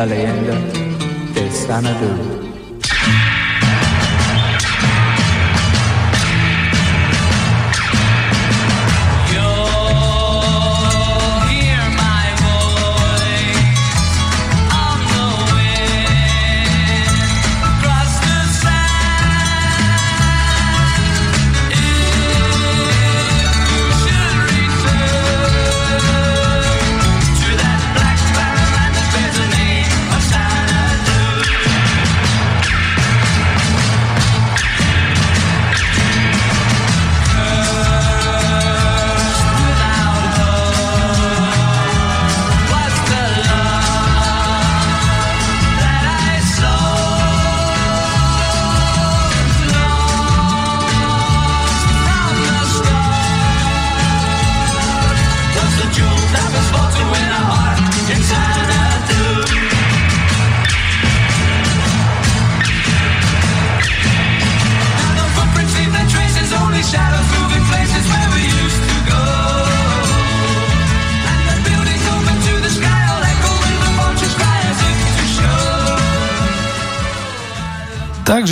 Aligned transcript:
la 0.00 0.06
leyenda 0.06 0.54
del 1.34 1.52
Sanadú. 1.52 2.49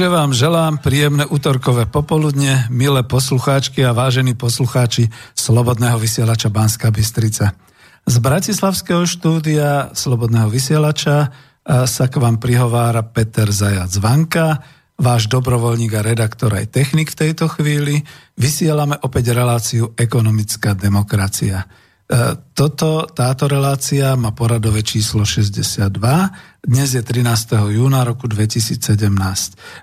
Vám 0.09 0.33
želám 0.33 0.81
príjemné 0.81 1.28
útorkové 1.28 1.84
popoludne, 1.84 2.64
milé 2.73 3.05
poslucháčky 3.05 3.84
a 3.84 3.92
vážení 3.92 4.33
poslucháči 4.33 5.12
Slobodného 5.37 6.01
vysielača 6.01 6.48
Banska 6.48 6.89
Bystrica. 6.89 7.53
Z 8.09 8.17
Bratislavského 8.17 9.05
štúdia 9.05 9.92
Slobodného 9.92 10.48
vysielača 10.48 11.29
sa 11.84 12.05
k 12.09 12.14
vám 12.17 12.41
prihovára 12.41 13.05
Peter 13.05 13.53
Zajac 13.53 13.92
Vanka, 14.01 14.64
váš 14.97 15.29
dobrovoľník 15.29 15.92
a 15.92 16.01
redaktor 16.01 16.56
aj 16.56 16.73
technik 16.73 17.12
v 17.12 17.29
tejto 17.29 17.45
chvíli. 17.53 18.01
Vysielame 18.41 18.97
opäť 19.05 19.36
reláciu 19.36 19.92
Ekonomická 19.92 20.73
demokracia. 20.73 21.69
E, 22.09 22.41
toto, 22.56 23.05
táto 23.05 23.45
relácia 23.53 24.17
má 24.17 24.33
poradové 24.33 24.81
číslo 24.81 25.28
62. 25.28 25.92
Dnes 26.64 26.97
je 26.97 27.05
13. 27.05 27.20
júna 27.69 28.01
roku 28.01 28.25
2017. 28.25 28.81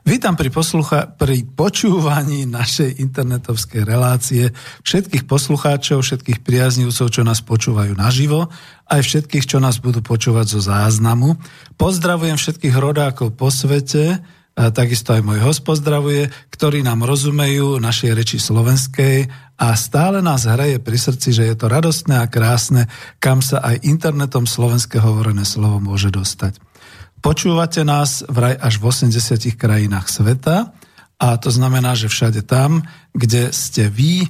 Vítam 0.09 0.33
pri, 0.33 0.49
poslucha- 0.49 1.05
pri 1.05 1.45
počúvaní 1.45 2.49
našej 2.49 2.97
internetovskej 2.97 3.85
relácie 3.85 4.49
všetkých 4.81 5.29
poslucháčov, 5.29 6.01
všetkých 6.01 6.41
priaznivcov, 6.41 7.13
čo 7.13 7.21
nás 7.21 7.45
počúvajú 7.45 7.93
naživo, 7.93 8.49
aj 8.89 9.05
všetkých, 9.05 9.45
čo 9.45 9.61
nás 9.61 9.77
budú 9.77 10.01
počúvať 10.01 10.49
zo 10.49 10.65
záznamu. 10.65 11.37
Pozdravujem 11.77 12.41
všetkých 12.41 12.73
rodákov 12.73 13.37
po 13.37 13.53
svete, 13.53 14.17
takisto 14.55 15.11
aj 15.11 15.21
môj 15.21 15.43
host 15.43 15.67
pozdravuje, 15.67 16.31
ktorí 16.49 16.79
nám 16.79 17.03
rozumejú 17.03 17.75
našej 17.83 18.11
reči 18.15 18.37
slovenskej 18.39 19.27
a 19.59 19.75
stále 19.75 20.23
nás 20.23 20.47
hraje 20.47 20.79
pri 20.79 20.95
srdci, 20.95 21.35
že 21.35 21.43
je 21.51 21.55
to 21.59 21.67
radostné 21.67 22.23
a 22.23 22.31
krásne, 22.31 22.87
kam 23.19 23.43
sa 23.43 23.59
aj 23.59 23.83
internetom 23.83 24.47
slovenské 24.47 25.03
hovorené 25.03 25.43
slovo 25.43 25.83
môže 25.83 26.07
dostať. 26.07 26.59
Počúvate 27.19 27.83
nás 27.83 28.23
vraj 28.31 28.55
až 28.55 28.79
v 28.79 28.91
80 28.91 29.59
krajinách 29.59 30.07
sveta 30.07 30.71
a 31.19 31.27
to 31.35 31.49
znamená, 31.51 31.95
že 31.95 32.11
všade 32.11 32.43
tam, 32.47 32.83
kde 33.11 33.51
ste 33.51 33.91
vy, 33.91 34.27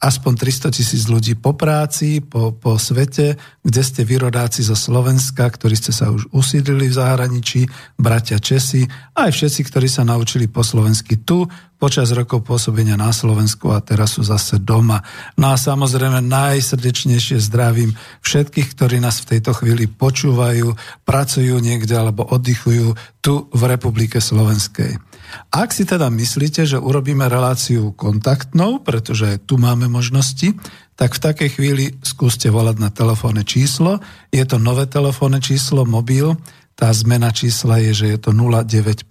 aspoň 0.00 0.32
300 0.32 0.72
tisíc 0.72 1.04
ľudí 1.12 1.36
po 1.36 1.52
práci, 1.52 2.24
po, 2.24 2.56
po 2.56 2.80
svete, 2.80 3.36
kde 3.60 3.82
ste 3.84 4.00
vyrodáci 4.08 4.64
zo 4.64 4.72
Slovenska, 4.72 5.44
ktorí 5.44 5.76
ste 5.76 5.92
sa 5.92 6.08
už 6.08 6.32
usídlili 6.32 6.88
v 6.88 6.96
zahraničí, 6.96 7.68
bratia 8.00 8.40
Česi, 8.40 8.88
aj 9.12 9.28
všetci, 9.28 9.60
ktorí 9.68 9.92
sa 9.92 10.00
naučili 10.08 10.48
po 10.48 10.64
slovensky 10.64 11.20
tu, 11.20 11.44
počas 11.76 12.12
rokov 12.12 12.44
pôsobenia 12.44 12.96
na 12.96 13.12
Slovensku 13.12 13.72
a 13.72 13.80
teraz 13.80 14.16
sú 14.16 14.24
zase 14.24 14.60
doma. 14.60 15.00
No 15.36 15.52
a 15.52 15.56
samozrejme 15.56 16.24
najsrdečnejšie 16.24 17.40
zdravím 17.40 17.96
všetkých, 18.24 18.68
ktorí 18.76 19.00
nás 19.00 19.20
v 19.24 19.36
tejto 19.36 19.52
chvíli 19.56 19.84
počúvajú, 19.88 20.76
pracujú 21.04 21.56
niekde 21.60 21.96
alebo 21.96 22.24
oddychujú 22.24 22.96
tu 23.20 23.48
v 23.52 23.62
Republike 23.68 24.20
Slovenskej. 24.20 25.09
Ak 25.50 25.74
si 25.74 25.86
teda 25.86 26.10
myslíte, 26.10 26.66
že 26.66 26.78
urobíme 26.78 27.26
reláciu 27.26 27.94
kontaktnou, 27.94 28.82
pretože 28.82 29.42
tu 29.46 29.58
máme 29.58 29.86
možnosti, 29.90 30.54
tak 31.00 31.16
v 31.16 31.24
takej 31.32 31.50
chvíli 31.56 31.84
skúste 32.04 32.52
volať 32.52 32.76
na 32.76 32.92
telefónne 32.92 33.40
číslo. 33.40 34.04
Je 34.28 34.44
to 34.44 34.60
nové 34.60 34.84
telefónne 34.84 35.40
číslo, 35.40 35.88
mobil. 35.88 36.36
Tá 36.76 36.92
zmena 36.96 37.28
čísla 37.28 37.76
je, 37.84 37.92
že 37.92 38.06
je 38.16 38.18
to 38.20 38.32
0950 38.32 39.04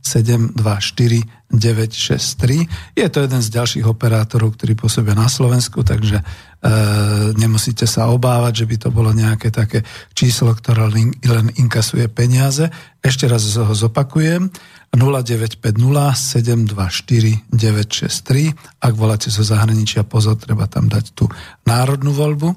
724 0.00 0.56
963. 1.46 2.96
Je 2.98 3.06
to 3.06 3.18
jeden 3.22 3.40
z 3.44 3.48
ďalších 3.52 3.86
operátorov, 3.86 4.58
ktorí 4.58 4.74
pôsobia 4.74 5.14
na 5.14 5.30
Slovensku, 5.30 5.86
takže 5.86 6.18
e, 6.18 6.24
nemusíte 7.38 7.86
sa 7.86 8.10
obávať, 8.10 8.64
že 8.64 8.68
by 8.68 8.76
to 8.82 8.88
bolo 8.90 9.14
nejaké 9.14 9.54
také 9.54 9.86
číslo, 10.16 10.56
ktoré 10.56 10.90
len, 10.90 11.14
len 11.22 11.54
inkasuje 11.54 12.10
peniaze. 12.10 12.66
Ešte 12.98 13.30
raz 13.30 13.46
ho 13.46 13.74
zopakujem. 13.76 14.50
0950 14.94 16.14
724 16.14 17.48
963. 17.50 18.54
Ak 18.82 18.92
voláte 18.94 19.28
zo 19.32 19.42
zahraničia, 19.42 20.06
pozor, 20.06 20.38
treba 20.38 20.68
tam 20.70 20.86
dať 20.86 21.12
tú 21.12 21.26
národnú 21.66 22.14
voľbu 22.14 22.54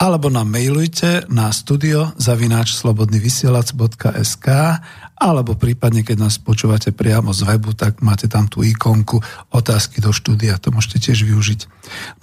alebo 0.00 0.32
nám 0.32 0.48
mailujte 0.48 1.28
na 1.28 1.52
studio 1.52 2.16
zavináč 2.16 2.72
slobodnyvysielac.sk 2.80 4.46
alebo 5.20 5.52
prípadne, 5.60 6.00
keď 6.00 6.16
nás 6.16 6.40
počúvate 6.40 6.96
priamo 6.96 7.36
z 7.36 7.44
webu, 7.44 7.76
tak 7.76 8.00
máte 8.00 8.24
tam 8.24 8.48
tú 8.48 8.64
ikonku 8.64 9.20
otázky 9.52 10.00
do 10.00 10.16
štúdia, 10.16 10.56
to 10.56 10.72
môžete 10.72 11.12
tiež 11.12 11.28
využiť. 11.28 11.68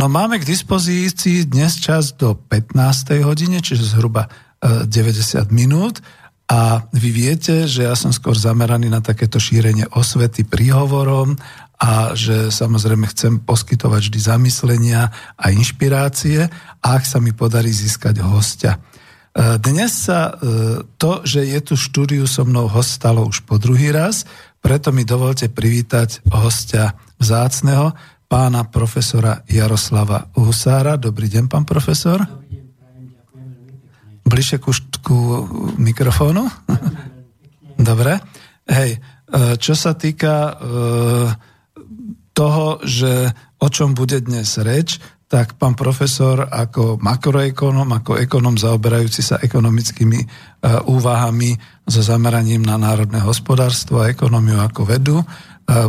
No 0.01 0.09
máme 0.09 0.41
k 0.41 0.50
dispozícii 0.50 1.46
dnes 1.46 1.78
čas 1.78 2.17
do 2.17 2.34
15. 2.34 3.22
hodine, 3.22 3.62
čiže 3.62 3.94
zhruba 3.94 4.25
90 4.57 4.90
e, 4.90 5.53
minút 5.53 6.01
a 6.47 6.88
vy 6.96 7.12
viete, 7.12 7.68
že 7.68 7.84
ja 7.84 7.91
som 7.91 8.16
skôr 8.16 8.40
zameraný 8.40 8.88
na 8.88 9.03
takéto 9.03 9.35
šírenie 9.35 9.84
osvety 9.91 10.47
príhovorom 10.47 11.35
a 11.75 12.16
že 12.16 12.47
samozrejme 12.50 13.03
chcem 13.12 13.44
poskytovať 13.44 14.08
vždy 14.08 14.19
zamyslenia 14.24 15.12
a 15.35 15.46
inšpirácie, 15.52 16.47
ak 16.80 17.03
sa 17.03 17.19
mi 17.19 17.35
podarí 17.35 17.68
získať 17.69 18.24
hostia. 18.24 18.80
E, 19.35 19.59
dnes 19.59 19.91
sa 19.91 20.31
e, 20.31 20.88
to, 20.96 21.22
že 21.28 21.44
je 21.44 21.59
tu 21.59 21.75
štúdiu 21.75 22.24
so 22.24 22.47
mnou 22.47 22.72
host 22.72 22.96
stalo 22.96 23.28
už 23.28 23.44
po 23.44 23.59
druhý 23.59 23.91
raz, 23.91 24.24
preto 24.64 24.96
mi 24.96 25.03
dovolte 25.03 25.52
privítať 25.52 26.23
hostia 26.32 26.96
vzácneho, 27.20 27.91
pána 28.32 28.64
profesora 28.64 29.44
Jaroslava 29.52 30.32
Husára. 30.32 30.96
Dobrý 30.96 31.28
deň, 31.28 31.52
pán 31.52 31.67
profesor. 31.67 32.23
Bližšie 34.28 34.59
ku, 34.59 34.76
ku 35.08 35.48
mikrofónu? 35.80 36.44
Dobre. 37.80 38.20
Hej, 38.68 39.00
e, 39.00 39.00
čo 39.56 39.72
sa 39.72 39.96
týka 39.96 40.59
toho, 42.36 42.78
že 42.86 43.32
o 43.58 43.68
čom 43.72 43.98
bude 43.98 44.22
dnes 44.22 44.62
reč, 44.62 45.02
tak 45.28 45.59
pán 45.59 45.76
profesor 45.76 46.48
ako 46.48 46.96
makroekonom, 47.04 47.90
ako 48.00 48.16
ekonom 48.16 48.56
zaoberajúci 48.56 49.20
sa 49.20 49.36
ekonomickými 49.44 50.20
e, 50.24 50.28
úvahami 50.88 51.52
so 51.84 52.00
zameraním 52.00 52.64
na 52.64 52.80
národné 52.80 53.20
hospodárstvo 53.20 54.00
a 54.00 54.08
ekonómiu 54.08 54.56
ako 54.64 54.88
vedu, 54.88 55.20
e, 55.20 55.26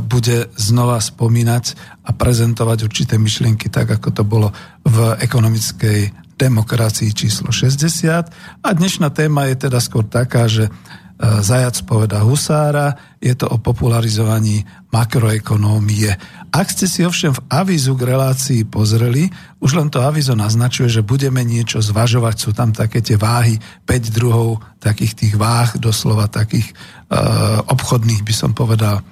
bude 0.02 0.50
znova 0.58 0.98
spomínať 0.98 1.64
a 2.02 2.10
prezentovať 2.18 2.78
určité 2.82 3.14
myšlienky 3.14 3.70
tak, 3.70 3.94
ako 3.94 4.10
to 4.10 4.22
bolo 4.26 4.50
v 4.82 5.14
ekonomickej 5.22 6.26
demokracii 6.38 7.10
číslo 7.10 7.50
60. 7.50 8.62
A 8.62 8.68
dnešná 8.70 9.10
téma 9.10 9.50
je 9.50 9.68
teda 9.68 9.82
skôr 9.82 10.06
taká, 10.06 10.46
že 10.46 10.70
Zajac 11.18 11.74
poveda 11.82 12.22
Husára, 12.22 12.94
je 13.18 13.34
to 13.34 13.50
o 13.50 13.58
popularizovaní 13.58 14.62
makroekonómie. 14.94 16.14
Ak 16.54 16.70
ste 16.70 16.86
si 16.86 17.02
ovšem 17.02 17.34
v 17.34 17.42
avizu 17.50 17.98
k 17.98 18.06
relácii 18.14 18.62
pozreli, 18.70 19.26
už 19.58 19.82
len 19.82 19.90
to 19.90 19.98
avizo 19.98 20.38
naznačuje, 20.38 20.86
že 20.86 21.02
budeme 21.02 21.42
niečo 21.42 21.82
zvažovať, 21.82 22.34
sú 22.38 22.50
tam 22.54 22.70
také 22.70 23.02
tie 23.02 23.18
váhy, 23.18 23.58
5 23.82 24.14
druhov 24.14 24.62
takých 24.78 25.18
tých 25.18 25.34
váh, 25.34 25.74
doslova 25.82 26.30
takých 26.30 26.70
uh, 27.10 27.66
obchodných 27.66 28.22
by 28.22 28.34
som 28.38 28.54
povedal. 28.54 29.02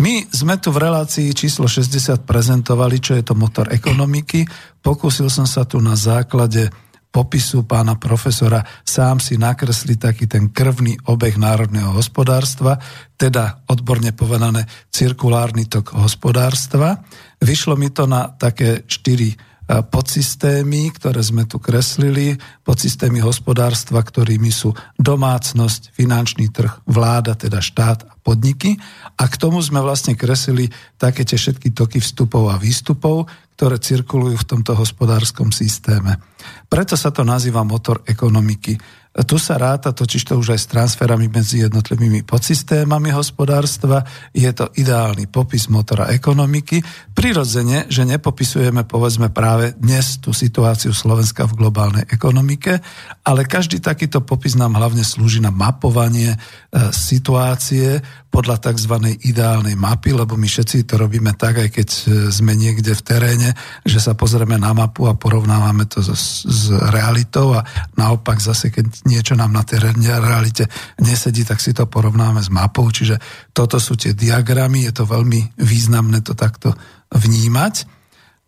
My 0.00 0.24
sme 0.32 0.56
tu 0.56 0.72
v 0.72 0.80
relácii 0.80 1.28
číslo 1.36 1.68
60 1.68 2.24
prezentovali, 2.24 3.04
čo 3.04 3.12
je 3.20 3.20
to 3.20 3.36
motor 3.36 3.68
ekonomiky. 3.68 4.48
Pokúsil 4.80 5.28
som 5.28 5.44
sa 5.44 5.68
tu 5.68 5.76
na 5.76 5.92
základe 5.92 6.72
popisu 7.12 7.68
pána 7.68 8.00
profesora 8.00 8.64
sám 8.80 9.20
si 9.20 9.36
nakresli 9.36 10.00
taký 10.00 10.24
ten 10.24 10.48
krvný 10.56 10.96
obeh 11.04 11.36
národného 11.36 11.92
hospodárstva, 11.92 12.80
teda 13.20 13.68
odborne 13.68 14.16
povedané 14.16 14.64
cirkulárny 14.88 15.68
tok 15.68 15.92
hospodárstva. 15.92 17.04
Vyšlo 17.36 17.76
mi 17.76 17.92
to 17.92 18.08
na 18.08 18.32
také 18.32 18.88
štyri 18.88 19.36
podsystémy, 19.70 20.90
ktoré 20.90 21.22
sme 21.22 21.46
tu 21.46 21.62
kreslili, 21.62 22.34
podsystémy 22.66 23.22
hospodárstva, 23.22 24.02
ktorými 24.02 24.50
sú 24.50 24.74
domácnosť, 24.98 25.94
finančný 25.94 26.50
trh, 26.50 26.82
vláda, 26.90 27.38
teda 27.38 27.62
štát 27.62 28.02
a 28.02 28.12
podniky. 28.18 28.74
A 29.14 29.30
k 29.30 29.38
tomu 29.38 29.62
sme 29.62 29.78
vlastne 29.78 30.18
kreslili 30.18 30.74
také 30.98 31.22
tie 31.22 31.38
všetky 31.38 31.70
toky 31.70 32.02
vstupov 32.02 32.50
a 32.50 32.58
výstupov, 32.58 33.30
ktoré 33.54 33.78
cirkulujú 33.78 34.40
v 34.42 34.48
tomto 34.56 34.74
hospodárskom 34.74 35.54
systéme. 35.54 36.18
Preto 36.66 36.98
sa 36.98 37.14
to 37.14 37.22
nazýva 37.22 37.62
motor 37.62 38.02
ekonomiky. 38.08 38.74
Tu 39.10 39.42
sa 39.42 39.58
ráta 39.58 39.90
totiž 39.90 40.22
to 40.22 40.38
už 40.38 40.54
aj 40.54 40.60
s 40.62 40.70
transferami 40.70 41.26
medzi 41.26 41.66
jednotlivými 41.66 42.22
podsystémami 42.22 43.10
hospodárstva. 43.10 44.06
Je 44.30 44.46
to 44.54 44.70
ideálny 44.78 45.26
popis 45.26 45.66
motora 45.66 46.14
ekonomiky. 46.14 46.78
Prirodzene, 47.10 47.90
že 47.90 48.06
nepopisujeme 48.06 48.86
povedzme 48.86 49.34
práve 49.34 49.74
dnes 49.74 50.22
tú 50.22 50.30
situáciu 50.30 50.94
Slovenska 50.94 51.42
v 51.50 51.58
globálnej 51.58 52.06
ekonomike, 52.06 52.78
ale 53.26 53.50
každý 53.50 53.82
takýto 53.82 54.22
popis 54.22 54.54
nám 54.54 54.78
hlavne 54.78 55.02
slúži 55.02 55.42
na 55.42 55.50
mapovanie 55.50 56.30
e, 56.30 56.38
situácie 56.94 57.98
podľa 58.30 58.62
tzv. 58.62 58.94
ideálnej 59.26 59.74
mapy, 59.74 60.14
lebo 60.14 60.38
my 60.38 60.46
všetci 60.46 60.86
to 60.86 60.94
robíme 60.94 61.34
tak, 61.34 61.58
aj 61.58 61.68
keď 61.74 61.88
e, 61.90 62.02
sme 62.30 62.54
niekde 62.54 62.94
v 62.94 63.02
teréne, 63.02 63.58
že 63.82 63.98
sa 63.98 64.14
pozrieme 64.14 64.54
na 64.54 64.70
mapu 64.70 65.10
a 65.10 65.18
porovnávame 65.18 65.90
to 65.90 65.98
s, 65.98 66.46
s 66.46 66.70
realitou 66.94 67.58
a 67.58 67.66
naopak 67.98 68.38
zase, 68.38 68.70
keď 68.70 68.99
niečo 69.08 69.38
nám 69.38 69.52
na 69.54 69.64
tej 69.64 69.92
realite 70.02 70.68
nesedí, 71.00 71.46
tak 71.46 71.62
si 71.62 71.72
to 71.72 71.88
porovnáme 71.88 72.40
s 72.40 72.52
mapou. 72.52 72.88
Čiže 72.88 73.20
toto 73.54 73.80
sú 73.80 73.96
tie 73.96 74.12
diagramy, 74.12 74.84
je 74.88 74.92
to 74.92 75.04
veľmi 75.08 75.56
významné 75.60 76.20
to 76.20 76.36
takto 76.36 76.76
vnímať. 77.12 78.00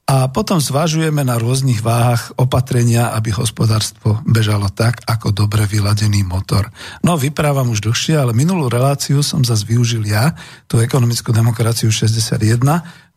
A 0.03 0.29
potom 0.29 0.59
zvažujeme 0.59 1.23
na 1.23 1.39
rôznych 1.39 1.79
váhach 1.79 2.35
opatrenia, 2.35 3.15
aby 3.15 3.31
hospodárstvo 3.33 4.19
bežalo 4.27 4.67
tak, 4.69 4.99
ako 5.07 5.31
dobre 5.31 5.63
vyladený 5.65 6.27
motor. 6.27 6.69
No, 7.07 7.15
vyprávam 7.15 7.71
už 7.71 7.87
dlhšie, 7.87 8.19
ale 8.19 8.35
minulú 8.35 8.67
reláciu 8.67 9.23
som 9.23 9.47
zase 9.47 9.63
využil 9.63 10.03
ja, 10.03 10.35
tú 10.67 10.83
ekonomickú 10.83 11.31
demokraciu 11.31 11.89
61, 11.89 12.61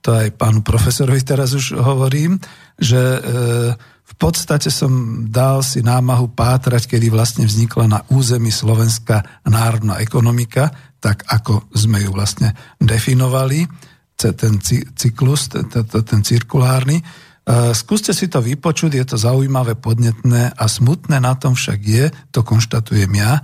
to 0.05 0.13
aj 0.13 0.37
pánu 0.37 0.61
profesorovi 0.61 1.25
teraz 1.25 1.57
už 1.57 1.73
hovorím, 1.73 2.37
že 2.77 3.01
e, 3.01 3.19
v 4.15 4.17
podstate 4.17 4.71
som 4.71 5.27
dal 5.27 5.59
si 5.59 5.83
námahu 5.83 6.31
pátrať, 6.31 6.87
kedy 6.87 7.11
vlastne 7.11 7.43
vznikla 7.43 7.85
na 7.91 7.99
území 8.07 8.47
Slovenska 8.47 9.43
národná 9.43 9.99
ekonomika, 9.99 10.71
tak 11.03 11.27
ako 11.27 11.67
sme 11.75 11.99
ju 11.99 12.15
vlastne 12.15 12.55
definovali 12.79 13.67
ten 14.15 14.63
cyklus, 14.95 15.51
ten, 15.51 16.21
cirkulárny. 16.23 17.03
Skúste 17.75 18.15
si 18.15 18.31
to 18.31 18.39
vypočuť, 18.39 18.95
je 18.95 19.05
to 19.05 19.17
zaujímavé, 19.19 19.75
podnetné 19.75 20.55
a 20.55 20.65
smutné 20.65 21.19
na 21.19 21.35
tom 21.35 21.53
však 21.53 21.79
je, 21.83 22.05
to 22.31 22.41
konštatujem 22.41 23.11
ja, 23.19 23.43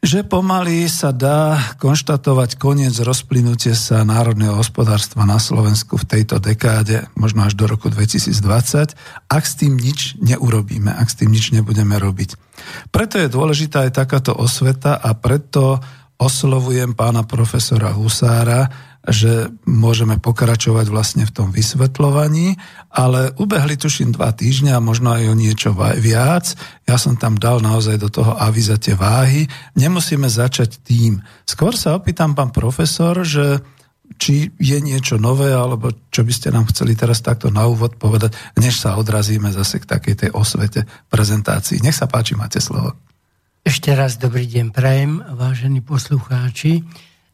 že 0.00 0.24
pomaly 0.24 0.88
sa 0.88 1.12
dá 1.12 1.60
konštatovať 1.76 2.56
koniec 2.56 2.96
rozplynutie 2.96 3.76
sa 3.76 4.00
národného 4.00 4.56
hospodárstva 4.56 5.28
na 5.28 5.36
Slovensku 5.36 6.00
v 6.00 6.08
tejto 6.08 6.40
dekáde, 6.40 7.04
možno 7.12 7.44
až 7.44 7.52
do 7.52 7.68
roku 7.68 7.92
2020, 7.92 8.96
ak 9.28 9.44
s 9.44 9.54
tým 9.60 9.76
nič 9.76 10.16
neurobíme, 10.16 10.88
ak 10.88 11.08
s 11.12 11.20
tým 11.20 11.28
nič 11.28 11.52
nebudeme 11.52 12.00
robiť. 12.00 12.40
Preto 12.88 13.20
je 13.20 13.28
dôležitá 13.28 13.84
aj 13.88 14.00
takáto 14.00 14.32
osveta 14.32 14.96
a 14.96 15.12
preto 15.12 15.84
oslovujem 16.16 16.96
pána 16.96 17.24
profesora 17.28 17.92
Husára, 17.92 18.89
že 19.08 19.48
môžeme 19.64 20.20
pokračovať 20.20 20.92
vlastne 20.92 21.24
v 21.24 21.32
tom 21.32 21.48
vysvetľovaní, 21.48 22.60
ale 22.92 23.32
ubehli 23.40 23.80
tuším 23.80 24.12
dva 24.12 24.28
týždňa, 24.36 24.76
možno 24.84 25.16
aj 25.16 25.24
o 25.32 25.34
niečo 25.34 25.72
viac. 25.96 26.52
Ja 26.84 27.00
som 27.00 27.16
tam 27.16 27.40
dal 27.40 27.64
naozaj 27.64 27.96
do 27.96 28.12
toho 28.12 28.36
aviza 28.36 28.76
tie 28.76 28.92
váhy. 28.92 29.48
Nemusíme 29.72 30.28
začať 30.28 30.84
tým. 30.84 31.24
Skôr 31.48 31.72
sa 31.72 31.96
opýtam, 31.96 32.36
pán 32.36 32.52
profesor, 32.52 33.24
že 33.24 33.64
či 34.20 34.52
je 34.60 34.78
niečo 34.84 35.16
nové, 35.16 35.54
alebo 35.54 35.94
čo 36.12 36.20
by 36.20 36.32
ste 36.34 36.52
nám 36.52 36.68
chceli 36.68 36.92
teraz 36.92 37.24
takto 37.24 37.48
na 37.48 37.64
úvod 37.64 37.96
povedať, 37.96 38.36
než 38.60 38.76
sa 38.82 39.00
odrazíme 39.00 39.48
zase 39.48 39.80
k 39.80 39.88
takej 39.88 40.14
tej 40.26 40.30
osvete 40.36 40.84
prezentácii. 41.08 41.80
Nech 41.80 41.96
sa 41.96 42.04
páči, 42.10 42.36
máte 42.36 42.60
slovo. 42.60 42.98
Ešte 43.64 43.92
raz 43.96 44.20
dobrý 44.20 44.44
deň 44.44 44.66
prajem, 44.72 45.24
vážení 45.36 45.80
poslucháči. 45.80 46.84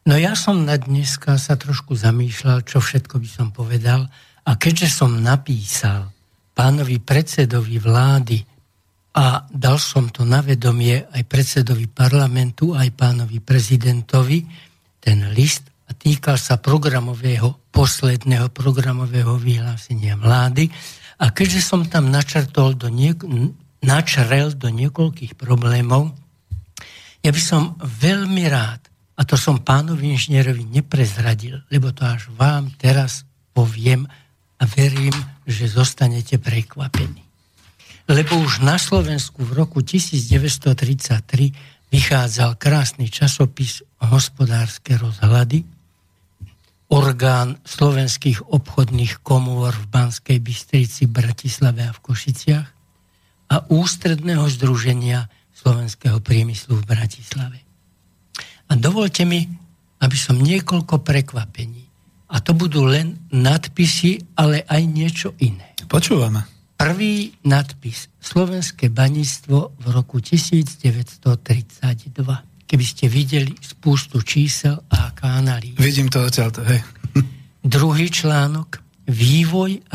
No 0.07 0.15
ja 0.15 0.39
som 0.39 0.63
na 0.63 0.79
dneska 0.79 1.35
sa 1.35 1.59
trošku 1.59 1.91
zamýšľal, 1.99 2.63
čo 2.63 2.79
všetko 2.79 3.19
by 3.19 3.27
som 3.27 3.47
povedal. 3.51 4.07
A 4.47 4.55
keďže 4.55 5.03
som 5.03 5.19
napísal 5.19 6.15
pánovi 6.55 7.03
predsedovi 7.03 7.75
vlády 7.75 8.39
a 9.19 9.43
dal 9.51 9.75
som 9.75 10.07
to 10.07 10.23
na 10.23 10.39
vedomie 10.39 11.03
aj 11.11 11.27
predsedovi 11.27 11.91
parlamentu, 11.91 12.71
aj 12.71 12.87
pánovi 12.95 13.43
prezidentovi, 13.43 14.47
ten 15.03 15.27
list 15.35 15.67
a 15.85 15.91
týkal 15.91 16.39
sa 16.39 16.55
programového, 16.55 17.67
posledného 17.67 18.47
programového 18.55 19.35
vyhlásenia 19.35 20.15
vlády. 20.15 20.71
A 21.19 21.35
keďže 21.35 21.59
som 21.59 21.83
tam 21.83 22.07
načrtol 22.07 22.79
do 22.79 22.87
niek- 22.87 23.27
načrel 23.83 24.55
do 24.55 24.71
niekoľkých 24.71 25.35
problémov, 25.35 26.15
ja 27.19 27.35
by 27.35 27.41
som 27.43 27.75
veľmi 27.83 28.47
rád 28.47 28.87
a 29.17 29.25
to 29.25 29.33
som 29.33 29.57
pánovi 29.57 30.13
inžinierovi 30.13 30.69
neprezradil, 30.69 31.65
lebo 31.73 31.89
to 31.89 32.05
až 32.05 32.29
vám 32.37 32.69
teraz 32.77 33.25
poviem 33.49 34.05
a 34.61 34.63
verím, 34.69 35.13
že 35.49 35.65
zostanete 35.65 36.37
prekvapení. 36.37 37.25
Lebo 38.07 38.39
už 38.39 38.63
na 38.63 38.77
Slovensku 38.77 39.41
v 39.41 39.51
roku 39.57 39.81
1933 39.81 41.91
vychádzal 41.91 42.55
krásny 42.55 43.09
časopis 43.09 43.81
Hospodárske 43.99 44.95
rozhľady, 44.95 45.65
orgán 46.87 47.59
slovenských 47.67 48.47
obchodných 48.47 49.19
komôr 49.25 49.75
v 49.75 49.85
Banskej 49.91 50.39
Bystrici, 50.39 51.09
Bratislave 51.09 51.83
a 51.83 51.91
v 51.91 51.99
Košiciach 51.99 52.67
a 53.51 53.55
ústredného 53.67 54.47
združenia 54.47 55.27
slovenského 55.51 56.23
priemyslu 56.23 56.79
v 56.79 56.87
Bratislave. 56.87 57.66
A 58.67 58.73
dovolte 58.75 59.23
mi, 59.23 59.47
aby 60.03 60.17
som 60.17 60.37
niekoľko 60.37 61.01
prekvapení. 61.01 61.87
A 62.27 62.43
to 62.43 62.51
budú 62.51 62.83
len 62.83 63.23
nadpisy, 63.31 64.19
ale 64.35 64.67
aj 64.67 64.81
niečo 64.83 65.31
iné. 65.39 65.71
Počúvame. 65.87 66.43
Prvý 66.77 67.33
nadpis. 67.47 68.11
Slovenské 68.19 68.91
baníctvo 68.91 69.79
v 69.79 69.85
roku 69.89 70.19
1932. 70.19 71.23
Keby 72.67 72.85
ste 72.85 73.07
videli 73.07 73.55
spústu 73.63 74.19
čísel 74.21 74.83
a 74.91 75.15
analýz. 75.23 75.79
Vidím 75.79 76.11
to 76.11 76.19
odtiaľto, 76.27 76.67
hej. 76.67 76.83
Druhý 77.63 78.11
článok. 78.11 78.83
Vývoj 79.07 79.87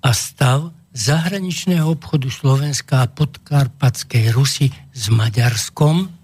a 0.00 0.10
stav 0.16 0.72
zahraničného 0.96 1.84
obchodu 1.84 2.32
Slovenska 2.32 3.04
a 3.04 3.10
podkarpatskej 3.12 4.32
Rusy 4.32 4.72
s 4.72 5.12
Maďarskom 5.12 6.23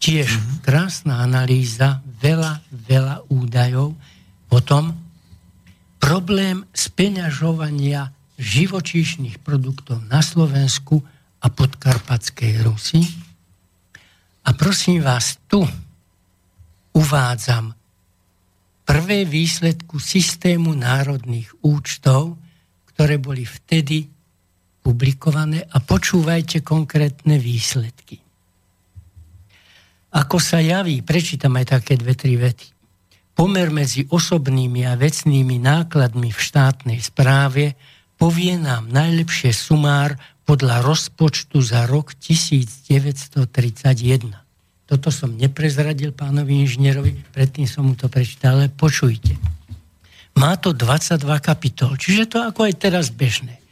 Tiež 0.00 0.32
mm-hmm. 0.32 0.64
krásna 0.64 1.20
analýza, 1.20 2.00
veľa, 2.24 2.64
veľa 2.72 3.28
údajov. 3.28 3.92
Potom 4.48 4.96
problém 6.00 6.64
speňažovania 6.72 8.08
živočíšnych 8.40 9.44
produktov 9.44 10.00
na 10.08 10.24
Slovensku 10.24 11.04
a 11.44 11.46
podkarpatskej 11.52 12.64
Rusi. 12.64 13.04
A 14.48 14.56
prosím 14.56 15.04
vás, 15.04 15.36
tu 15.44 15.60
uvádzam 16.96 17.76
prvé 18.88 19.28
výsledku 19.28 20.00
systému 20.00 20.72
národných 20.72 21.52
účtov, 21.60 22.40
ktoré 22.96 23.20
boli 23.20 23.44
vtedy 23.44 24.08
publikované 24.80 25.68
a 25.68 25.78
počúvajte 25.84 26.64
konkrétne 26.64 27.36
výsledky. 27.36 28.29
Ako 30.10 30.42
sa 30.42 30.58
javí, 30.58 31.06
prečítam 31.06 31.54
aj 31.54 31.78
také 31.78 31.94
dve, 31.94 32.18
tri 32.18 32.34
vety. 32.34 32.66
Pomer 33.30 33.70
medzi 33.70 34.10
osobnými 34.10 34.82
a 34.84 34.98
vecnými 34.98 35.62
nákladmi 35.62 36.34
v 36.34 36.40
štátnej 36.40 36.98
správe 36.98 37.78
povie 38.18 38.58
nám 38.58 38.90
najlepšie 38.90 39.54
sumár 39.54 40.18
podľa 40.42 40.82
rozpočtu 40.82 41.62
za 41.62 41.86
rok 41.86 42.18
1931. 42.18 44.34
Toto 44.90 45.14
som 45.14 45.38
neprezradil 45.38 46.10
pánovi 46.10 46.66
inžinierovi, 46.66 47.30
predtým 47.30 47.70
som 47.70 47.86
mu 47.86 47.94
to 47.94 48.10
prečítal, 48.10 48.58
ale 48.58 48.66
počujte. 48.66 49.38
Má 50.34 50.58
to 50.58 50.74
22 50.74 51.22
kapitol, 51.38 51.94
čiže 51.94 52.26
to 52.26 52.42
ako 52.42 52.66
aj 52.66 52.74
teraz 52.82 53.14
bežné. 53.14 53.62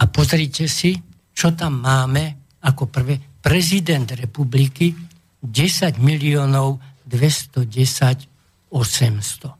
A 0.00 0.08
pozrite 0.08 0.64
si, 0.64 0.96
čo 1.36 1.52
tam 1.52 1.84
máme 1.84 2.56
ako 2.64 2.88
prvé. 2.88 3.20
Prezident 3.44 4.08
republiky 4.16 5.07
10 5.42 5.98
miliónov 6.02 6.80
210 7.06 8.26
800 8.70 9.54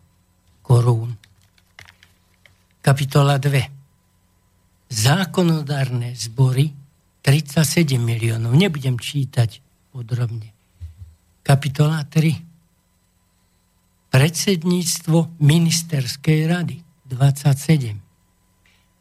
korún. 0.63 1.17
Kapitola 2.85 3.39
2. 3.41 3.79
Zákonodárne 4.89 6.17
zbory 6.17 6.73
37 7.25 8.01
miliónov. 8.01 8.57
Nebudem 8.57 8.97
čítať 8.97 9.61
podrobne. 9.93 10.53
Kapitola 11.45 12.05
3. 12.05 12.49
Predsedníctvo 14.09 15.37
ministerskej 15.41 16.41
rady 16.49 16.81
27. 17.09 17.97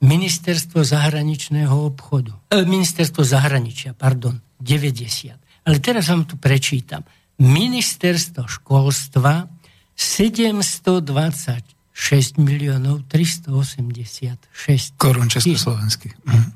Ministerstvo 0.03 0.83
zahraničného 0.83 1.73
obchodu. 1.73 2.35
E, 2.51 2.65
ministerstvo 2.67 3.23
zahraničia, 3.23 3.93
pardon, 3.95 4.39
90. 4.59 5.46
Ale 5.67 5.83
teraz 5.83 6.07
vám 6.07 6.23
tu 6.23 6.39
prečítam. 6.39 7.03
Ministerstvo 7.43 8.47
školstva 8.47 9.51
726 9.91 12.39
miliónov 12.39 13.03
386 13.11 14.47
korún 14.95 15.27
československých. 15.27 16.15
Mhm. 16.23 16.49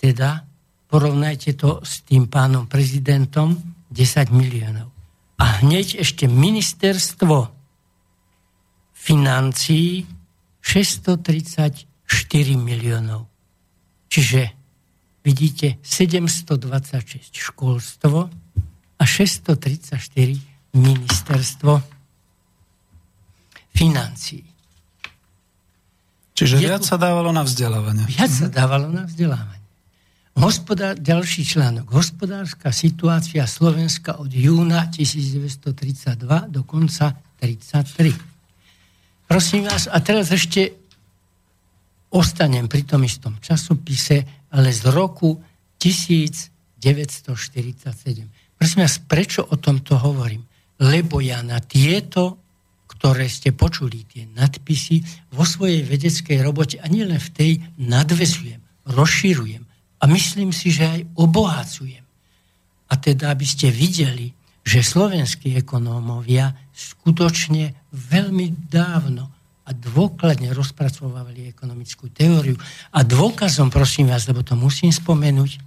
Teda 0.00 0.48
porovnajte 0.88 1.52
to 1.60 1.84
s 1.84 2.00
tým 2.08 2.32
pánom 2.32 2.64
prezidentom 2.64 3.60
10 3.92 4.32
miliónov. 4.32 4.88
A 5.36 5.60
hneď 5.60 6.00
ešte 6.00 6.24
ministerstvo 6.24 7.52
financií 8.96 10.08
634 10.64 11.84
miliónov. 12.56 13.28
Čiže 14.08 14.55
vidíte 15.26 15.82
726 15.82 17.34
školstvo 17.34 18.30
a 18.98 19.02
634 19.02 19.98
ministerstvo 20.78 21.82
financií. 23.74 24.46
Čiže 26.36 26.62
viac 26.62 26.84
sa 26.86 26.94
dávalo 26.94 27.34
na 27.34 27.42
vzdelávanie. 27.42 28.06
Viac 28.06 28.30
sa 28.30 28.46
dávalo 28.46 28.92
na 28.92 29.08
vzdelávanie. 29.08 29.66
Hospodár, 30.36 31.00
ďalší 31.00 31.48
článok. 31.48 31.88
Hospodárska 31.96 32.68
situácia 32.68 33.48
Slovenska 33.48 34.20
od 34.20 34.28
júna 34.28 34.92
1932 34.92 36.52
do 36.52 36.60
konca 36.62 37.16
1933. 37.40 38.12
Prosím 39.26 39.64
vás, 39.64 39.88
a 39.88 39.96
teraz 40.04 40.28
ešte 40.28 40.85
ostanem 42.12 42.68
pri 42.68 42.82
tom 42.86 43.02
istom 43.02 43.38
časopise, 43.42 44.46
ale 44.52 44.70
z 44.70 44.86
roku 44.90 45.40
1947. 45.78 46.78
Prosím 48.56 48.80
vás, 48.82 48.96
prečo 49.02 49.44
o 49.46 49.56
tomto 49.58 49.98
hovorím? 50.00 50.46
lebo 50.82 51.24
ja 51.24 51.40
na 51.40 51.60
tieto, 51.60 52.36
ktoré 52.86 53.28
ste 53.28 53.52
počuli, 53.56 54.04
tie 54.04 54.28
nadpisy, 54.28 55.04
vo 55.32 55.44
svojej 55.44 55.84
vedeckej 55.84 56.38
robote 56.44 56.76
a 56.80 56.86
nielen 56.88 57.20
v 57.20 57.32
tej 57.32 57.52
nadvezujem, 57.80 58.60
rozširujem 58.88 59.64
a 60.00 60.04
myslím 60.08 60.52
si, 60.52 60.72
že 60.72 60.84
aj 60.84 61.00
obohacujem. 61.16 62.04
A 62.86 62.94
teda, 63.00 63.34
aby 63.34 63.46
ste 63.48 63.72
videli, 63.72 64.30
že 64.62 64.84
slovenskí 64.84 65.56
ekonómovia 65.58 66.54
skutočne 66.70 67.90
veľmi 67.90 68.70
dávno 68.70 69.32
a 69.66 69.70
dôkladne 69.74 70.54
rozpracovávali 70.54 71.50
ekonomickú 71.50 72.06
teóriu. 72.14 72.54
A 72.94 73.02
dôkazom, 73.02 73.66
prosím 73.66 74.14
vás, 74.14 74.30
lebo 74.30 74.46
to 74.46 74.54
musím 74.54 74.94
spomenúť, 74.94 75.58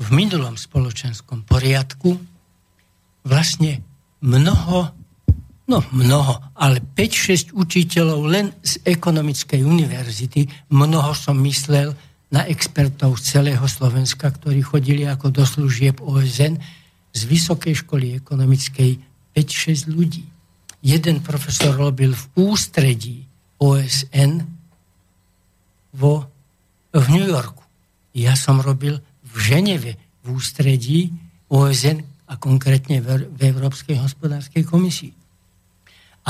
v 0.00 0.08
minulom 0.16 0.56
spoločenskom 0.56 1.44
poriadku 1.44 2.16
vlastne 3.20 3.84
mnoho, 4.24 4.88
no 5.68 5.84
mnoho, 5.92 6.40
ale 6.56 6.80
5-6 6.80 7.52
učiteľov 7.52 8.20
len 8.24 8.46
z 8.64 8.80
ekonomickej 8.88 9.60
univerzity, 9.60 10.48
mnoho 10.72 11.12
som 11.12 11.36
myslel 11.44 11.92
na 12.32 12.48
expertov 12.48 13.20
z 13.20 13.36
celého 13.36 13.66
Slovenska, 13.68 14.32
ktorí 14.32 14.64
chodili 14.64 15.04
ako 15.04 15.28
do 15.28 15.44
služieb 15.44 16.00
OSN, 16.00 16.56
z 17.10 17.20
Vysokej 17.26 17.84
školy 17.84 18.16
ekonomickej 18.22 18.96
5-6 19.34 19.90
ľudí. 19.90 20.29
Jeden 20.80 21.20
profesor 21.20 21.76
robil 21.76 22.16
v 22.16 22.24
ústredí 22.40 23.28
OSN 23.60 24.40
vo, 25.92 26.24
v 26.90 27.04
New 27.12 27.28
Yorku. 27.28 27.62
Ja 28.16 28.34
som 28.34 28.64
robil 28.64 28.98
v 29.22 29.34
Ženeve 29.36 30.00
v 30.24 30.26
ústredí 30.32 31.12
OSN, 31.52 32.10
a 32.30 32.38
konkrétne 32.38 33.02
v 33.02 33.42
Európskej 33.42 33.98
hospodárskej 33.98 34.62
komisii. 34.62 35.10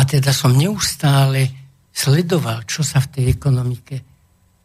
A 0.00 0.08
teda 0.08 0.32
som 0.32 0.56
neustále 0.56 1.52
sledoval, 1.92 2.64
čo 2.64 2.80
sa 2.80 3.04
v 3.04 3.20
tej 3.20 3.36
ekonomike 3.36 4.00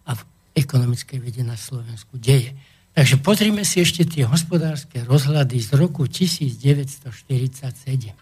a 0.08 0.16
v 0.16 0.22
ekonomickej 0.56 1.20
vede 1.20 1.44
na 1.44 1.60
Slovensku 1.60 2.16
deje. 2.16 2.56
Takže 2.96 3.20
pozrime 3.20 3.68
si 3.68 3.84
ešte 3.84 4.08
tie 4.08 4.24
hospodárske 4.24 5.04
rozhľady 5.04 5.60
z 5.60 5.76
roku 5.76 6.08
1947. 6.08 8.16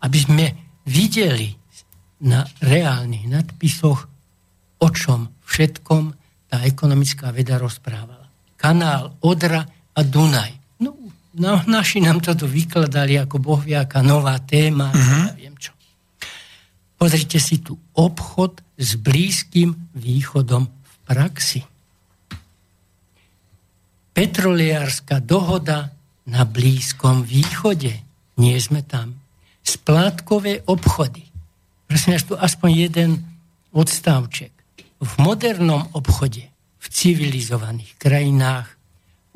Aby 0.00 0.16
sme 0.16 0.67
videli 0.88 1.52
na 2.24 2.48
reálnych 2.64 3.28
nadpisoch, 3.28 4.08
o 4.80 4.88
čom 4.88 5.28
všetkom 5.44 6.02
tá 6.48 6.64
ekonomická 6.64 7.28
veda 7.28 7.60
rozprávala. 7.60 8.24
Kanál 8.56 9.12
Odra 9.20 9.62
a 9.92 10.00
Dunaj. 10.00 10.58
No, 11.38 11.54
naši 11.70 12.02
nám 12.02 12.18
toto 12.18 12.50
vykladali 12.50 13.14
ako 13.14 13.38
bohviaká 13.38 14.02
nová 14.02 14.34
téma, 14.42 14.90
uh-huh. 14.90 15.38
neviem 15.38 15.54
čo. 15.54 15.70
Pozrite 16.98 17.38
si 17.38 17.62
tu 17.62 17.78
obchod 17.94 18.58
s 18.74 18.98
Blízkym 18.98 19.94
východom 19.94 20.66
v 20.66 20.92
praxi. 21.06 21.62
Petroliárska 24.10 25.22
dohoda 25.22 25.94
na 26.26 26.42
Blízkom 26.42 27.22
východe. 27.22 28.02
Nie 28.34 28.58
sme 28.58 28.82
tam. 28.82 29.17
Splátkové 29.68 30.64
obchody. 30.64 31.28
Prosím 31.84 32.16
tu 32.24 32.32
aspoň 32.40 32.70
jeden 32.88 33.10
odstavček. 33.68 34.52
V 34.96 35.12
modernom 35.20 35.84
obchode, 35.92 36.48
v 36.80 36.86
civilizovaných 36.88 38.00
krajinách 38.00 38.64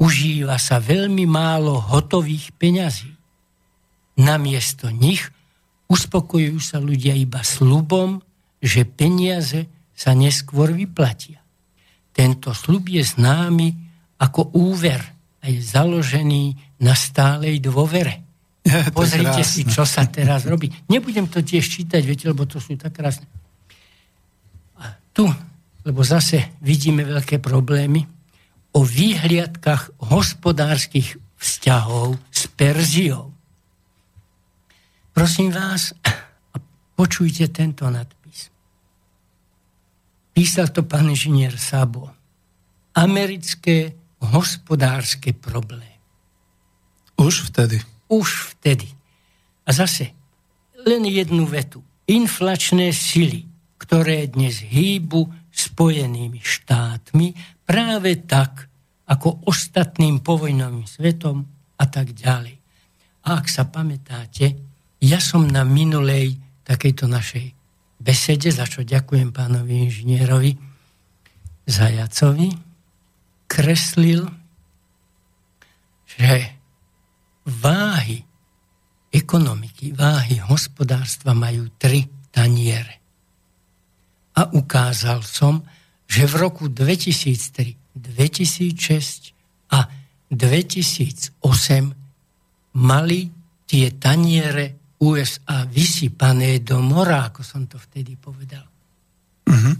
užíva 0.01 0.57
sa 0.57 0.81
veľmi 0.81 1.29
málo 1.29 1.77
hotových 1.85 2.49
peňazí. 2.57 3.12
Namiesto 4.25 4.89
nich 4.89 5.21
uspokojujú 5.93 6.59
sa 6.65 6.81
ľudia 6.81 7.12
iba 7.12 7.45
slubom, 7.45 8.25
že 8.57 8.89
peniaze 8.89 9.69
sa 9.93 10.17
neskôr 10.17 10.73
vyplatia. 10.73 11.45
Tento 12.17 12.57
slub 12.57 12.89
je 12.89 13.05
známy 13.05 13.69
ako 14.17 14.57
úver 14.57 15.01
a 15.45 15.53
je 15.53 15.61
založený 15.61 16.57
na 16.81 16.97
stálej 16.97 17.61
dôvere. 17.61 18.32
Ja, 18.71 18.95
Pozrite 18.95 19.42
si, 19.42 19.66
čo 19.66 19.83
sa 19.83 20.07
teraz 20.07 20.47
robí. 20.47 20.71
Nebudem 20.87 21.26
to 21.26 21.42
tiež 21.42 21.66
čítať, 21.66 21.99
viete, 22.07 22.31
lebo 22.31 22.47
to 22.47 22.62
sú 22.62 22.78
tak 22.78 22.95
krásne. 22.95 23.26
A 24.78 24.95
tu, 25.11 25.26
lebo 25.83 26.07
zase 26.07 26.54
vidíme 26.62 27.02
veľké 27.02 27.42
problémy, 27.42 28.07
o 28.73 28.81
výhliadkach 28.87 30.00
hospodárskych 30.00 31.19
vzťahov 31.37 32.16
s 32.33 32.49
Perziou. 32.54 33.35
Prosím 35.12 35.52
vás, 35.52 35.92
počujte 36.97 37.52
tento 37.52 37.85
nadpis. 37.90 38.49
Písal 40.33 40.73
to 40.73 40.88
pán 40.88 41.12
inžinier 41.12 41.52
Sabo. 41.61 42.09
Americké 42.97 43.92
hospodárske 44.25 45.37
problémy. 45.37 46.00
Už 47.21 47.52
vtedy. 47.52 47.92
Už 48.12 48.52
vtedy. 48.52 48.92
A 49.64 49.73
zase, 49.73 50.12
len 50.85 51.09
jednu 51.09 51.49
vetu. 51.49 51.81
Inflačné 52.04 52.92
sily, 52.92 53.49
ktoré 53.81 54.28
dnes 54.28 54.61
hýbu 54.61 55.33
Spojenými 55.49 56.40
štátmi, 56.40 57.33
práve 57.64 58.21
tak, 58.28 58.69
ako 59.09 59.49
ostatným 59.49 60.21
povojnovým 60.21 60.85
svetom, 60.85 61.49
a 61.81 61.85
tak 61.88 62.14
ďalej. 62.14 62.57
A 63.26 63.42
ak 63.42 63.47
sa 63.50 63.66
pamätáte, 63.66 64.54
ja 65.02 65.19
som 65.19 65.49
na 65.50 65.66
minulej 65.66 66.38
takejto 66.62 67.11
našej 67.11 67.47
besede, 67.99 68.54
za 68.54 68.66
čo 68.71 68.87
ďakujem 68.87 69.35
pánovi 69.35 69.90
inžinierovi 69.90 70.54
Zajacovi, 71.66 72.50
kreslil, 73.50 74.26
že 76.07 76.62
váhy 77.47 78.23
ekonomiky, 79.13 79.93
váhy 79.93 80.41
hospodárstva 80.41 81.37
majú 81.37 81.69
tri 81.77 82.09
taniere. 82.33 83.03
A 84.33 84.49
ukázal 84.57 85.21
som, 85.21 85.61
že 86.09 86.25
v 86.25 86.35
roku 86.41 86.73
2003, 86.73 87.77
2006 87.93 89.37
a 89.77 89.85
2008 90.33 91.45
mali 92.81 93.21
tie 93.69 93.93
taniere 94.01 94.97
USA 95.05 95.69
vysypané 95.69 96.65
do 96.65 96.81
mora, 96.81 97.29
ako 97.29 97.45
som 97.45 97.69
to 97.69 97.77
vtedy 97.77 98.17
povedal. 98.17 98.65
Uh-huh. 99.45 99.75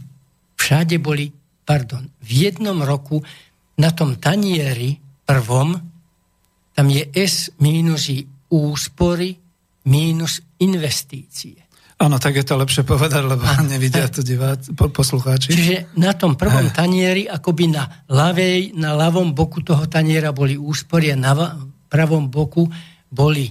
Všade 0.59 1.01
boli, 1.01 1.33
pardon, 1.65 2.05
v 2.21 2.31
jednom 2.49 2.77
roku 2.85 3.23
na 3.81 3.95
tom 3.97 4.21
tanieri 4.21 5.01
prvom 5.25 5.92
tam 6.73 6.89
je 6.89 7.09
S 7.13 7.53
mínus 7.61 8.09
úspory 8.53 9.37
mínus 9.89 10.41
investície. 10.61 11.59
Áno, 12.03 12.19
tak 12.19 12.35
je 12.35 12.43
to 12.43 12.59
lepšie 12.59 12.83
povedať, 12.83 13.23
lebo 13.23 13.47
a, 13.47 13.63
nevidia 13.63 14.11
to 14.11 14.27
diváci, 14.27 14.75
poslucháči. 14.75 15.55
Čiže 15.55 15.77
na 16.03 16.11
tom 16.19 16.35
prvom 16.35 16.67
tanieri, 16.75 17.31
akoby 17.31 17.71
na, 17.71 17.87
ľavej, 18.11 18.75
na 18.75 18.99
ľavom 18.99 19.31
boku 19.31 19.63
toho 19.63 19.87
taniera 19.87 20.35
boli 20.35 20.59
úspory 20.59 21.15
a 21.15 21.17
na 21.17 21.55
pravom 21.87 22.27
boku 22.27 22.67
boli 23.07 23.47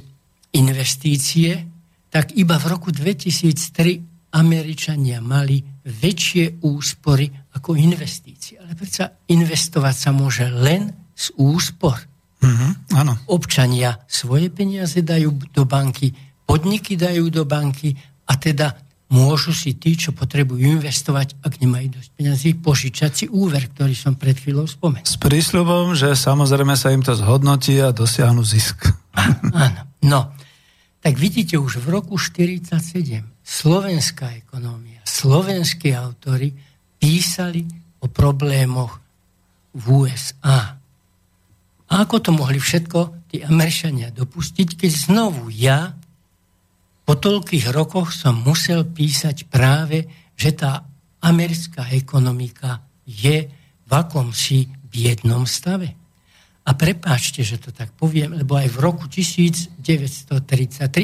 investície, 0.51 1.63
tak 2.12 2.36
iba 2.36 2.60
v 2.60 2.66
roku 2.68 2.92
2003 2.92 4.36
Američania 4.36 5.24
mali 5.24 5.63
väčšie 5.88 6.60
úspory 6.68 7.32
ako 7.56 7.80
investície. 7.80 8.60
Ale 8.60 8.75
predsa 8.75 9.16
investovať 9.32 9.96
sa 9.96 10.12
môže 10.12 10.51
len 10.51 10.92
z 11.16 11.32
úspor. 11.40 12.11
Mm-hmm, 12.41 12.71
áno. 12.98 13.13
Občania 13.29 14.01
svoje 14.10 14.50
peniaze 14.50 15.00
dajú 15.05 15.53
do 15.53 15.63
banky, 15.63 16.12
podniky 16.50 16.98
dajú 16.98 17.29
do 17.29 17.45
banky 17.45 17.93
a 18.25 18.33
teda 18.36 18.75
môžu 19.12 19.51
si 19.51 19.75
tí, 19.75 19.93
čo 19.93 20.15
potrebujú 20.15 20.79
investovať, 20.81 21.38
ak 21.43 21.60
nemajú 21.60 22.00
dosť 22.00 22.10
peniazy, 22.15 22.50
požičať 22.57 23.12
si 23.13 23.25
úver, 23.27 23.67
ktorý 23.69 23.93
som 23.93 24.15
pred 24.15 24.39
chvíľou 24.39 24.65
spomenul. 24.65 25.05
S 25.05 25.19
prísľubom, 25.19 25.93
že 25.93 26.15
samozrejme 26.15 26.74
sa 26.79 26.95
im 26.95 27.03
to 27.03 27.13
zhodnotí 27.13 27.77
a 27.83 27.91
dosiahnu 27.91 28.41
zisk. 28.41 28.89
Áno. 29.53 29.81
No, 30.01 30.33
tak 31.03 31.19
vidíte, 31.19 31.60
už 31.60 31.83
v 31.83 31.88
roku 31.93 32.15
1947 32.17 33.21
slovenská 33.43 34.48
ekonómia, 34.48 35.03
slovenskí 35.03 35.91
autory 35.91 36.55
písali 36.98 37.67
o 38.01 38.07
problémoch 38.07 38.98
v 39.75 39.83
USA. 40.07 40.80
A 41.91 42.07
ako 42.07 42.24
to 42.24 42.31
mohli 42.31 42.55
všetko 42.55 43.27
tí 43.27 43.43
Američania 43.43 44.15
dopustiť, 44.15 44.79
keď 44.79 44.91
znovu 45.12 45.51
ja 45.51 45.91
po 47.03 47.19
toľkých 47.19 47.67
rokoch 47.75 48.15
som 48.15 48.48
musel 48.48 48.88
písať 48.88 49.51
práve, 49.51 50.07
že 50.39 50.55
tá 50.55 50.88
americká 51.19 51.91
ekonomika 51.91 52.79
je 53.03 53.51
v 53.83 53.91
akomsi 53.91 54.71
biednom 54.88 55.43
stave. 55.43 56.00
A 56.62 56.77
prepáčte, 56.77 57.43
že 57.43 57.60
to 57.60 57.74
tak 57.74 57.91
poviem, 57.98 58.38
lebo 58.38 58.55
aj 58.55 58.69
v 58.71 58.77
roku 58.79 59.10
1933 59.10 59.81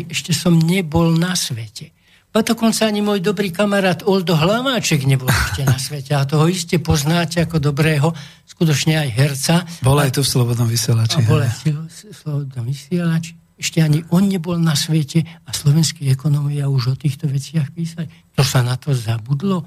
ešte 0.07 0.31
som 0.31 0.55
nebol 0.55 1.11
na 1.11 1.35
svete. 1.35 1.96
A 2.35 2.43
dokonca 2.45 2.85
ani 2.85 3.01
môj 3.01 3.23
dobrý 3.23 3.49
kamarát 3.49 4.03
Oldo 4.05 4.37
Hlaváček 4.37 5.07
nebol 5.09 5.31
ešte 5.31 5.63
na 5.63 5.79
svete. 5.79 6.11
A 6.13 6.27
toho 6.27 6.45
iste 6.45 6.77
poznáte 6.77 7.41
ako 7.41 7.57
dobrého, 7.57 8.13
skutočne 8.45 8.99
aj 8.99 9.09
herca. 9.15 9.55
Bol 9.81 9.97
aj 9.97 10.13
tu 10.13 10.21
v 10.21 10.29
Slobodnom 10.29 10.69
vysielači. 10.69 11.23
A 11.23 11.25
bol 11.25 11.41
aj 11.41 11.53
v 11.65 12.13
Slobodnom 12.13 12.65
vysielači. 12.67 13.33
Ešte 13.57 13.81
ani 13.81 14.05
on 14.13 14.29
nebol 14.29 14.53
na 14.61 14.77
svete 14.77 15.25
a 15.25 15.49
slovenskí 15.49 16.05
ekonomovia 16.13 16.69
už 16.69 16.93
o 16.93 16.95
týchto 16.99 17.25
veciach 17.25 17.73
písali. 17.73 18.05
To 18.37 18.45
sa 18.45 18.61
na 18.61 18.77
to 18.77 18.93
zabudlo. 18.93 19.65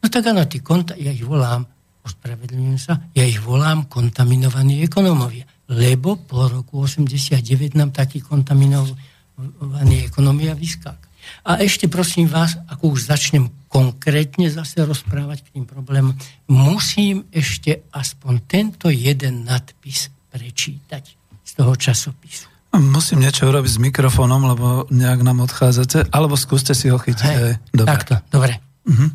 No 0.00 0.06
tak 0.08 0.32
áno, 0.32 0.40
tí 0.48 0.64
konta, 0.64 0.96
ja 0.96 1.12
ich 1.12 1.20
volám, 1.20 1.68
ospravedlňujem 2.00 2.80
sa, 2.80 2.96
ja 3.12 3.28
ich 3.28 3.36
volám 3.44 3.92
kontaminovaní 3.92 4.80
ekonomovia. 4.80 5.44
Lebo 5.68 6.16
po 6.16 6.48
roku 6.48 6.80
89 6.80 7.76
nám 7.76 7.92
taký 7.92 8.24
kontaminovaný 8.24 10.08
ekonomia 10.08 10.56
vyskáka. 10.56 11.05
A 11.46 11.62
ešte 11.62 11.86
prosím 11.86 12.26
vás, 12.26 12.58
ako 12.66 12.96
už 12.96 13.10
začnem 13.10 13.50
konkrétne 13.70 14.48
zase 14.48 14.82
rozprávať 14.82 15.46
k 15.46 15.52
tým 15.58 15.64
problémom, 15.68 16.16
musím 16.48 17.28
ešte 17.30 17.86
aspoň 17.92 18.34
tento 18.48 18.86
jeden 18.88 19.44
nadpis 19.44 20.10
prečítať 20.32 21.04
z 21.46 21.50
toho 21.54 21.72
časopisu. 21.76 22.48
Musím 22.76 23.24
niečo 23.24 23.48
urobiť 23.48 23.72
s 23.72 23.80
mikrofónom, 23.80 24.42
lebo 24.52 24.66
nejak 24.92 25.24
nám 25.24 25.40
odchádzate, 25.48 26.12
alebo 26.12 26.36
skúste 26.36 26.76
si 26.76 26.92
ho 26.92 27.00
chytiť. 27.00 27.24
Hej, 27.24 27.56
dobre. 27.72 27.88
Takto, 27.88 28.14
dobre. 28.28 28.60
Uh-huh. 28.84 29.08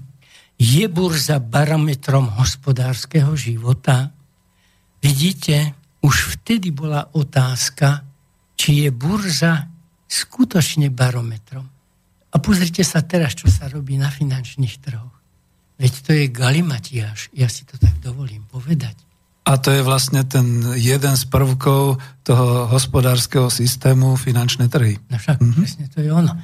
Je 0.58 0.86
burza 0.90 1.38
barometrom 1.38 2.38
hospodárskeho 2.42 3.38
života? 3.38 4.10
Vidíte, 5.02 5.78
už 6.02 6.38
vtedy 6.38 6.74
bola 6.74 7.06
otázka, 7.14 8.02
či 8.58 8.86
je 8.86 8.90
burza 8.90 9.70
skutočne 10.10 10.90
barometrom. 10.90 11.70
A 12.32 12.40
pozrite 12.40 12.82
sa 12.88 13.04
teraz, 13.04 13.36
čo 13.36 13.52
sa 13.52 13.68
robí 13.68 14.00
na 14.00 14.08
finančných 14.08 14.76
trhoch. 14.80 15.16
Veď 15.76 15.94
to 16.06 16.12
je 16.16 16.26
galimatiaž, 16.32 17.34
ja 17.36 17.50
si 17.52 17.68
to 17.68 17.76
tak 17.76 17.98
dovolím 18.00 18.46
povedať. 18.48 18.96
A 19.50 19.58
to 19.58 19.74
je 19.74 19.82
vlastne 19.82 20.22
ten 20.24 20.62
jeden 20.78 21.16
z 21.18 21.24
prvkov 21.26 21.98
toho 22.22 22.48
hospodárskeho 22.70 23.50
systému 23.50 24.14
finančné 24.14 24.70
trhy. 24.70 25.02
No 25.10 25.18
však, 25.18 25.42
mm-hmm. 25.42 25.58
presne 25.58 25.86
to 25.90 26.00
je 26.06 26.10
ono. 26.14 26.38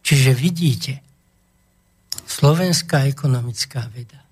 Čiže 0.00 0.32
vidíte, 0.32 0.92
slovenská 2.24 3.04
ekonomická 3.04 3.84
veda 3.92 4.24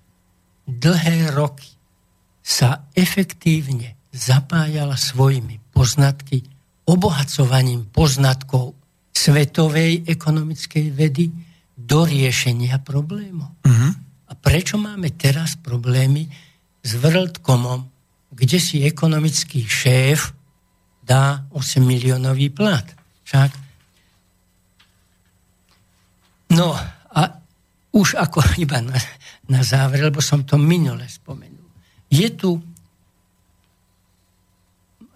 dlhé 0.67 1.31
roky 1.31 1.71
sa 2.43 2.89
efektívne 2.97 3.95
zapájala 4.11 4.99
svojimi 4.99 5.59
poznatky, 5.71 6.43
obohacovaním 6.87 7.87
poznatkov 7.87 8.73
svetovej 9.17 10.05
ekonomickej 10.05 10.93
vedy 10.93 11.33
do 11.73 12.05
riešenia 12.05 12.77
problémov. 12.85 13.49
Uh-huh. 13.65 13.91
A 14.29 14.33
prečo 14.37 14.77
máme 14.77 15.09
teraz 15.17 15.57
problémy 15.57 16.29
s 16.85 16.91
WorldComom, 16.93 17.81
kde 18.37 18.57
si 18.61 18.85
ekonomický 18.85 19.65
šéf 19.65 20.37
dá 21.01 21.47
8 21.49 21.81
miliónový 21.81 22.53
plat? 22.53 22.85
Však. 23.25 23.51
No 26.53 26.77
a 27.11 27.21
už 27.95 28.19
ako 28.21 28.43
iba 28.63 28.83
na, 28.85 28.97
na 29.49 29.65
záver, 29.65 30.05
lebo 30.05 30.21
som 30.21 30.45
to 30.45 30.61
minule 30.61 31.07
spomenul. 31.09 31.65
Je 32.13 32.29
tu 32.37 32.61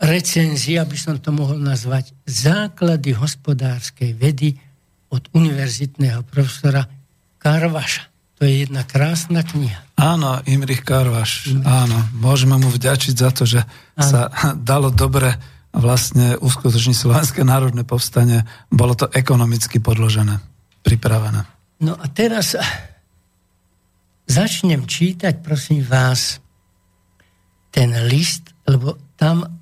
recenzia, 0.01 0.81
aby 0.81 0.97
som 0.97 1.21
to 1.21 1.29
mohol 1.29 1.61
nazvať, 1.61 2.17
základy 2.25 3.13
hospodárskej 3.13 4.17
vedy 4.17 4.57
od 5.13 5.29
univerzitného 5.37 6.25
profesora 6.25 6.89
Karvaša. 7.37 8.09
To 8.41 8.49
je 8.49 8.65
jedna 8.65 8.81
krásna 8.81 9.45
kniha. 9.45 9.85
Áno, 10.01 10.41
Imrich 10.49 10.81
Karvaš. 10.81 11.53
Imrich. 11.53 11.69
Áno, 11.69 11.97
môžeme 12.17 12.57
mu 12.57 12.73
vďačiť 12.73 13.13
za 13.13 13.29
to, 13.29 13.45
že 13.45 13.61
áno. 13.61 14.01
sa 14.01 14.21
dalo 14.57 14.89
dobre 14.89 15.37
vlastne 15.71 16.35
uskutočniť 16.41 16.97
Slovenské 16.97 17.45
národné 17.45 17.85
povstanie. 17.85 18.43
Bolo 18.73 18.97
to 18.97 19.07
ekonomicky 19.13 19.77
podložené, 19.77 20.41
pripravené. 20.81 21.45
No 21.85 21.93
a 21.93 22.05
teraz 22.09 22.57
začnem 24.25 24.89
čítať, 24.89 25.39
prosím 25.45 25.85
vás, 25.85 26.41
ten 27.71 27.93
list, 28.09 28.51
lebo 28.67 28.99
tam 29.15 29.60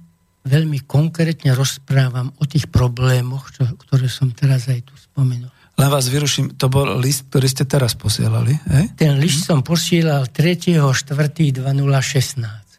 veľmi 0.50 0.90
konkrétne 0.90 1.54
rozprávam 1.54 2.34
o 2.42 2.44
tých 2.50 2.66
problémoch, 2.74 3.54
čo, 3.54 3.70
ktoré 3.86 4.10
som 4.10 4.34
teraz 4.34 4.66
aj 4.66 4.82
tu 4.82 4.98
spomenul. 4.98 5.54
Len 5.80 5.88
vás 5.88 6.12
vyruším, 6.12 6.60
to 6.60 6.68
bol 6.68 7.00
list, 7.00 7.32
ktorý 7.32 7.48
ste 7.48 7.64
teraz 7.64 7.96
posielali, 7.96 8.52
hej? 8.52 8.92
Ten 9.00 9.16
list 9.16 9.48
hm? 9.48 9.56
som 9.56 9.60
posielal 9.64 10.28
3.4.2016. 10.28 11.64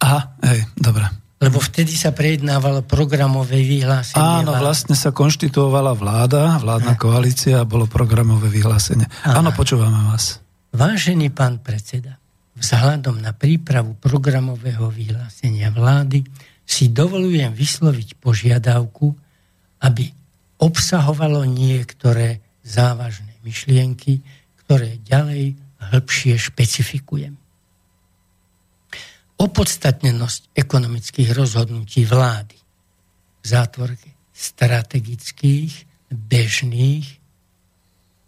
Aha, 0.05 0.21
hej, 0.51 0.69
dobre. 0.77 1.09
Lebo 1.41 1.57
vtedy 1.57 1.97
sa 1.97 2.13
prejednávalo 2.13 2.85
programové 2.85 3.65
vyhlásenie. 3.65 4.21
Áno, 4.21 4.53
vlastne 4.53 4.93
sa 4.93 5.09
konštituovala 5.09 5.97
vláda, 5.97 6.61
vládna 6.61 6.93
a. 6.93 7.01
koalícia 7.01 7.57
a 7.57 7.65
bolo 7.65 7.89
programové 7.89 8.53
vyhlásenie. 8.53 9.09
Áno, 9.25 9.49
počúvame 9.57 10.13
vás. 10.13 10.37
Vážený 10.77 11.33
pán 11.33 11.65
predseda, 11.65 12.21
vzhľadom 12.61 13.25
na 13.25 13.33
prípravu 13.33 13.97
programového 13.97 14.93
vyhlásenia 14.93 15.73
vlády 15.73 16.21
si 16.71 16.95
dovolujem 16.95 17.51
vysloviť 17.51 18.23
požiadavku, 18.23 19.11
aby 19.83 20.07
obsahovalo 20.63 21.43
niektoré 21.43 22.39
závažné 22.63 23.43
myšlienky, 23.43 24.23
ktoré 24.63 25.03
ďalej 25.03 25.59
hĺbšie 25.91 26.39
špecifikujem. 26.39 27.35
Opodstatnenosť 29.41 30.55
ekonomických 30.55 31.35
rozhodnutí 31.35 32.07
vlády 32.07 32.61
v 33.41 33.45
zátvorke 33.45 34.15
strategických, 34.31 35.89
bežných 36.13 37.09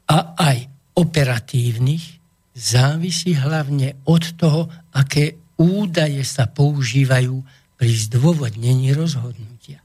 a 0.09 0.35
aj 0.35 0.59
operatívnych 0.99 2.19
závisí 2.57 3.37
hlavne 3.37 4.03
od 4.09 4.25
toho, 4.35 4.67
aké 4.97 5.37
údaje 5.61 6.25
sa 6.25 6.49
používajú 6.49 7.62
pri 7.83 7.99
zdôvodnení 7.99 8.95
rozhodnutia. 8.95 9.83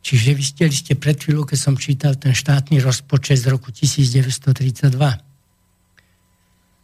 Čiže 0.00 0.40
ste, 0.40 0.72
ste 0.72 0.96
pred 0.96 1.20
chvíľou, 1.20 1.44
keď 1.44 1.58
som 1.60 1.76
čítal 1.76 2.16
ten 2.16 2.32
štátny 2.32 2.80
rozpočet 2.80 3.44
z 3.44 3.52
roku 3.52 3.68
1932. 3.68 4.88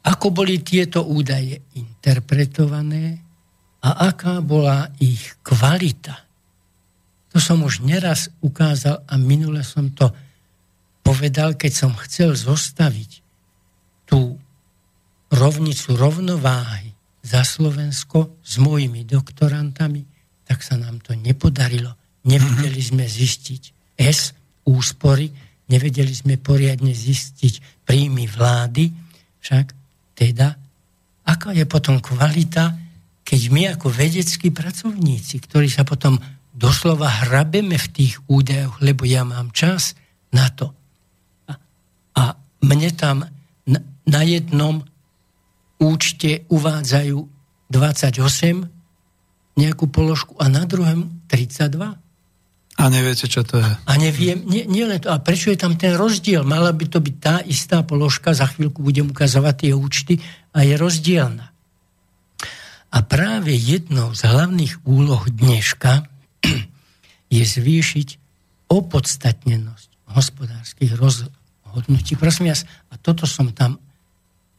Ako 0.04 0.26
boli 0.28 0.60
tieto 0.60 1.08
údaje 1.08 1.64
interpretované 1.72 3.16
a 3.80 4.12
aká 4.12 4.44
bola 4.44 4.92
ich 5.00 5.24
kvalita. 5.40 6.20
To 7.32 7.40
som 7.40 7.64
už 7.64 7.80
neraz 7.80 8.28
ukázal 8.44 9.08
a 9.08 9.16
minule 9.16 9.64
som 9.64 9.88
to 9.88 10.12
povedal, 11.00 11.56
keď 11.56 11.72
som 11.72 11.96
chcel 12.04 12.36
zostaviť 12.36 13.24
tú 14.04 14.36
rovnicu 15.32 15.96
rovnováhy 15.96 16.85
za 17.26 17.42
Slovensko 17.42 18.38
s 18.38 18.62
mojimi 18.62 19.02
doktorantami, 19.02 20.06
tak 20.46 20.62
sa 20.62 20.78
nám 20.78 21.02
to 21.02 21.18
nepodarilo. 21.18 21.90
Nevedeli 22.22 22.78
sme 22.78 23.02
zistiť 23.02 23.62
S, 23.98 24.30
úspory, 24.62 25.26
nevedeli 25.66 26.14
sme 26.14 26.38
poriadne 26.38 26.94
zistiť 26.94 27.82
príjmy 27.82 28.30
vlády, 28.30 28.94
však 29.42 29.66
teda, 30.14 30.54
aká 31.26 31.50
je 31.50 31.66
potom 31.66 31.98
kvalita, 31.98 32.78
keď 33.26 33.40
my 33.50 33.62
ako 33.74 33.90
vedeckí 33.90 34.54
pracovníci, 34.54 35.42
ktorí 35.42 35.66
sa 35.66 35.82
potom 35.82 36.22
doslova 36.54 37.26
hrabeme 37.26 37.74
v 37.74 37.88
tých 37.90 38.22
údajoch, 38.30 38.78
lebo 38.78 39.02
ja 39.02 39.26
mám 39.26 39.50
čas 39.50 39.98
na 40.30 40.46
to. 40.54 40.70
A, 41.50 41.52
a 42.14 42.22
mne 42.62 42.90
tam 42.94 43.26
na, 43.66 43.80
na 44.06 44.22
jednom 44.22 44.86
účte 45.80 46.48
uvádzajú 46.48 47.18
28 47.68 49.56
nejakú 49.56 49.84
položku 49.88 50.36
a 50.36 50.52
na 50.52 50.68
druhom 50.68 51.24
32. 51.28 51.96
A 52.76 52.92
neviete, 52.92 53.24
čo 53.24 53.40
to 53.40 53.56
je. 53.56 53.70
A 53.88 53.92
neviem, 53.96 54.44
nie, 54.44 54.68
nie 54.68 54.84
len 54.84 55.00
to. 55.00 55.08
A 55.08 55.16
prečo 55.16 55.48
je 55.48 55.56
tam 55.56 55.80
ten 55.80 55.96
rozdiel? 55.96 56.44
Mala 56.44 56.76
by 56.76 56.84
to 56.92 57.00
byť 57.00 57.16
tá 57.16 57.40
istá 57.40 57.80
položka, 57.80 58.36
za 58.36 58.52
chvíľku 58.52 58.84
budem 58.84 59.08
ukazovať 59.08 59.54
tie 59.64 59.72
účty 59.72 60.14
a 60.52 60.60
je 60.60 60.76
rozdielna. 60.76 61.56
A 62.92 62.98
práve 63.00 63.56
jednou 63.56 64.12
z 64.12 64.28
hlavných 64.28 64.84
úloh 64.84 65.24
dneška 65.24 66.04
je 67.36 67.44
zvýšiť 67.48 68.08
opodstatnenosť 68.68 69.88
hospodárskych 70.12 70.92
rozhodnutí. 71.00 72.20
Prosím 72.20 72.52
vás, 72.52 72.68
a 72.92 73.00
toto 73.00 73.24
som 73.24 73.56
tam 73.56 73.80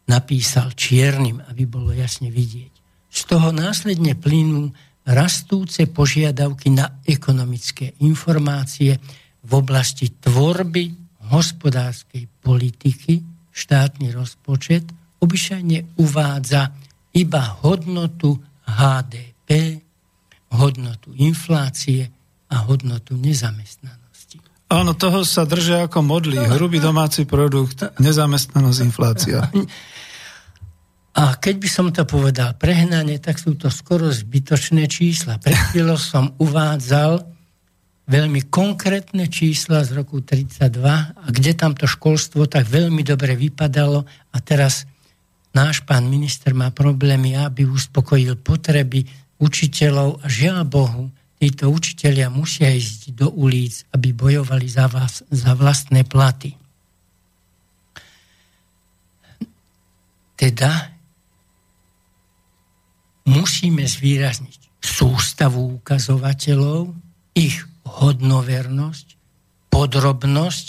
napísal 0.07 0.71
čiernym, 0.73 1.43
aby 1.51 1.67
bolo 1.67 1.91
jasne 1.91 2.31
vidieť. 2.31 2.73
Z 3.11 3.21
toho 3.27 3.51
následne 3.51 4.15
plynú 4.15 4.71
rastúce 5.07 5.87
požiadavky 5.87 6.71
na 6.71 6.99
ekonomické 7.07 7.95
informácie 8.03 8.99
v 9.43 9.51
oblasti 9.51 10.11
tvorby 10.11 10.91
hospodárskej 11.31 12.27
politiky, 12.43 13.23
štátny 13.51 14.11
rozpočet 14.11 14.87
obyčajne 15.23 15.97
uvádza 15.99 16.71
iba 17.15 17.43
hodnotu 17.63 18.37
HDP, 18.67 19.81
hodnotu 20.53 21.15
inflácie 21.17 22.07
a 22.51 22.63
hodnotu 22.67 23.15
nezamestnanosti. 23.17 24.39
Áno, 24.67 24.91
toho 24.95 25.23
sa 25.23 25.47
držia 25.47 25.87
ako 25.87 26.03
modlí. 26.03 26.37
Hrubý 26.37 26.83
domáci 26.83 27.23
produkt, 27.23 27.87
nezamestnanosť, 27.99 28.79
inflácia. 28.83 29.39
A 31.17 31.33
keď 31.33 31.55
by 31.57 31.69
som 31.69 31.89
to 31.89 32.05
povedal 32.05 32.53
prehnane, 32.53 33.17
tak 33.17 33.41
sú 33.41 33.57
to 33.57 33.73
skoro 33.73 34.13
zbytočné 34.13 34.85
čísla. 34.85 35.41
Pred 35.41 35.73
chvíľou 35.73 35.97
som 35.97 36.29
uvádzal 36.37 37.25
veľmi 38.05 38.45
konkrétne 38.53 39.25
čísla 39.25 39.81
z 39.81 39.97
roku 39.97 40.21
32 40.21 40.77
a 41.17 41.27
kde 41.33 41.57
tam 41.57 41.73
to 41.73 41.89
školstvo 41.89 42.45
tak 42.45 42.69
veľmi 42.69 43.01
dobre 43.01 43.33
vypadalo 43.33 44.05
a 44.05 44.37
teraz 44.45 44.85
náš 45.57 45.81
pán 45.89 46.05
minister 46.05 46.53
má 46.53 46.69
problémy, 46.69 47.33
aby 47.33 47.65
uspokojil 47.65 48.37
potreby 48.37 49.01
učiteľov 49.41 50.21
a 50.21 50.25
žiaľ 50.29 50.69
Bohu, 50.69 51.09
títo 51.41 51.73
učiteľia 51.73 52.29
musia 52.29 52.69
ísť 52.69 53.17
do 53.17 53.33
ulic, 53.33 53.89
aby 53.89 54.13
bojovali 54.13 54.69
za, 54.69 54.85
vás, 54.85 55.25
za 55.33 55.57
vlastné 55.57 56.05
platy. 56.05 56.53
Teda 60.37 60.96
musíme 63.27 63.83
zvýrazniť 63.83 64.79
sústavu 64.79 65.83
ukazovateľov, 65.83 66.95
ich 67.35 67.59
hodnovernosť, 67.83 69.07
podrobnosť 69.67 70.67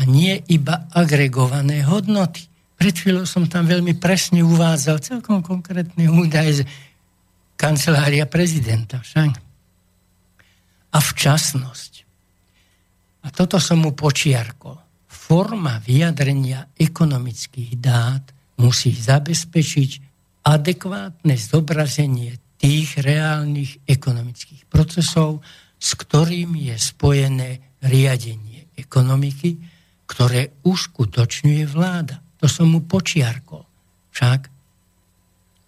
a 0.00 0.08
nie 0.08 0.40
iba 0.48 0.88
agregované 0.90 1.84
hodnoty. 1.84 2.48
Pred 2.78 2.94
chvíľou 2.94 3.26
som 3.26 3.44
tam 3.50 3.66
veľmi 3.66 3.98
presne 3.98 4.40
uvádzal 4.40 5.02
celkom 5.02 5.42
konkrétne 5.42 6.08
údaje 6.08 6.62
z 6.62 6.66
kancelária 7.58 8.24
prezidenta. 8.24 9.02
Však? 9.02 9.34
A 10.94 10.98
včasnosť. 11.02 11.92
A 13.26 13.34
toto 13.34 13.58
som 13.58 13.82
mu 13.82 13.92
počiarkol. 13.92 14.78
Forma 15.10 15.82
vyjadrenia 15.82 16.70
ekonomických 16.78 17.76
dát 17.76 18.24
musí 18.62 18.94
zabezpečiť 18.94 20.07
adekvátne 20.48 21.36
zobrazenie 21.36 22.40
tých 22.56 22.96
reálnych 23.04 23.84
ekonomických 23.84 24.64
procesov, 24.64 25.44
s 25.76 25.94
ktorými 25.94 26.72
je 26.72 26.76
spojené 26.80 27.50
riadenie 27.84 28.72
ekonomiky, 28.74 29.60
ktoré 30.08 30.64
uskutočňuje 30.64 31.64
vláda. 31.68 32.18
To 32.40 32.48
som 32.48 32.72
mu 32.72 32.80
počiarkol. 32.88 33.62
Však 34.10 34.40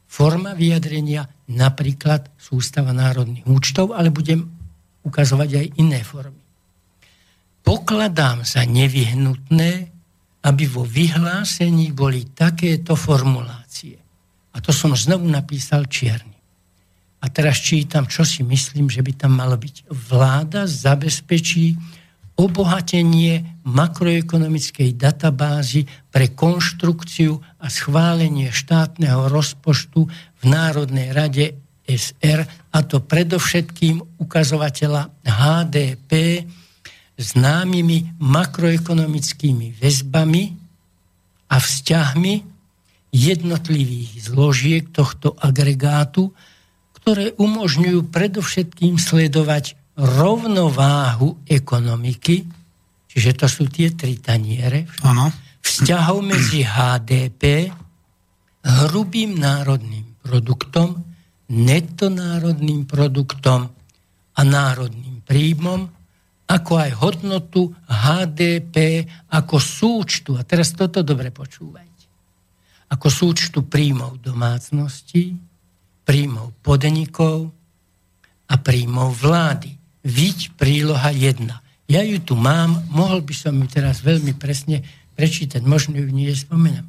forma 0.09 0.57
vyjadrenia 0.57 1.29
napríklad 1.53 2.33
sústava 2.41 2.91
národných 2.97 3.47
účtov, 3.47 3.93
ale 3.95 4.09
budem 4.09 4.49
ukazovať 5.05 5.51
aj 5.61 5.67
iné 5.79 6.01
formy. 6.03 6.41
Pokladám 7.61 8.43
za 8.49 8.65
nevyhnutné, 8.65 9.73
aby 10.41 10.65
vo 10.67 10.83
vyhlásení 10.89 11.93
boli 11.93 12.33
takéto 12.33 12.97
formulácie. 12.97 14.00
A 14.51 14.59
to 14.59 14.75
som 14.75 14.97
znovu 14.97 15.27
napísal 15.31 15.87
čierny. 15.87 16.35
A 17.21 17.29
teraz 17.29 17.61
čítam, 17.61 18.09
čo 18.09 18.25
si 18.25 18.41
myslím, 18.41 18.89
že 18.89 19.05
by 19.05 19.13
tam 19.13 19.37
malo 19.37 19.55
byť. 19.61 19.93
Vláda 19.93 20.65
zabezpečí 20.65 21.77
obohatenie 22.41 23.61
makroekonomickej 23.69 24.97
databázy 24.97 25.85
pre 26.09 26.33
konštrukciu 26.33 27.37
a 27.61 27.67
schválenie 27.69 28.49
štátneho 28.49 29.29
rozpočtu 29.29 30.09
v 30.41 30.43
Národnej 30.49 31.13
rade 31.13 31.61
SR, 31.85 32.49
a 32.73 32.79
to 32.87 33.05
predovšetkým 33.05 34.23
ukazovateľa 34.23 35.11
HDP 35.27 36.47
známymi 37.21 38.17
makroekonomickými 38.17 39.77
väzbami 39.77 40.43
a 41.51 41.57
vzťahmi 41.61 42.35
jednotlivých 43.11 44.31
zložiek 44.31 44.85
tohto 44.91 45.35
agregátu, 45.39 46.31
ktoré 46.95 47.35
umožňujú 47.35 48.07
predovšetkým 48.11 48.97
sledovať 48.97 49.75
rovnováhu 49.99 51.43
ekonomiky, 51.45 52.47
čiže 53.11 53.31
to 53.37 53.47
sú 53.51 53.67
tie 53.67 53.93
tri 53.93 54.17
taniere, 54.17 54.87
ano. 55.03 55.29
vzťahov 55.61 56.23
medzi 56.23 56.63
HDP, 56.63 57.69
hrubým 58.63 59.37
národným 59.37 60.23
produktom, 60.23 61.03
netonárodným 61.51 62.87
produktom 62.87 63.67
a 64.37 64.41
národným 64.47 65.27
príjmom, 65.27 65.91
ako 66.47 66.73
aj 66.79 66.91
hodnotu 67.03 67.63
HDP 67.91 69.07
ako 69.35 69.57
súčtu. 69.59 70.39
A 70.39 70.47
teraz 70.47 70.75
toto 70.75 71.03
dobre 71.03 71.35
počúvaj 71.35 71.90
ako 72.91 73.07
súčtu 73.07 73.63
príjmov 73.65 74.19
domácností, 74.19 75.39
príjmov 76.03 76.51
podnikov 76.61 77.55
a 78.51 78.55
príjmov 78.59 79.15
vlády. 79.15 79.71
Viď 80.03 80.59
príloha 80.59 81.15
1. 81.15 81.47
Ja 81.87 82.03
ju 82.03 82.19
tu 82.23 82.35
mám, 82.35 82.83
mohol 82.91 83.23
by 83.23 83.35
som 83.35 83.55
ju 83.63 83.67
teraz 83.71 84.03
veľmi 84.03 84.35
presne 84.35 84.83
prečítať, 85.15 85.63
možno 85.63 85.99
ju 85.99 86.11
nie 86.11 86.31
spomenám. 86.35 86.87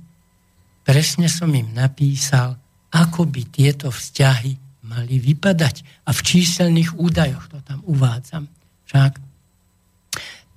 Presne 0.81 1.29
som 1.29 1.53
im 1.53 1.69
napísal, 1.77 2.57
ako 2.89 3.29
by 3.29 3.41
tieto 3.53 3.93
vzťahy 3.93 4.57
mali 4.89 5.21
vypadať. 5.21 6.05
A 6.05 6.11
v 6.11 6.21
číselných 6.25 6.97
údajoch 6.97 7.45
to 7.47 7.61
tam 7.61 7.79
uvádzam. 7.85 8.49
Však 8.89 9.21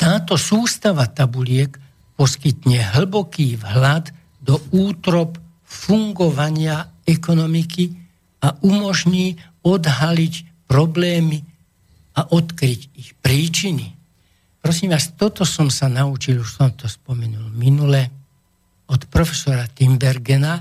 táto 0.00 0.34
sústava 0.34 1.06
tabuliek 1.06 1.76
poskytne 2.18 2.82
hlboký 2.96 3.60
vhľad 3.60 4.10
do 4.44 4.60
útrop 4.76 5.40
fungovania 5.64 6.92
ekonomiky 7.08 7.96
a 8.44 8.52
umožní 8.60 9.40
odhaliť 9.64 10.68
problémy 10.68 11.40
a 12.14 12.28
odkryť 12.28 12.80
ich 12.92 13.16
príčiny. 13.24 13.96
Prosím 14.60 14.92
vás, 14.92 15.12
toto 15.16 15.48
som 15.48 15.72
sa 15.72 15.88
naučil, 15.88 16.44
už 16.44 16.60
som 16.60 16.68
to 16.76 16.84
spomenul 16.84 17.48
minule, 17.56 18.12
od 18.84 19.08
profesora 19.08 19.64
Timbergena, 19.64 20.60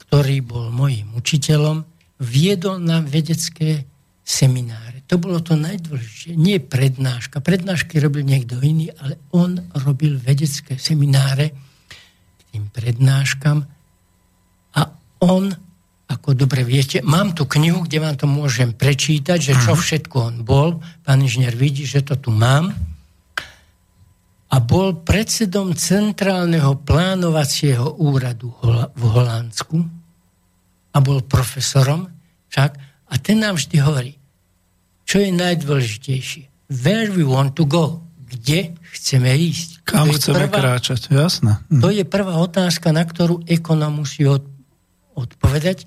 ktorý 0.00 0.40
bol 0.40 0.72
mojim 0.72 1.12
učiteľom, 1.12 1.84
viedol 2.24 2.80
nám 2.80 3.04
vedecké 3.04 3.84
semináre. 4.24 5.04
To 5.12 5.20
bolo 5.20 5.44
to 5.44 5.58
najdôležitejšie. 5.60 6.40
Nie 6.40 6.62
prednáška. 6.62 7.44
Prednášky 7.44 8.00
robil 8.00 8.24
niekto 8.24 8.56
iný, 8.64 8.94
ale 8.96 9.20
on 9.36 9.60
robil 9.76 10.16
vedecké 10.16 10.80
semináre 10.80 11.52
tým 12.50 12.66
prednáškam 12.70 13.62
a 14.74 14.80
on, 15.22 15.50
ako 16.10 16.34
dobre 16.34 16.66
viete, 16.66 16.98
mám 17.06 17.32
tu 17.32 17.46
knihu, 17.46 17.86
kde 17.86 17.98
vám 18.02 18.16
to 18.18 18.26
môžem 18.26 18.74
prečítať, 18.74 19.38
že 19.38 19.54
čo 19.54 19.78
mhm. 19.78 19.80
všetko 19.80 20.16
on 20.18 20.36
bol. 20.42 20.68
Pán 21.06 21.22
inžinier 21.22 21.54
vidí, 21.54 21.86
že 21.86 22.02
to 22.02 22.18
tu 22.18 22.34
mám. 22.34 22.74
A 24.50 24.58
bol 24.58 24.98
predsedom 25.06 25.78
Centrálneho 25.78 26.82
plánovacieho 26.82 28.02
úradu 28.02 28.50
v 28.98 29.02
Holandsku 29.06 29.78
a 30.90 30.98
bol 30.98 31.22
profesorom 31.22 32.10
však. 32.50 32.70
A 33.10 33.14
ten 33.22 33.38
nám 33.38 33.54
vždy 33.62 33.76
hovorí, 33.78 34.12
čo 35.06 35.22
je 35.22 35.30
najdôležitejšie? 35.34 36.70
Where 36.70 37.10
we 37.14 37.22
want 37.26 37.58
to 37.58 37.66
go. 37.66 38.02
Kde 38.26 38.74
chceme 38.94 39.30
ísť? 39.34 39.79
Kam 39.90 40.08
chceme 40.14 40.46
prvá, 40.46 40.78
kráčať, 40.78 41.10
jasné. 41.10 41.58
Hm. 41.66 41.82
To 41.82 41.88
je 41.90 42.04
prvá 42.06 42.38
otázka, 42.38 42.94
na 42.94 43.02
ktorú 43.02 43.42
ekonom 43.50 44.02
musí 44.02 44.22
od, 44.24 44.46
odpovedať. 45.18 45.84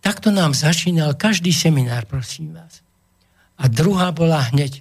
Takto 0.00 0.32
nám 0.32 0.56
začínal 0.56 1.14
každý 1.14 1.52
seminár, 1.52 2.08
prosím 2.08 2.56
vás. 2.56 2.80
A 3.60 3.68
druhá 3.68 4.12
bola 4.12 4.40
hneď 4.52 4.80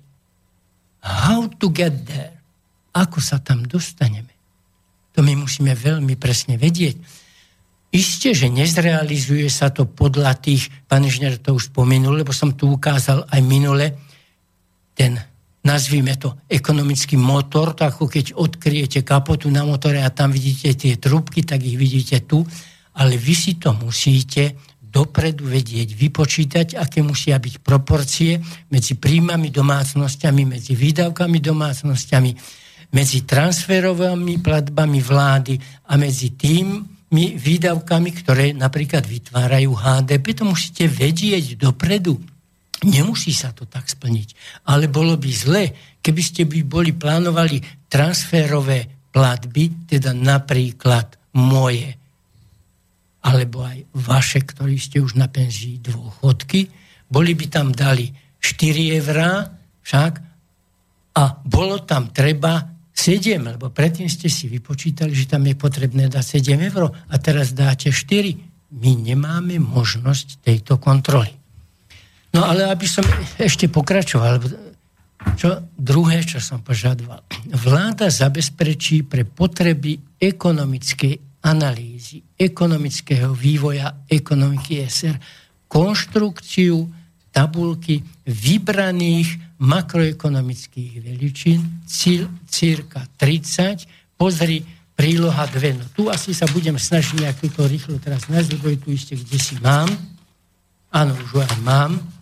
how 1.03 1.45
to 1.47 1.69
get 1.69 2.07
there. 2.07 2.35
Ako 2.95 3.19
sa 3.19 3.43
tam 3.43 3.67
dostaneme. 3.67 4.31
To 5.15 5.23
my 5.23 5.35
musíme 5.35 5.71
veľmi 5.71 6.15
presne 6.19 6.59
vedieť. 6.59 6.95
Isté, 7.95 8.35
že 8.35 8.51
nezrealizuje 8.51 9.47
sa 9.47 9.71
to 9.71 9.87
podľa 9.87 10.35
tých, 10.35 10.67
pán 10.91 11.07
inžinier 11.07 11.39
to 11.39 11.55
už 11.55 11.71
spomenul, 11.71 12.19
lebo 12.19 12.35
som 12.35 12.51
tu 12.51 12.67
ukázal 12.67 13.23
aj 13.31 13.39
minule, 13.39 13.95
ten, 14.91 15.15
nazvime 15.65 16.13
to, 16.15 16.37
ekonomický 16.45 17.17
motor, 17.17 17.73
to 17.73 17.89
ako 17.89 18.05
keď 18.05 18.37
odkryjete 18.37 19.01
kapotu 19.01 19.49
na 19.49 19.65
motore 19.65 19.99
a 19.99 20.13
tam 20.13 20.29
vidíte 20.29 20.77
tie 20.77 20.95
trubky, 21.01 21.41
tak 21.41 21.65
ich 21.65 21.75
vidíte 21.75 22.23
tu, 22.23 22.45
ale 22.95 23.17
vy 23.17 23.33
si 23.33 23.57
to 23.57 23.73
musíte 23.73 24.55
dopredu 24.79 25.51
vedieť, 25.51 25.91
vypočítať, 25.91 26.67
aké 26.79 27.03
musia 27.03 27.35
byť 27.35 27.59
proporcie 27.59 28.39
medzi 28.71 28.95
príjmami 28.95 29.51
domácnosťami, 29.51 30.41
medzi 30.47 30.71
výdavkami 30.71 31.37
domácnosťami, 31.43 32.31
medzi 32.95 33.27
transferovými 33.27 34.39
platbami 34.39 34.99
vlády 35.03 35.59
a 35.91 35.99
medzi 35.99 36.39
tým, 36.39 36.95
výdavkami, 37.15 38.09
ktoré 38.11 38.45
napríklad 38.51 39.07
vytvárajú 39.07 39.71
HDP. 39.71 40.25
To 40.35 40.51
musíte 40.51 40.83
vedieť 40.91 41.55
dopredu. 41.55 42.19
Nemusí 42.83 43.31
sa 43.31 43.55
to 43.55 43.63
tak 43.63 43.87
splniť. 43.87 44.35
Ale 44.67 44.91
bolo 44.91 45.15
by 45.15 45.31
zle, 45.31 45.63
keby 46.03 46.21
ste 46.21 46.43
by 46.43 46.59
boli 46.67 46.91
plánovali 46.91 47.87
transferové 47.87 49.07
platby, 49.15 49.87
teda 49.87 50.11
napríklad 50.11 51.15
moje, 51.39 51.95
alebo 53.23 53.63
aj 53.63 53.79
vaše, 53.95 54.43
ktorí 54.43 54.75
ste 54.75 54.99
už 54.99 55.15
na 55.15 55.31
penzii 55.31 55.79
dôchodky, 55.79 56.67
boli 57.07 57.31
by 57.31 57.45
tam 57.47 57.71
dali 57.71 58.11
4 58.43 58.99
eurá 58.99 59.47
však 59.81 60.13
a 61.15 61.23
bolo 61.47 61.79
tam 61.87 62.11
treba 62.11 62.75
7, 62.91 63.39
lebo 63.39 63.71
predtým 63.71 64.07
ste 64.11 64.27
si 64.27 64.51
vypočítali, 64.51 65.15
že 65.15 65.31
tam 65.31 65.47
je 65.47 65.55
potrebné 65.55 66.11
dať 66.11 66.43
7 66.43 66.59
eur 66.71 66.91
a 66.91 67.15
teraz 67.19 67.55
dáte 67.55 67.91
4. 67.91 68.75
My 68.75 68.91
nemáme 68.99 69.63
možnosť 69.63 70.43
tejto 70.43 70.75
kontroly. 70.79 71.44
No 72.35 72.43
ale 72.43 72.67
aby 72.67 72.83
som 72.83 73.07
ešte 73.39 73.71
pokračoval, 73.71 74.43
čo 75.39 75.63
druhé, 75.71 76.19
čo 76.27 76.43
som 76.43 76.59
požadoval. 76.59 77.23
Vláda 77.47 78.11
zabezpečí 78.11 79.07
pre 79.07 79.23
potreby 79.23 80.19
ekonomickej 80.19 81.47
analýzy, 81.47 82.19
ekonomického 82.35 83.31
vývoja 83.31 84.03
ekonomiky 84.11 84.83
SR 84.83 85.15
konštrukciu 85.71 86.75
tabulky 87.31 88.03
vybraných 88.27 89.59
makroekonomických 89.59 91.03
veličín, 91.03 91.83
cíl, 91.87 92.27
círka 92.47 93.07
30, 93.15 94.15
pozri 94.19 94.63
príloha 94.95 95.47
2. 95.47 95.79
No 95.79 95.85
tu 95.91 96.07
asi 96.07 96.31
sa 96.31 96.47
budem 96.51 96.75
snažiť 96.75 97.15
nejak 97.19 97.37
túto 97.43 97.67
rýchlo 97.67 97.99
teraz 97.99 98.27
nájsť, 98.31 98.49
lebo 98.55 98.75
tu 98.79 98.95
ešte 98.95 99.19
kde 99.19 99.39
si 99.39 99.55
mám. 99.59 99.87
Áno, 100.95 101.11
už 101.15 101.43
aj 101.43 101.59
mám. 101.63 102.14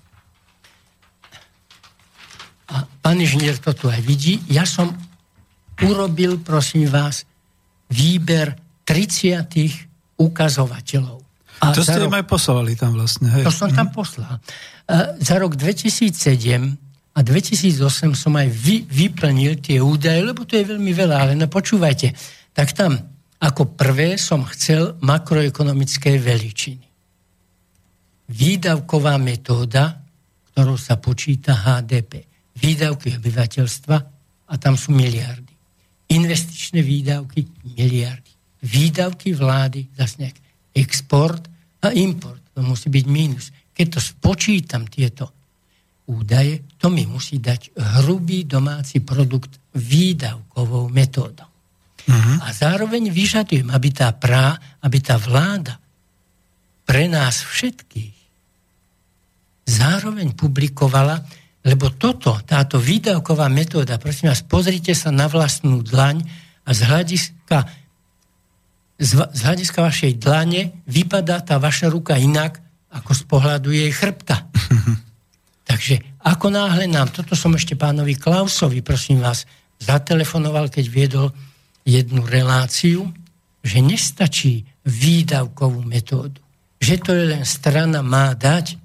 A 2.74 2.90
pán 3.06 3.22
inžinier 3.22 3.62
to 3.62 3.72
tu 3.78 3.86
aj 3.88 4.02
vidí. 4.02 4.42
Ja 4.50 4.66
som 4.66 4.92
urobil, 5.86 6.42
prosím 6.42 6.90
vás, 6.90 7.26
výber 7.94 8.58
30 8.86 10.18
ukazovateľov. 10.18 11.22
A 11.64 11.72
to 11.72 11.86
ste 11.86 11.96
rok, 12.02 12.12
aj 12.12 12.28
poslali 12.28 12.74
tam 12.76 12.98
vlastne. 12.98 13.30
Hej. 13.30 13.46
To 13.48 13.54
som 13.54 13.70
tam 13.72 13.94
mhm. 13.94 13.96
poslal. 13.96 14.36
Uh, 14.84 15.16
za 15.22 15.40
rok 15.40 15.56
2007 15.56 17.14
a 17.14 17.20
2008 17.22 18.18
som 18.18 18.34
aj 18.36 18.50
vy, 18.50 18.84
vyplnil 18.90 19.62
tie 19.62 19.78
údaje, 19.80 20.20
lebo 20.26 20.44
to 20.44 20.58
je 20.58 20.66
veľmi 20.66 20.92
veľa, 20.92 21.16
ale 21.30 21.34
no 21.38 21.46
počúvajte, 21.46 22.12
tak 22.52 22.74
tam 22.74 22.98
ako 23.44 23.76
prvé 23.76 24.16
som 24.16 24.48
chcel 24.48 24.96
makroekonomické 25.04 26.16
veličiny. 26.16 26.88
Výdavková 28.32 29.20
metóda, 29.20 30.00
ktorou 30.52 30.80
sa 30.80 30.96
počíta 30.96 31.52
HDP. 31.52 32.33
Výdavky 32.58 33.18
obyvateľstva 33.18 33.98
a 34.50 34.54
tam 34.62 34.78
sú 34.78 34.94
miliardy. 34.94 35.54
Investičné 36.14 36.86
výdavky 36.86 37.46
miliardy. 37.74 38.32
Výdavky 38.64 39.34
vlády 39.34 39.90
zase 39.98 40.16
nejak 40.24 40.38
export 40.78 41.42
a 41.82 41.90
import. 41.92 42.42
To 42.54 42.62
musí 42.62 42.88
byť 42.94 43.06
mínus. 43.10 43.50
Keď 43.74 43.88
to 43.98 44.00
spočítam 44.00 44.86
tieto 44.86 45.34
údaje, 46.06 46.78
to 46.78 46.94
mi 46.94 47.10
musí 47.10 47.42
dať 47.42 47.74
hrubý 48.04 48.46
domáci 48.46 49.02
produkt 49.02 49.58
výdavkovou 49.74 50.92
metódou. 50.94 51.50
Uh-huh. 52.04 52.38
A 52.44 52.52
zároveň 52.52 53.10
vyžadujem, 53.10 53.72
aby 53.72 53.90
tá 53.96 54.12
prá, 54.12 54.60
aby 54.84 55.00
tá 55.00 55.16
vláda 55.16 55.80
pre 56.84 57.08
nás 57.08 57.48
všetkých 57.48 58.16
zároveň 59.64 60.36
publikovala, 60.36 61.24
lebo 61.64 61.88
toto, 61.96 62.36
táto 62.44 62.76
výdavková 62.76 63.48
metóda, 63.48 63.96
prosím 63.96 64.30
vás, 64.36 64.44
pozrite 64.44 64.92
sa 64.92 65.16
na 65.16 65.32
vlastnú 65.32 65.80
dlaň 65.80 66.20
a 66.68 66.70
z 66.76 66.80
hľadiska, 66.84 67.58
z, 69.00 69.12
hľadiska 69.48 69.80
vašej 69.80 70.20
dlane 70.20 70.76
vypadá 70.84 71.40
tá 71.40 71.56
vaša 71.60 71.88
ruka 71.88 72.20
inak, 72.20 72.60
ako 72.92 73.12
z 73.16 73.24
pohľadu 73.26 73.70
jej 73.72 73.92
chrbta. 73.96 74.44
Takže 75.70 76.04
ako 76.20 76.52
náhle 76.52 76.86
nám, 76.92 77.16
toto 77.16 77.34
som 77.34 77.56
ešte 77.56 77.80
pánovi 77.80 78.20
Klausovi, 78.20 78.84
prosím 78.84 79.24
vás, 79.24 79.48
zatelefonoval, 79.80 80.68
keď 80.68 80.86
viedol 80.92 81.28
jednu 81.88 82.24
reláciu, 82.28 83.08
že 83.64 83.80
nestačí 83.80 84.68
výdavkovú 84.84 85.84
metódu. 85.88 86.40
Že 86.84 86.96
to 87.00 87.12
je 87.16 87.24
len 87.32 87.44
strana 87.48 88.04
má 88.04 88.36
dať, 88.36 88.76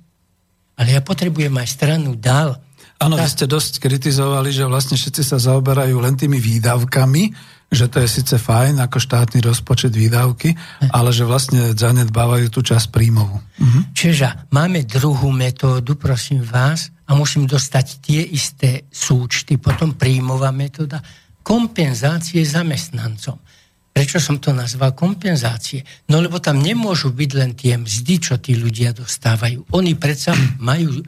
ale 0.78 0.94
ja 0.94 1.02
potrebujem 1.02 1.50
aj 1.58 1.68
stranu 1.68 2.14
dal. 2.14 2.54
Áno, 2.98 3.14
vy 3.14 3.28
ste 3.30 3.46
dosť 3.46 3.78
kritizovali, 3.78 4.50
že 4.50 4.66
vlastne 4.66 4.98
všetci 4.98 5.22
sa 5.22 5.38
zaoberajú 5.38 6.02
len 6.02 6.18
tými 6.18 6.42
výdavkami, 6.42 7.30
že 7.68 7.86
to 7.86 8.02
je 8.02 8.08
síce 8.10 8.34
fajn 8.34 8.80
ako 8.82 8.98
štátny 8.98 9.38
rozpočet 9.44 9.94
výdavky, 9.94 10.56
ale 10.90 11.14
že 11.14 11.28
vlastne 11.28 11.76
zanedbávajú 11.78 12.48
tú 12.50 12.64
časť 12.64 12.90
príjmovú. 12.90 13.38
Mhm. 13.60 13.80
Čiže 13.94 14.50
máme 14.50 14.82
druhú 14.88 15.30
metódu, 15.30 15.94
prosím 15.94 16.42
vás, 16.42 16.90
a 17.08 17.16
musím 17.16 17.48
dostať 17.48 17.86
tie 18.04 18.20
isté 18.20 18.84
súčty, 18.92 19.56
potom 19.56 19.96
príjmová 19.96 20.52
metóda, 20.52 21.00
kompenzácie 21.40 22.44
zamestnancom. 22.44 23.40
Prečo 23.88 24.20
som 24.20 24.36
to 24.38 24.52
nazval 24.52 24.92
kompenzácie? 24.92 25.82
No 26.12 26.20
lebo 26.20 26.38
tam 26.38 26.60
nemôžu 26.60 27.10
byť 27.10 27.30
len 27.34 27.56
tie 27.56 27.74
mzdy, 27.80 28.14
čo 28.20 28.34
tí 28.38 28.54
ľudia 28.54 28.92
dostávajú. 28.92 29.72
Oni 29.72 29.96
predsa 29.96 30.36
majú 30.60 31.02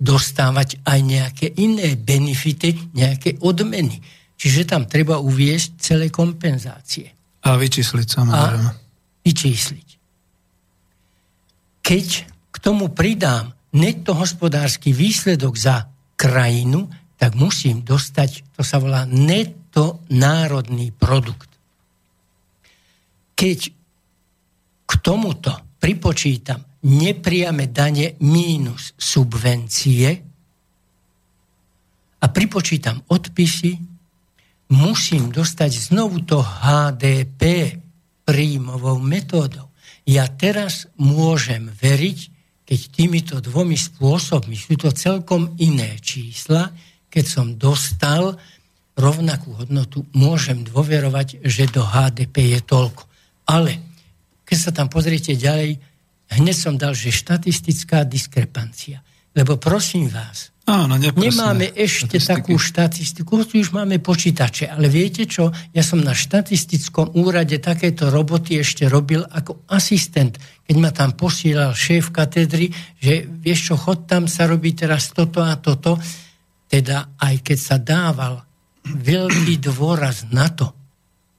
dostávať 0.00 0.80
aj 0.82 0.98
nejaké 1.04 1.46
iné 1.60 1.94
benefity, 1.94 2.96
nejaké 2.96 3.36
odmeny. 3.44 4.00
Čiže 4.40 4.64
tam 4.64 4.88
treba 4.88 5.20
uviesť 5.20 5.76
celé 5.76 6.08
kompenzácie. 6.08 7.12
A 7.44 7.60
vyčísliť 7.60 8.06
samozrejme. 8.08 8.68
A 8.72 8.76
vyčísliť. 9.20 9.88
Keď 11.84 12.06
k 12.48 12.56
tomu 12.58 12.88
pridám 12.88 13.52
netto 13.76 14.16
hospodársky 14.16 14.96
výsledok 14.96 15.54
za 15.60 15.84
krajinu, 16.16 16.88
tak 17.20 17.36
musím 17.36 17.84
dostať, 17.84 18.56
to 18.56 18.64
sa 18.64 18.80
volá 18.80 19.04
netto 19.04 20.00
národný 20.08 20.88
produkt 20.96 21.50
keď 23.40 23.72
k 24.84 24.92
tomuto 25.00 25.80
pripočítam 25.80 26.60
nepriame 26.84 27.68
dane 27.68 28.16
mínus 28.24 28.96
subvencie 28.96 30.08
a 32.20 32.26
pripočítam 32.28 33.00
odpisy, 33.08 33.80
musím 34.72 35.32
dostať 35.32 35.92
znovu 35.92 36.24
to 36.24 36.40
HDP 36.40 37.74
príjmovou 38.24 39.00
metódou. 39.00 39.72
Ja 40.04 40.28
teraz 40.28 40.88
môžem 40.96 41.68
veriť, 41.68 42.18
keď 42.64 42.80
týmito 42.94 43.36
dvomi 43.42 43.74
spôsobmi, 43.74 44.54
sú 44.54 44.78
to 44.78 44.94
celkom 44.94 45.58
iné 45.58 45.98
čísla, 45.98 46.70
keď 47.10 47.24
som 47.26 47.46
dostal 47.58 48.38
rovnakú 48.94 49.56
hodnotu, 49.56 50.06
môžem 50.14 50.62
dôverovať, 50.62 51.42
že 51.42 51.66
do 51.72 51.82
HDP 51.82 52.54
je 52.54 52.60
toľko. 52.62 53.02
Ale 53.48 53.80
keď 54.46 54.58
sa 54.60 54.70
tam 54.70 54.86
pozriete 54.86 55.34
ďalej, 55.34 55.89
hneď 56.30 56.56
som 56.56 56.74
dal, 56.78 56.94
že 56.94 57.10
štatistická 57.10 58.06
diskrepancia. 58.06 59.02
Lebo 59.34 59.58
prosím 59.58 60.10
vás, 60.10 60.50
Áno, 60.70 60.94
nemáme 60.94 61.66
ešte 61.74 62.22
štatistiky. 62.22 62.30
takú 62.30 62.54
štatistiku, 62.54 63.32
už 63.42 63.74
máme 63.74 63.98
počítače, 63.98 64.70
ale 64.70 64.86
viete 64.86 65.26
čo, 65.26 65.50
ja 65.74 65.82
som 65.82 65.98
na 65.98 66.14
štatistickom 66.14 67.18
úrade 67.18 67.58
takéto 67.58 68.06
roboty 68.06 68.62
ešte 68.62 68.86
robil 68.86 69.18
ako 69.26 69.66
asistent, 69.66 70.38
keď 70.62 70.76
ma 70.78 70.94
tam 70.94 71.18
posielal 71.18 71.74
šéf 71.74 72.14
katedry, 72.14 72.70
že 73.02 73.26
vieš 73.26 73.72
čo, 73.72 73.74
chod 73.74 74.06
tam 74.06 74.30
sa 74.30 74.46
robí 74.46 74.70
teraz 74.70 75.10
toto 75.10 75.42
a 75.42 75.58
toto, 75.58 75.98
teda 76.70 77.18
aj 77.18 77.34
keď 77.42 77.58
sa 77.58 77.76
dával 77.82 78.38
veľký 78.86 79.58
dôraz 79.58 80.30
na 80.30 80.54
to, 80.54 80.70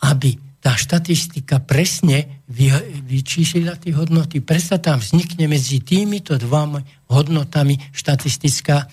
aby 0.04 0.51
tá 0.62 0.78
štatistika 0.78 1.58
presne 1.58 2.46
vy, 2.46 2.70
vyčíslila 3.10 3.82
tie 3.82 3.98
hodnoty. 3.98 4.46
Presa 4.46 4.78
tam 4.78 5.02
vznikne 5.02 5.50
medzi 5.50 5.82
týmito 5.82 6.38
dvoma 6.38 6.86
hodnotami 7.10 7.82
štatistická 7.92 8.86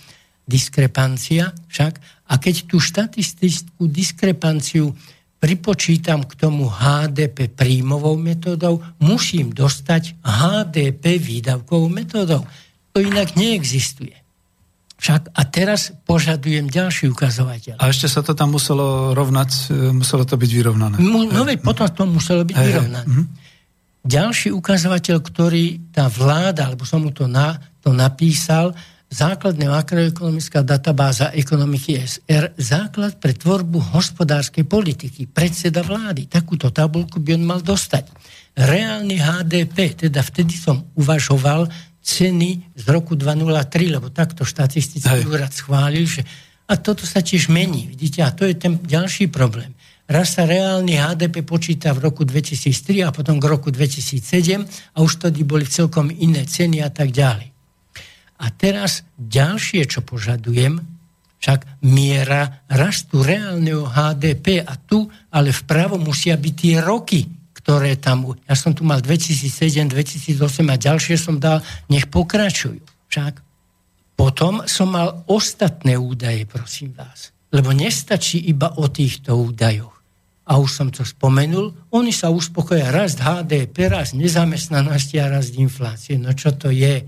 diskrepancia 0.49 1.53
však. 1.69 2.25
A 2.33 2.41
keď 2.41 2.73
tú 2.73 2.81
štatistickú 2.81 3.85
diskrepanciu 3.85 4.97
pripočítam 5.39 6.25
k 6.25 6.33
tomu 6.41 6.73
HDP 6.73 7.53
príjmovou 7.53 8.17
metodou, 8.17 8.81
musím 8.99 9.53
dostať 9.53 10.17
HDP 10.25 11.21
výdavkovou 11.21 11.93
metodou. 11.93 12.49
To 12.97 12.99
inak 12.99 13.37
neexistuje. 13.37 14.28
Však 14.99 15.31
a 15.31 15.43
teraz 15.47 15.95
požadujem 16.03 16.67
ďalší 16.67 17.07
ukazovateľ. 17.15 17.79
A 17.79 17.87
ešte 17.87 18.11
sa 18.11 18.19
to 18.19 18.35
tam 18.35 18.51
muselo 18.59 19.15
rovnať, 19.15 19.51
e, 19.71 19.95
muselo 19.95 20.27
to 20.27 20.35
byť 20.35 20.51
vyrovnané. 20.51 20.97
no 20.99 21.47
veď 21.47 21.63
potom 21.63 21.87
to 21.87 22.03
muselo 22.11 22.43
byť 22.43 22.57
vyrovnané. 22.59 23.07
Mhm. 23.07 23.25
Ďalší 24.03 24.51
ukazovateľ, 24.55 25.17
ktorý 25.23 25.95
tá 25.95 26.11
vláda, 26.11 26.67
alebo 26.67 26.83
som 26.83 27.05
mu 27.05 27.15
to, 27.15 27.31
na, 27.31 27.61
to 27.79 27.95
napísal, 27.95 28.75
základná 29.09 29.73
makroekonomická 29.73 30.61
databáza 30.61 31.33
ekonomiky 31.33 31.97
SR, 31.97 32.53
základ 32.61 33.17
pre 33.17 33.33
tvorbu 33.33 33.97
hospodárskej 33.97 34.69
politiky, 34.69 35.25
predseda 35.29 35.81
vlády. 35.81 36.29
Takúto 36.29 36.69
tabulku 36.69 37.17
by 37.21 37.41
on 37.41 37.45
mal 37.49 37.61
dostať. 37.65 38.09
Reálny 38.59 39.17
HDP, 39.17 40.09
teda 40.09 40.21
vtedy 40.21 40.59
som 40.59 40.85
uvažoval, 40.99 41.71
ceny 42.03 42.75
z 42.75 42.85
roku 42.89 43.15
203, 43.15 43.95
lebo 43.99 44.09
takto 44.09 44.47
štatistický 44.47 45.29
úrad 45.29 45.53
schválil, 45.53 46.07
že 46.09 46.23
a 46.69 46.77
toto 46.77 47.09
sa 47.09 47.25
tiež 47.25 47.49
mení, 47.49 47.89
vidíte, 47.89 48.21
a 48.21 48.29
to 48.29 48.45
je 48.45 48.53
ten 48.53 48.77
ďalší 48.77 49.33
problém. 49.33 49.73
Raz 50.09 50.37
sa 50.37 50.49
reálny 50.49 50.97
HDP 50.97 51.45
počíta 51.45 51.93
v 51.93 52.09
roku 52.09 52.25
2003 52.25 53.05
a 53.05 53.13
potom 53.13 53.41
k 53.41 53.45
roku 53.45 53.69
2007 53.69 54.65
a 54.93 54.99
už 55.01 55.13
tedy 55.21 55.45
boli 55.45 55.69
celkom 55.69 56.13
iné 56.13 56.45
ceny 56.49 56.81
a 56.85 56.89
tak 56.93 57.13
ďalej. 57.13 57.49
A 58.39 58.47
teraz 58.53 59.05
ďalšie, 59.17 59.85
čo 59.89 60.01
požadujem, 60.05 60.81
však 61.39 61.85
miera 61.85 62.65
rastu 62.69 63.21
reálneho 63.21 63.89
HDP 63.89 64.65
a 64.65 64.77
tu, 64.77 65.09
ale 65.33 65.53
vpravo 65.53 65.97
musia 65.97 66.37
byť 66.37 66.55
tie 66.57 66.77
roky, 66.81 67.25
ktoré 67.69 68.01
tam... 68.01 68.33
Ja 68.49 68.57
som 68.57 68.73
tu 68.73 68.81
mal 68.81 69.05
2007, 69.05 69.93
2008 69.93 70.41
a 70.73 70.77
ďalšie 70.81 71.21
som 71.21 71.37
dal, 71.37 71.61
nech 71.93 72.09
pokračujú. 72.09 72.81
Však 73.13 73.45
potom 74.17 74.65
som 74.65 74.97
mal 74.97 75.29
ostatné 75.29 76.01
údaje, 76.01 76.49
prosím 76.49 76.97
vás. 76.97 77.29
Lebo 77.53 77.77
nestačí 77.77 78.41
iba 78.49 78.73
o 78.81 78.89
týchto 78.89 79.37
údajoch. 79.37 79.93
A 80.49 80.57
už 80.57 80.71
som 80.73 80.89
to 80.89 81.05
spomenul, 81.05 81.93
oni 81.93 82.09
sa 82.09 82.33
uspokoja 82.33 82.89
rast 82.89 83.21
HDP, 83.21 83.93
rast 83.93 84.17
nezamestnanosti 84.17 85.21
a 85.21 85.29
rast 85.29 85.53
inflácie. 85.53 86.17
No 86.17 86.33
čo 86.33 86.57
to 86.57 86.73
je? 86.73 87.05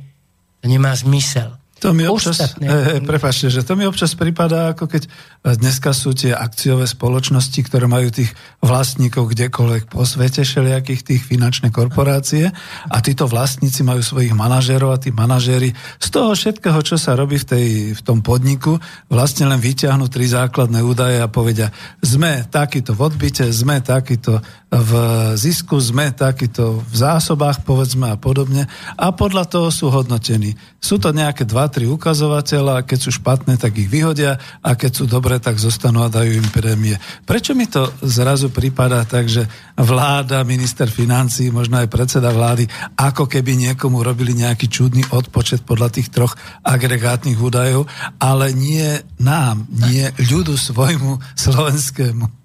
To 0.61 0.68
nemá 0.68 0.92
zmysel. 0.92 1.57
To 1.81 1.97
mi 1.97 2.05
občas, 2.05 2.37
e, 2.61 3.01
prepáčte, 3.01 3.49
že 3.49 3.64
to 3.64 3.73
mi 3.75 3.88
občas 3.88 4.12
prípada, 4.12 4.77
ako 4.77 4.85
keď 4.85 5.09
dneska 5.57 5.97
sú 5.97 6.12
tie 6.12 6.37
akciové 6.37 6.85
spoločnosti, 6.85 7.61
ktoré 7.64 7.88
majú 7.88 8.12
tých 8.12 8.29
vlastníkov 8.61 9.33
kdekoľvek 9.33 9.88
po 9.88 10.05
svete, 10.05 10.45
všelijakých 10.45 11.01
tých 11.01 11.23
finančné 11.25 11.73
korporácie 11.73 12.53
a 12.87 12.97
títo 13.01 13.25
vlastníci 13.25 13.81
majú 13.81 14.05
svojich 14.05 14.37
manažérov 14.37 14.93
a 14.93 15.01
tí 15.01 15.09
manažéri 15.09 15.73
z 15.97 16.09
toho 16.12 16.37
všetkého, 16.37 16.77
čo 16.85 17.01
sa 17.01 17.16
robí 17.16 17.40
v, 17.40 17.47
tej, 17.49 17.66
v 17.97 18.01
tom 18.05 18.21
podniku, 18.21 18.77
vlastne 19.09 19.49
len 19.49 19.57
vyťahnú 19.57 20.12
tri 20.12 20.29
základné 20.29 20.85
údaje 20.85 21.16
a 21.16 21.33
povedia, 21.33 21.73
sme 22.05 22.45
takýto 22.45 22.93
v 22.93 23.09
odbite, 23.09 23.49
sme 23.49 23.81
takýto 23.81 24.45
v 24.70 24.92
zisku, 25.35 25.83
sme 25.83 26.14
takýto 26.14 26.78
v 26.87 26.94
zásobách, 26.94 27.66
povedzme 27.66 28.14
a 28.14 28.14
podobne 28.14 28.70
a 28.94 29.11
podľa 29.11 29.50
toho 29.50 29.68
sú 29.74 29.90
hodnotení. 29.90 30.54
Sú 30.78 31.02
to 31.02 31.11
nejaké 31.11 31.42
dva, 31.42 31.66
tri 31.66 31.90
ukazovateľa, 31.90 32.87
keď 32.87 32.98
sú 33.02 33.11
špatné, 33.18 33.59
tak 33.59 33.74
ich 33.74 33.90
vyhodia 33.90 34.38
a 34.62 34.78
keď 34.78 34.90
sú 34.94 35.04
dobré, 35.11 35.42
tak 35.42 35.59
zostanú 35.59 36.06
a 36.06 36.12
dajú 36.12 36.38
im 36.38 36.48
prémie. 36.54 36.94
Prečo 37.26 37.50
mi 37.59 37.66
to 37.66 37.90
zrazu 38.06 38.54
prípada 38.54 39.02
tak, 39.02 39.26
že 39.26 39.50
vláda, 39.74 40.46
minister 40.46 40.87
financí, 40.87 41.50
možno 41.50 41.83
aj 41.83 41.90
predseda 41.90 42.30
vlády, 42.30 42.70
ako 42.94 43.26
keby 43.26 43.59
niekomu 43.59 44.06
robili 44.06 44.38
nejaký 44.38 44.70
čudný 44.70 45.02
odpočet 45.11 45.66
podľa 45.66 45.98
tých 45.98 46.14
troch 46.14 46.38
agregátnych 46.62 47.42
údajov, 47.42 47.90
ale 48.22 48.54
nie 48.54 49.02
nám, 49.18 49.66
nie 49.66 50.06
ľudu 50.30 50.54
svojmu 50.54 51.18
slovenskému. 51.35 52.39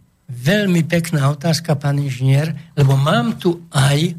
Veľmi 0.45 0.85
pekná 0.85 1.33
otázka, 1.33 1.73
pán 1.73 1.97
inžinier, 1.97 2.53
lebo 2.77 2.93
mám 2.93 3.41
tu 3.41 3.65
aj, 3.73 4.13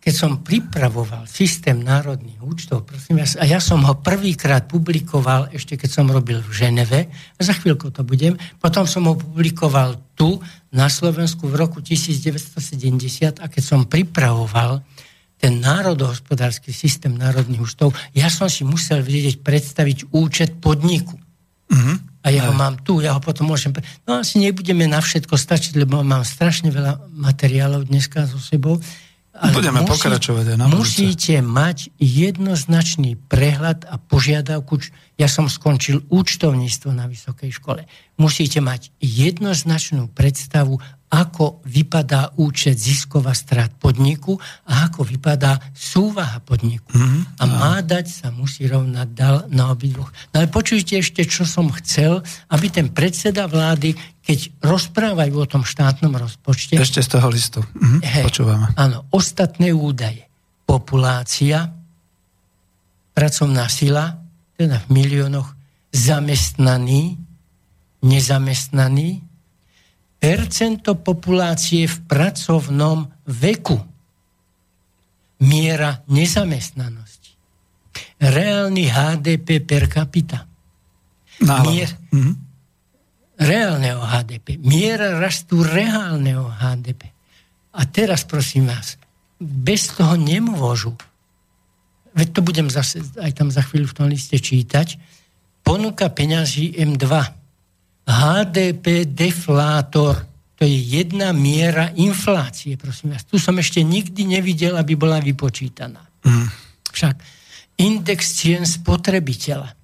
keď 0.00 0.14
som 0.16 0.40
pripravoval 0.40 1.28
systém 1.28 1.76
národných 1.76 2.40
účtov, 2.40 2.88
prosím 2.88 3.20
vás, 3.20 3.36
a 3.36 3.44
ja 3.44 3.60
som 3.60 3.84
ho 3.84 4.00
prvýkrát 4.00 4.64
publikoval, 4.64 5.52
ešte 5.52 5.76
keď 5.76 5.90
som 5.92 6.08
robil 6.08 6.40
v 6.40 6.48
Ženeve, 6.48 7.00
a 7.12 7.40
za 7.44 7.52
chvíľku 7.52 7.92
to 7.92 8.08
budem, 8.08 8.40
potom 8.56 8.88
som 8.88 9.04
ho 9.04 9.20
publikoval 9.20 10.00
tu, 10.16 10.40
na 10.72 10.88
Slovensku 10.88 11.44
v 11.44 11.60
roku 11.60 11.84
1970, 11.84 13.44
a 13.44 13.44
keď 13.44 13.60
som 13.64 13.84
pripravoval 13.84 14.80
ten 15.36 15.60
národohospodársky 15.60 16.72
systém 16.72 17.12
národných 17.12 17.60
účtov, 17.60 17.92
ja 18.16 18.32
som 18.32 18.48
si 18.48 18.64
musel 18.64 19.04
vedieť 19.04 19.44
predstaviť 19.44 20.08
účet 20.16 20.56
podniku. 20.56 21.20
Mm-hmm 21.68 22.15
a 22.26 22.34
ja 22.34 22.50
ho 22.50 22.52
mám 22.58 22.74
tu, 22.82 22.98
ja 22.98 23.14
ho 23.14 23.22
potom 23.22 23.46
môžem... 23.46 23.70
No 24.02 24.18
asi 24.18 24.42
nebudeme 24.42 24.90
na 24.90 24.98
všetko 24.98 25.38
stačiť, 25.38 25.78
lebo 25.78 26.02
mám 26.02 26.26
strašne 26.26 26.74
veľa 26.74 27.06
materiálov 27.14 27.86
dneska 27.86 28.26
so 28.26 28.42
sebou. 28.42 28.82
Ale 29.30 29.52
Budeme 29.54 29.84
musí, 29.84 29.92
pokračovať 29.94 30.44
aj 30.50 30.56
na 30.58 30.66
Musíte 30.66 31.38
mať 31.44 31.92
jednoznačný 32.02 33.20
prehľad 33.30 33.86
a 33.86 34.00
požiadavku. 34.00 34.80
Ja 35.20 35.30
som 35.30 35.46
skončil 35.46 36.02
účtovníctvo 36.10 36.90
na 36.90 37.06
vysokej 37.06 37.52
škole. 37.54 37.86
Musíte 38.18 38.58
mať 38.64 38.90
jednoznačnú 38.98 40.10
predstavu, 40.10 40.82
ako 41.06 41.62
vypadá 41.62 42.34
účet 42.42 42.74
ziskova 42.74 43.30
strát 43.30 43.70
podniku 43.70 44.34
a 44.66 44.90
ako 44.90 45.06
vypadá 45.06 45.70
súvaha 45.70 46.42
podniku. 46.42 46.90
Mm-hmm. 46.90 47.22
A 47.38 47.44
má 47.46 47.76
dať 47.78 48.06
sa 48.10 48.28
musí 48.34 48.66
rovnať 48.66 49.08
dal 49.14 49.36
na 49.46 49.70
obidvoch. 49.70 50.10
No 50.34 50.42
ale 50.42 50.50
počujte 50.50 50.98
ešte, 50.98 51.22
čo 51.22 51.46
som 51.46 51.70
chcel, 51.78 52.26
aby 52.50 52.66
ten 52.74 52.90
predseda 52.90 53.46
vlády, 53.46 53.94
keď 54.26 54.50
rozprávajú 54.58 55.34
o 55.38 55.46
tom 55.46 55.62
štátnom 55.62 56.10
rozpočte... 56.10 56.74
Ešte 56.74 57.06
z 57.06 57.08
toho 57.14 57.30
listu. 57.30 57.62
Mhm, 57.62 57.98
he, 58.02 58.20
počúvame. 58.26 58.66
Áno, 58.74 59.06
ostatné 59.14 59.70
údaje. 59.70 60.26
Populácia, 60.66 61.70
pracovná 63.14 63.70
sila, 63.70 64.18
teda 64.58 64.82
v 64.82 64.86
miliónoch, 64.90 65.54
zamestnaní, 65.94 67.14
nezamestnaní, 68.02 69.25
percento 70.26 70.98
populácie 70.98 71.86
v 71.86 71.96
pracovnom 72.02 73.06
veku, 73.30 73.78
miera 75.46 76.02
nezamestnanosti, 76.10 77.30
reálny 78.18 78.90
HDP 78.90 79.62
per 79.62 79.86
capita, 79.86 80.42
mier, 81.70 81.94
mm-hmm. 82.10 82.34
reálneho 83.38 84.02
HDP, 84.02 84.58
miera 84.66 85.14
rastu 85.14 85.62
reálneho 85.62 86.50
HDP. 86.50 87.06
A 87.78 87.86
teraz 87.86 88.26
prosím 88.26 88.66
vás, 88.66 88.98
bez 89.38 89.94
toho 89.94 90.18
nemôžu, 90.18 90.98
veď 92.18 92.28
to 92.34 92.40
budem 92.42 92.66
zase 92.66 92.98
aj 93.22 93.30
tam 93.30 93.54
za 93.54 93.62
chvíľu 93.62 93.94
v 93.94 93.96
tom 94.02 94.06
liste 94.10 94.34
čítať, 94.34 94.98
ponuka 95.62 96.10
peňazí 96.10 96.74
M2 96.82 97.45
HDP 98.06 99.02
deflátor, 99.02 100.22
to 100.56 100.62
je 100.64 101.02
jedna 101.02 101.34
miera 101.34 101.90
inflácie, 101.98 102.78
prosím 102.78 103.12
vás. 103.12 103.26
Tu 103.26 103.36
som 103.36 103.52
ešte 103.58 103.82
nikdy 103.82 104.38
nevidel, 104.38 104.78
aby 104.78 104.94
bola 104.94 105.18
vypočítaná. 105.18 106.00
Mm. 106.22 106.48
Však 106.94 107.14
index 107.82 108.40
cien 108.40 108.62
spotrebiteľa, 108.64 109.74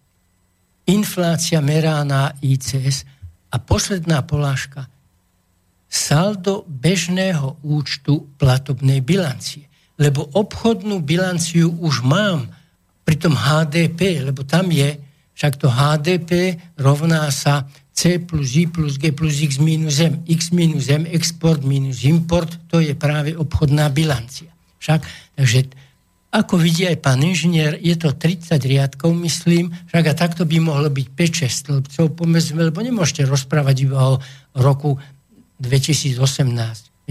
inflácia 0.89 1.61
meraná 1.61 2.33
ICS 2.41 3.05
a 3.53 3.61
posledná 3.61 4.25
polážka, 4.25 4.89
saldo 5.93 6.65
bežného 6.65 7.61
účtu 7.61 8.33
platobnej 8.41 9.05
bilancie. 9.05 9.69
Lebo 10.01 10.25
obchodnú 10.25 11.05
bilanciu 11.05 11.69
už 11.69 12.01
mám 12.01 12.49
pri 13.05 13.21
tom 13.21 13.37
HDP, 13.37 14.25
lebo 14.25 14.41
tam 14.41 14.73
je, 14.73 14.97
však 15.37 15.53
to 15.61 15.69
HDP 15.69 16.57
rovná 16.81 17.29
sa 17.29 17.69
C 17.93 18.19
plus 18.19 18.57
I 18.57 18.65
plus 18.67 18.97
G 18.97 19.13
plus 19.13 19.45
X 19.45 19.61
minus 19.61 20.01
M. 20.01 20.25
X 20.25 20.51
minus 20.51 20.89
M, 20.89 21.05
export 21.05 21.61
minus 21.61 22.03
import, 22.09 22.49
to 22.73 22.81
je 22.81 22.97
práve 22.97 23.37
obchodná 23.37 23.93
bilancia. 23.93 24.49
Však, 24.81 25.01
takže 25.37 25.69
ako 26.33 26.57
vidí 26.57 26.89
aj 26.89 26.97
pán 27.05 27.21
inžinier, 27.21 27.77
je 27.77 27.93
to 27.93 28.17
30 28.17 28.57
riadkov, 28.65 29.13
myslím, 29.21 29.69
však 29.93 30.05
a 30.09 30.15
takto 30.17 30.49
by 30.49 30.57
mohlo 30.65 30.89
byť 30.89 31.07
5-6 31.13 31.61
stĺpcov, 31.61 32.05
pomedzme, 32.17 32.73
lebo 32.73 32.81
nemôžete 32.81 33.29
rozprávať 33.29 33.85
iba 33.85 34.01
o 34.01 34.15
roku 34.57 34.97
2018. 35.61 36.17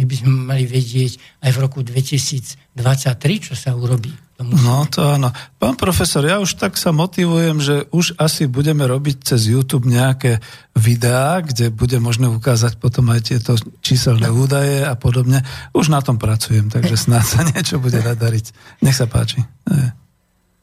My 0.01 0.03
by 0.09 0.15
sme 0.17 0.34
mali 0.34 0.65
vedieť 0.65 1.21
aj 1.45 1.49
v 1.53 1.57
roku 1.61 1.86
2023, 1.86 3.45
čo 3.45 3.53
sa 3.53 3.77
urobí 3.77 4.09
no 4.43 4.85
to 4.89 5.05
áno. 5.05 5.29
Pán 5.61 5.77
profesor, 5.77 6.25
ja 6.25 6.41
už 6.41 6.57
tak 6.57 6.75
sa 6.75 6.89
motivujem, 6.89 7.61
že 7.61 7.85
už 7.93 8.17
asi 8.17 8.49
budeme 8.49 8.83
robiť 8.83 9.21
cez 9.21 9.47
YouTube 9.47 9.85
nejaké 9.87 10.41
videá, 10.73 11.39
kde 11.45 11.69
bude 11.69 11.97
možné 12.01 12.27
ukázať 12.29 12.81
potom 12.81 13.09
aj 13.13 13.21
tieto 13.31 13.53
číselné 13.85 14.27
údaje 14.27 14.83
a 14.83 14.97
podobne. 14.97 15.45
Už 15.71 15.93
na 15.93 16.01
tom 16.01 16.17
pracujem, 16.19 16.67
takže 16.67 16.99
snáď 17.07 17.25
sa 17.25 17.41
niečo 17.45 17.77
bude 17.77 18.01
nadariť. 18.01 18.45
Nech 18.83 18.97
sa 18.97 19.07
páči. 19.07 19.41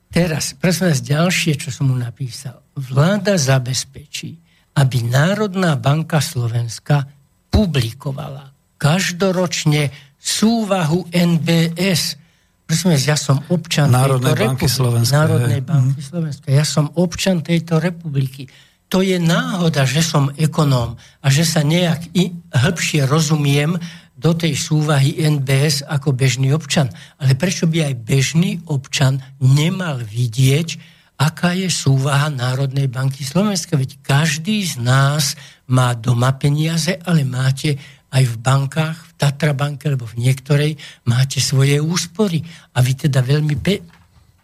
Teraz, 0.09 0.57
prosím 0.57 0.89
vás, 0.89 1.01
ďalšie, 1.05 1.53
čo 1.61 1.69
som 1.69 1.93
mu 1.93 1.97
napísal. 1.97 2.65
Vláda 2.75 3.37
zabezpečí, 3.37 4.41
aby 4.79 5.05
Národná 5.05 5.77
banka 5.77 6.23
Slovenska 6.23 7.05
publikovala 7.53 8.49
každoročne 8.79 9.91
súvahu 10.17 11.11
NBS 11.11 12.28
Prosím, 12.69 13.01
ja 13.01 13.17
som 13.17 13.41
občan 13.49 13.89
Národnej 13.89 14.37
tejto 14.37 14.45
banky 14.45 14.67
republiky. 14.69 15.17
Národnej 15.17 15.63
banky 15.65 16.01
mm. 16.05 16.05
Slovenska. 16.05 16.47
Ja 16.53 16.65
som 16.69 16.93
občan 17.01 17.41
tejto 17.41 17.81
republiky. 17.81 18.45
To 18.93 19.01
je 19.01 19.17
náhoda, 19.17 19.89
že 19.89 20.05
som 20.05 20.29
ekonóm 20.37 21.01
a 21.01 21.27
že 21.33 21.49
sa 21.49 21.65
nejak 21.65 22.13
i 22.13 22.37
hĺbšie 22.53 23.09
rozumiem 23.09 23.81
do 24.21 24.37
tej 24.37 24.53
súvahy 24.53 25.17
NBS 25.17 25.89
ako 25.89 26.13
bežný 26.13 26.53
občan. 26.53 26.93
Ale 27.17 27.33
prečo 27.41 27.65
by 27.65 27.89
aj 27.89 27.95
bežný 28.05 28.61
občan 28.69 29.25
nemal 29.41 30.05
vidieť, 30.05 30.77
aká 31.17 31.57
je 31.57 31.73
súvaha 31.73 32.29
Národnej 32.29 32.93
banky 32.93 33.25
Slovenska? 33.25 33.81
Veď 33.81 33.97
každý 34.05 34.69
z 34.69 34.77
nás 34.77 35.41
má 35.73 35.97
doma 35.97 36.37
peniaze, 36.37 37.01
ale 37.01 37.25
máte 37.25 37.81
aj 38.09 38.25
v 38.25 38.37
bankách, 38.41 38.97
v 38.97 39.13
Tatra 39.21 39.53
banke, 39.53 39.89
alebo 39.89 40.09
v 40.09 40.21
niektorej 40.25 40.73
máte 41.05 41.45
svoje 41.45 41.77
úspory. 41.77 42.41
A 42.73 42.81
vy 42.81 42.97
teda 42.97 43.21
veľmi 43.21 43.57
pe- 43.61 43.85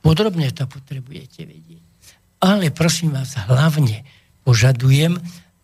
podrobne 0.05 0.53
to 0.53 0.69
potrebujete 0.69 1.49
vedieť. 1.49 1.85
Ale 2.45 2.69
prosím 2.69 3.17
vás, 3.17 3.33
hlavne 3.49 4.05
požadujem, 4.45 5.17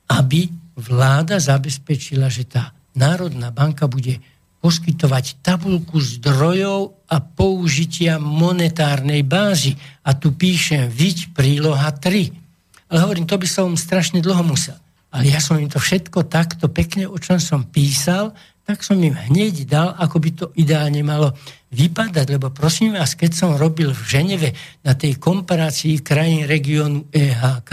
aby 0.09 0.49
vláda 0.81 1.37
zabezpečila, 1.37 2.33
že 2.33 2.49
tá 2.49 2.73
Národná 2.97 3.53
banka 3.53 3.85
bude 3.85 4.19
poskytovať 4.61 5.41
tabulku 5.41 6.01
zdrojov 6.01 6.93
a 7.09 7.17
použitia 7.21 8.21
monetárnej 8.21 9.25
bázy. 9.25 9.77
A 10.05 10.13
tu 10.17 10.37
píšem, 10.37 10.89
viď 10.89 11.33
príloha 11.33 11.89
3. 11.93 12.33
Ale 12.93 12.99
hovorím, 13.05 13.25
to 13.29 13.41
by 13.41 13.49
som 13.49 13.77
strašne 13.77 14.21
dlho 14.21 14.45
musel. 14.45 14.77
Ale 15.11 15.27
ja 15.27 15.43
som 15.43 15.59
im 15.59 15.67
to 15.67 15.83
všetko 15.83 16.31
takto 16.31 16.71
pekne, 16.71 17.11
o 17.11 17.19
čom 17.19 17.43
som 17.43 17.67
písal, 17.67 18.31
tak 18.71 18.87
som 18.87 19.03
im 19.03 19.19
hneď 19.19 19.67
dal, 19.67 19.99
ako 19.99 20.17
by 20.23 20.31
to 20.31 20.47
ideálne 20.55 21.03
malo 21.03 21.35
vypadať, 21.75 22.27
lebo 22.39 22.55
prosím 22.55 22.95
vás, 22.95 23.19
keď 23.19 23.31
som 23.35 23.51
robil 23.59 23.91
v 23.91 24.03
Ženeve 24.07 24.51
na 24.87 24.95
tej 24.95 25.19
komparácii 25.19 26.03
krajín 26.07 26.47
regiónu 26.47 27.11
EHK 27.11 27.71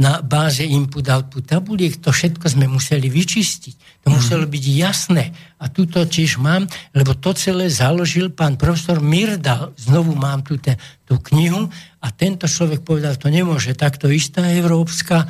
na 0.00 0.24
báze 0.24 0.64
input-output 0.64 1.44
tabuliek, 1.44 1.92
to 2.00 2.08
všetko 2.08 2.52
sme 2.52 2.68
museli 2.72 3.12
vyčistiť. 3.12 4.04
To 4.04 4.08
mm. 4.08 4.14
muselo 4.16 4.44
byť 4.48 4.64
jasné. 4.76 5.32
A 5.60 5.68
tu 5.68 5.84
to 5.84 6.08
tiež 6.08 6.40
mám, 6.40 6.64
lebo 6.96 7.12
to 7.16 7.36
celé 7.36 7.68
založil 7.68 8.32
pán 8.32 8.56
profesor 8.56 9.00
Mirdal. 9.00 9.76
Znovu 9.76 10.16
mám 10.16 10.40
tu 10.40 10.56
ten, 10.56 10.80
tú 11.04 11.20
knihu 11.32 11.68
a 12.00 12.08
tento 12.12 12.48
človek 12.48 12.80
povedal, 12.80 13.16
to 13.20 13.28
nemôže 13.28 13.76
takto 13.76 14.08
istá 14.08 14.48
európska 14.48 15.28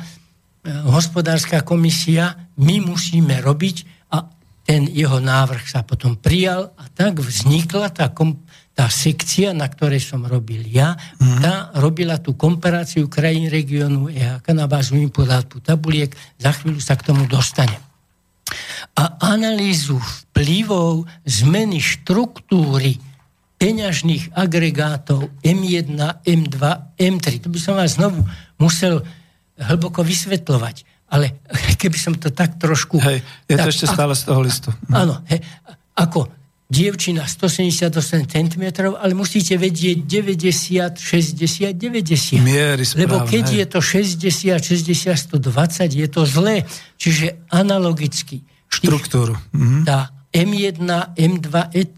hospodárska 0.65 1.65
komisia, 1.65 2.37
my 2.61 2.81
musíme 2.85 3.41
robiť 3.41 4.07
a 4.13 4.29
ten 4.61 4.85
jeho 4.85 5.17
návrh 5.17 5.65
sa 5.65 5.81
potom 5.81 6.21
prijal 6.21 6.69
a 6.77 6.85
tak 6.93 7.17
vznikla 7.17 7.89
tá, 7.89 8.13
kom, 8.13 8.45
tá 8.77 8.85
sekcia, 8.85 9.57
na 9.57 9.65
ktorej 9.65 10.05
som 10.05 10.21
robil 10.21 10.61
ja, 10.69 10.93
mm. 11.17 11.41
tá 11.41 11.53
robila 11.81 12.21
tú 12.21 12.37
komparáciu 12.37 13.09
krajín 13.09 13.49
regiónu 13.49 14.13
EHK 14.13 14.53
na 14.53 14.69
bázu 14.69 15.01
input 15.01 15.25
tabuliek, 15.65 16.13
za 16.37 16.53
chvíľu 16.53 16.77
sa 16.77 16.93
k 16.93 17.09
tomu 17.09 17.25
dostane. 17.25 17.81
A 18.93 19.17
analýzu 19.33 19.97
vplyvov 19.97 21.09
zmeny 21.25 21.81
štruktúry 21.81 23.01
peňažných 23.61 24.33
agregátov 24.33 25.29
M1, 25.45 25.93
M2, 26.25 26.57
M3. 26.97 27.25
To 27.45 27.47
by 27.53 27.59
som 27.61 27.77
vás 27.77 27.97
znovu 27.97 28.25
musel 28.57 29.05
hlboko 29.61 30.01
vysvetľovať. 30.01 31.09
Ale 31.11 31.43
keby 31.81 31.97
som 31.97 32.13
to 32.17 32.33
tak 32.33 32.57
trošku... 32.57 32.97
Hej, 32.97 33.21
je 33.45 33.55
tak, 33.55 33.67
to 33.67 33.69
ešte 33.69 33.85
stále 33.87 34.13
z 34.17 34.23
toho 34.25 34.41
listu. 34.41 34.69
Áno, 35.01 35.21
hej, 35.29 35.39
ako 35.95 36.41
dievčina 36.71 37.27
178 37.27 38.31
cm, 38.31 38.63
ale 38.95 39.11
musíte 39.11 39.59
vedieť 39.59 40.07
90, 40.07 40.95
60, 40.95 41.75
90. 41.75 42.39
Miery 42.39 42.87
správne, 42.87 43.03
Lebo 43.03 43.15
keď 43.27 43.45
hej. 43.51 43.57
je 43.59 43.65
to 43.67 43.79
60, 43.83 44.55
60, 44.55 45.35
120, 45.35 45.99
je 45.99 46.07
to 46.07 46.23
zlé. 46.23 46.63
Čiže 46.95 47.51
analogicky. 47.51 48.47
Štruktúru. 48.71 49.35
Mhm. 49.51 49.83
Tá 49.83 50.15
M1, 50.31 50.79
M2, 51.19 51.51
e, 51.75 51.91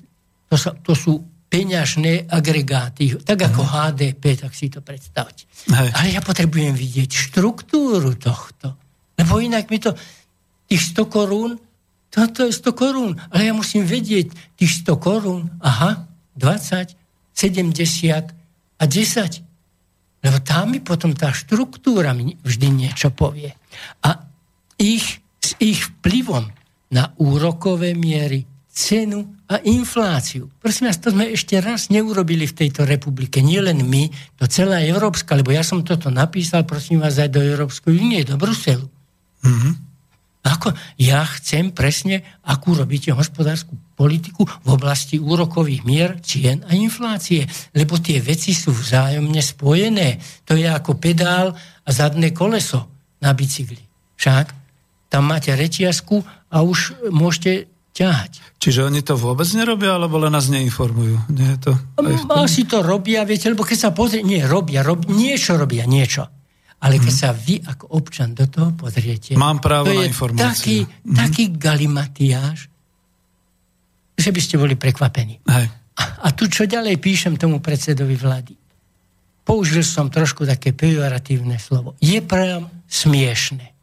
to, 0.49 0.57
sa, 0.57 0.73
to 0.73 0.97
sú 0.97 1.21
peňažné 1.53 2.33
agregáty, 2.33 3.13
tak 3.21 3.45
ako 3.45 3.61
uh-huh. 3.61 3.93
HDP, 3.93 4.41
tak 4.41 4.57
si 4.57 4.73
to 4.73 4.81
predstavte. 4.81 5.45
Hej. 5.69 5.93
Ale 5.93 6.07
ja 6.09 6.21
potrebujem 6.25 6.73
vidieť 6.73 7.29
štruktúru 7.29 8.17
tohto. 8.17 8.73
Lebo 9.13 9.37
inak 9.37 9.69
mi 9.69 9.77
to, 9.77 9.93
tých 10.65 10.97
100 10.97 11.13
korún, 11.13 11.53
toto 12.09 12.49
je 12.49 12.53
100 12.57 12.73
korún, 12.73 13.13
ale 13.29 13.45
ja 13.45 13.53
musím 13.53 13.85
vedieť 13.85 14.57
tých 14.57 14.81
100 14.81 14.97
korún, 14.97 15.45
aha, 15.61 16.09
20, 16.33 16.97
70 17.37 18.33
a 18.81 18.83
10. 18.89 20.25
Lebo 20.25 20.37
tam 20.41 20.73
mi 20.73 20.81
potom 20.81 21.13
tá 21.13 21.29
štruktúra 21.29 22.17
mi 22.17 22.33
vždy 22.33 22.67
niečo 22.73 23.13
povie. 23.13 23.53
A 24.01 24.25
ich, 24.81 25.21
s 25.37 25.53
ich 25.61 25.85
vplyvom 25.85 26.49
na 26.89 27.13
úrokové 27.21 27.93
miery, 27.93 28.41
cenu 28.73 29.29
a 29.45 29.61
infláciu. 29.61 30.49
Prosím 30.57 30.89
vás, 30.89 30.97
to 30.97 31.13
sme 31.13 31.29
ešte 31.29 31.61
raz 31.61 31.93
neurobili 31.93 32.49
v 32.49 32.57
tejto 32.65 32.89
republike. 32.89 33.37
Nie 33.37 33.61
len 33.61 33.85
my, 33.85 34.09
to 34.41 34.49
celá 34.49 34.81
Európska, 34.81 35.37
lebo 35.37 35.53
ja 35.53 35.61
som 35.61 35.85
toto 35.85 36.09
napísal, 36.09 36.65
prosím 36.65 37.05
vás, 37.05 37.21
aj 37.21 37.29
do 37.29 37.41
Európskej 37.45 37.93
únie, 37.93 38.25
do 38.25 38.33
Bruselu. 38.33 38.89
Mm-hmm. 39.45 39.73
Ako, 40.43 40.75
ja 40.99 41.23
chcem 41.39 41.71
presne, 41.71 42.25
akú 42.43 42.75
robíte 42.75 43.15
hospodárskú 43.15 43.79
politiku 43.95 44.43
v 44.43 44.67
oblasti 44.75 45.15
úrokových 45.15 45.87
mier, 45.87 46.19
cien 46.19 46.65
a 46.67 46.75
inflácie. 46.75 47.47
Lebo 47.71 47.95
tie 48.01 48.19
veci 48.19 48.51
sú 48.51 48.75
vzájomne 48.75 49.39
spojené. 49.39 50.19
To 50.43 50.59
je 50.59 50.67
ako 50.67 50.99
pedál 50.99 51.55
a 51.55 51.89
zadné 51.93 52.35
koleso 52.35 52.91
na 53.23 53.31
bicykli. 53.31 53.79
Však 54.19 54.51
tam 55.07 55.31
máte 55.31 55.55
rečiasku 55.55 56.25
a 56.51 56.59
už 56.59 57.07
môžete 57.07 57.71
ťahať. 57.93 58.57
Čiže 58.57 58.89
oni 58.89 59.05
to 59.05 59.13
vôbec 59.13 59.45
nerobia, 59.53 59.95
alebo 59.95 60.17
len 60.17 60.33
nás 60.33 60.49
neinformujú? 60.49 61.29
Nie 61.29 61.55
je 61.55 61.69
to 61.69 61.71
Asi 62.33 62.65
to 62.65 62.81
robia, 62.81 63.21
viete, 63.23 63.47
lebo 63.47 63.61
keď 63.61 63.77
sa 63.77 63.89
pozrie, 63.93 64.25
nie, 64.25 64.41
robia, 64.41 64.81
rob, 64.81 65.05
niečo 65.05 65.55
robia, 65.55 65.85
niečo. 65.85 66.25
Ale 66.83 66.99
keď 66.99 67.13
hmm. 67.15 67.23
sa 67.23 67.29
vy 67.31 67.55
ako 67.63 67.85
občan 67.95 68.35
do 68.35 68.43
toho 68.49 68.75
pozriete... 68.75 69.39
Mám 69.39 69.63
právo 69.63 69.87
to 69.87 70.03
na 70.03 70.09
informáciu. 70.09 70.51
Taký, 70.51 70.77
hmm. 70.83 71.15
taký 71.15 71.43
galimatiáž, 71.55 72.67
že 74.19 74.29
by 74.33 74.39
ste 74.41 74.59
boli 74.59 74.75
prekvapení. 74.75 75.39
Hej. 75.47 75.67
A, 75.93 76.03
a 76.25 76.27
tu 76.33 76.49
čo 76.49 76.65
ďalej 76.65 76.97
píšem 76.97 77.37
tomu 77.37 77.61
predsedovi 77.61 78.17
vlády? 78.17 78.53
Použil 79.43 79.83
som 79.83 80.07
trošku 80.07 80.47
také 80.47 80.71
pejoratívne 80.71 81.59
slovo. 81.59 81.99
Je 81.99 82.23
priam 82.23 82.71
smiešne, 82.87 83.75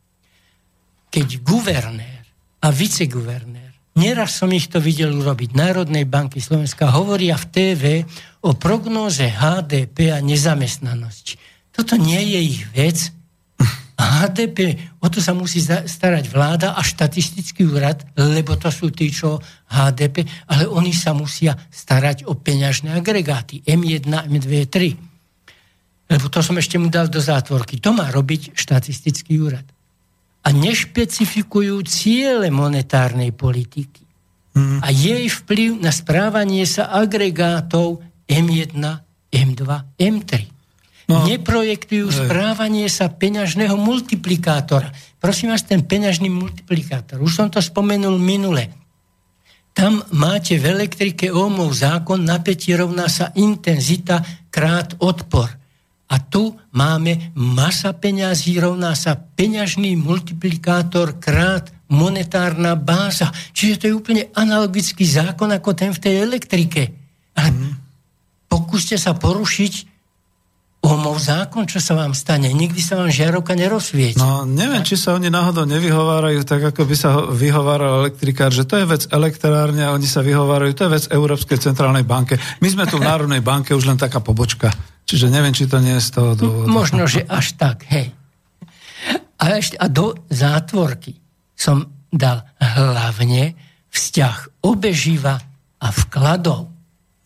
keď 1.12 1.44
guvernér 1.44 2.24
a 2.64 2.72
viceguvernér, 2.72 3.59
neraz 3.98 4.36
som 4.38 4.50
ich 4.52 4.68
to 4.68 4.78
videl 4.82 5.14
urobiť, 5.16 5.56
Národnej 5.56 6.04
banky 6.04 6.42
Slovenska 6.42 6.90
hovoria 6.90 7.38
v 7.38 7.46
TV 7.50 7.82
o 8.44 8.54
prognóze 8.54 9.26
HDP 9.26 10.14
a 10.14 10.18
nezamestnanosti 10.18 11.50
toto 11.80 11.96
nie 11.96 12.20
je 12.20 12.40
ich 12.44 12.62
vec. 12.76 12.98
HDP, 14.00 14.80
o 15.04 15.12
to 15.12 15.20
sa 15.20 15.36
musí 15.36 15.60
starať 15.64 16.24
vláda 16.32 16.72
a 16.72 16.80
štatistický 16.80 17.68
úrad, 17.68 18.00
lebo 18.16 18.56
to 18.56 18.72
sú 18.72 18.88
tí, 18.88 19.12
čo 19.12 19.36
HDP, 19.68 20.24
ale 20.48 20.64
oni 20.64 20.92
sa 20.96 21.12
musia 21.12 21.52
starať 21.68 22.24
o 22.24 22.32
peňažné 22.32 22.96
agregáty 22.96 23.60
M1, 23.60 24.08
M2, 24.08 24.72
3. 24.72 26.12
Lebo 26.16 26.26
to 26.32 26.40
som 26.40 26.56
ešte 26.56 26.80
mu 26.80 26.88
dal 26.88 27.12
do 27.12 27.20
zátvorky. 27.20 27.76
To 27.84 27.92
má 27.92 28.08
robiť 28.08 28.56
štatistický 28.56 29.36
úrad. 29.36 29.68
A 30.40 30.48
nešpecifikujú 30.50 31.84
ciele 31.84 32.48
monetárnej 32.48 33.30
politiky. 33.34 34.02
Mm. 34.56 34.80
A 34.82 34.88
jej 34.90 35.28
vplyv 35.28 35.78
na 35.78 35.92
správanie 35.94 36.64
sa 36.66 36.90
agregátov 36.90 38.02
M1, 38.26 38.76
M2, 39.30 39.62
M3. 40.00 40.32
No, 41.10 41.26
neprojektujú 41.26 42.06
hej. 42.06 42.18
správanie 42.26 42.86
sa 42.86 43.10
peňažného 43.10 43.74
multiplikátora. 43.74 44.94
Prosím 45.18 45.50
vás, 45.50 45.66
ten 45.66 45.82
peňažný 45.82 46.30
multiplikátor, 46.30 47.18
už 47.18 47.32
som 47.34 47.48
to 47.50 47.58
spomenul 47.58 48.14
minule, 48.16 48.70
tam 49.70 50.02
máte 50.10 50.58
v 50.58 50.66
elektrike 50.66 51.30
Ohmov 51.30 51.70
zákon, 51.74 52.22
napätie 52.22 52.74
rovná 52.74 53.06
sa 53.06 53.30
intenzita 53.38 54.22
krát 54.50 54.98
odpor. 54.98 55.59
A 56.10 56.18
tu 56.18 56.58
máme 56.74 57.32
masa 57.38 57.94
peňazí 57.94 58.58
rovná 58.58 58.98
sa 58.98 59.14
peňažný 59.14 59.94
multiplikátor 59.94 61.22
krát 61.22 61.70
monetárna 61.90 62.74
báza. 62.74 63.30
Čiže 63.54 63.74
to 63.78 63.84
je 63.86 63.94
úplne 63.98 64.22
analogický 64.34 65.06
zákon 65.06 65.50
ako 65.54 65.70
ten 65.74 65.94
v 65.94 66.02
tej 66.02 66.14
elektrike. 66.26 66.82
Ale 67.38 67.50
mm. 67.54 67.72
pokúste 68.50 68.98
sa 68.98 69.14
porušiť 69.14 69.90
Ohmov 70.80 71.20
zákon, 71.20 71.68
čo 71.68 71.76
sa 71.76 71.92
vám 71.92 72.16
stane? 72.16 72.48
Nikdy 72.56 72.80
sa 72.80 72.96
vám 72.96 73.12
žiarovka 73.12 73.52
nerozsvieti. 73.52 74.16
No, 74.16 74.48
neviem, 74.48 74.80
či 74.80 74.96
sa 74.96 75.12
oni 75.12 75.28
náhodou 75.28 75.68
nevyhovárajú 75.68 76.40
tak, 76.48 76.72
ako 76.72 76.88
by 76.88 76.96
sa 76.96 77.20
vyhováral 77.28 78.00
elektrikár, 78.00 78.48
že 78.48 78.64
to 78.64 78.80
je 78.80 78.88
vec 78.88 79.04
elektrárne 79.12 79.84
a 79.84 79.92
oni 79.92 80.08
sa 80.08 80.24
vyhovárajú, 80.24 80.72
to 80.72 80.88
je 80.88 80.94
vec 80.96 81.04
Európskej 81.12 81.60
centrálnej 81.60 82.08
banke. 82.08 82.40
My 82.64 82.68
sme 82.72 82.88
tu 82.88 82.96
v 82.96 83.04
Národnej 83.04 83.44
banke 83.44 83.76
už 83.76 83.92
len 83.92 84.00
taká 84.00 84.24
pobočka. 84.24 84.72
Čiže 85.10 85.26
neviem, 85.26 85.50
či 85.50 85.66
to 85.66 85.82
nie 85.82 85.98
je 85.98 86.06
z 86.06 86.10
toho 86.14 86.38
dôvodu. 86.38 86.70
Možno, 86.70 87.02
že 87.10 87.26
až 87.26 87.58
tak, 87.58 87.82
hej. 87.90 88.14
A, 89.42 89.58
ešte, 89.58 89.74
a 89.74 89.90
do 89.90 90.14
zátvorky 90.30 91.18
som 91.58 91.90
dal 92.14 92.46
hlavne 92.62 93.58
vzťah 93.90 94.62
obeživa 94.62 95.34
a 95.82 95.88
vkladov. 95.90 96.70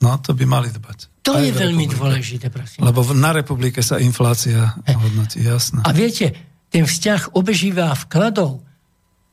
No, 0.00 0.16
to 0.24 0.32
by 0.32 0.48
mali 0.48 0.72
dbať. 0.72 1.28
To 1.28 1.36
je 1.36 1.52
veľmi 1.52 1.84
republike. 1.84 2.00
dôležité, 2.00 2.46
prosím. 2.48 2.88
Lebo 2.88 3.04
na 3.12 3.36
republike 3.36 3.84
sa 3.84 4.00
inflácia 4.00 4.76
hodnotí, 4.88 5.44
jasné. 5.44 5.84
A 5.84 5.92
viete, 5.92 6.32
ten 6.72 6.88
vzťah 6.88 7.36
obežíva 7.36 7.92
vkladov 8.08 8.64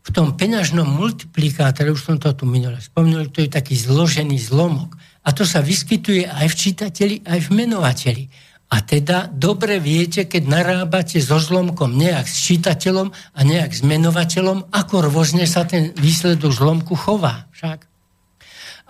v 0.02 0.10
tom 0.10 0.34
peňažnom 0.36 0.88
multiplikátore, 0.88 1.94
už 1.94 2.04
som 2.04 2.16
to 2.20 2.32
tu 2.36 2.44
minule 2.50 2.80
spomínal, 2.84 3.32
to 3.32 3.44
je 3.46 3.50
taký 3.52 3.80
zložený 3.80 4.40
zlomok. 4.44 4.98
A 5.22 5.30
to 5.34 5.46
sa 5.46 5.62
vyskytuje 5.62 6.26
aj 6.26 6.48
v 6.50 6.56
čítateli, 6.58 7.16
aj 7.26 7.40
v 7.46 7.50
menovateli. 7.54 8.24
A 8.72 8.80
teda 8.82 9.28
dobre 9.28 9.84
viete, 9.84 10.26
keď 10.26 10.44
narábate 10.48 11.20
so 11.20 11.38
zlomkom 11.38 11.92
nejak 11.94 12.24
s 12.24 12.48
čítateľom 12.48 13.12
a 13.12 13.40
nejak 13.44 13.76
s 13.76 13.84
menovateľom, 13.84 14.72
ako 14.72 15.12
rôzne 15.12 15.44
sa 15.44 15.68
ten 15.68 15.92
výsledok 15.94 16.56
zlomku 16.56 16.96
chová. 16.96 17.52
Však 17.52 17.92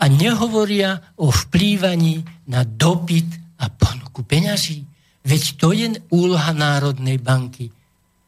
a 0.01 0.09
nehovoria 0.09 0.97
o 1.21 1.29
vplývaní 1.29 2.25
na 2.49 2.65
dopyt 2.65 3.61
a 3.61 3.69
ponuku 3.69 4.25
peňazí. 4.25 4.82
Veď 5.21 5.43
to 5.61 5.69
je 5.77 5.93
úloha 6.09 6.49
Národnej 6.57 7.21
banky. 7.21 7.69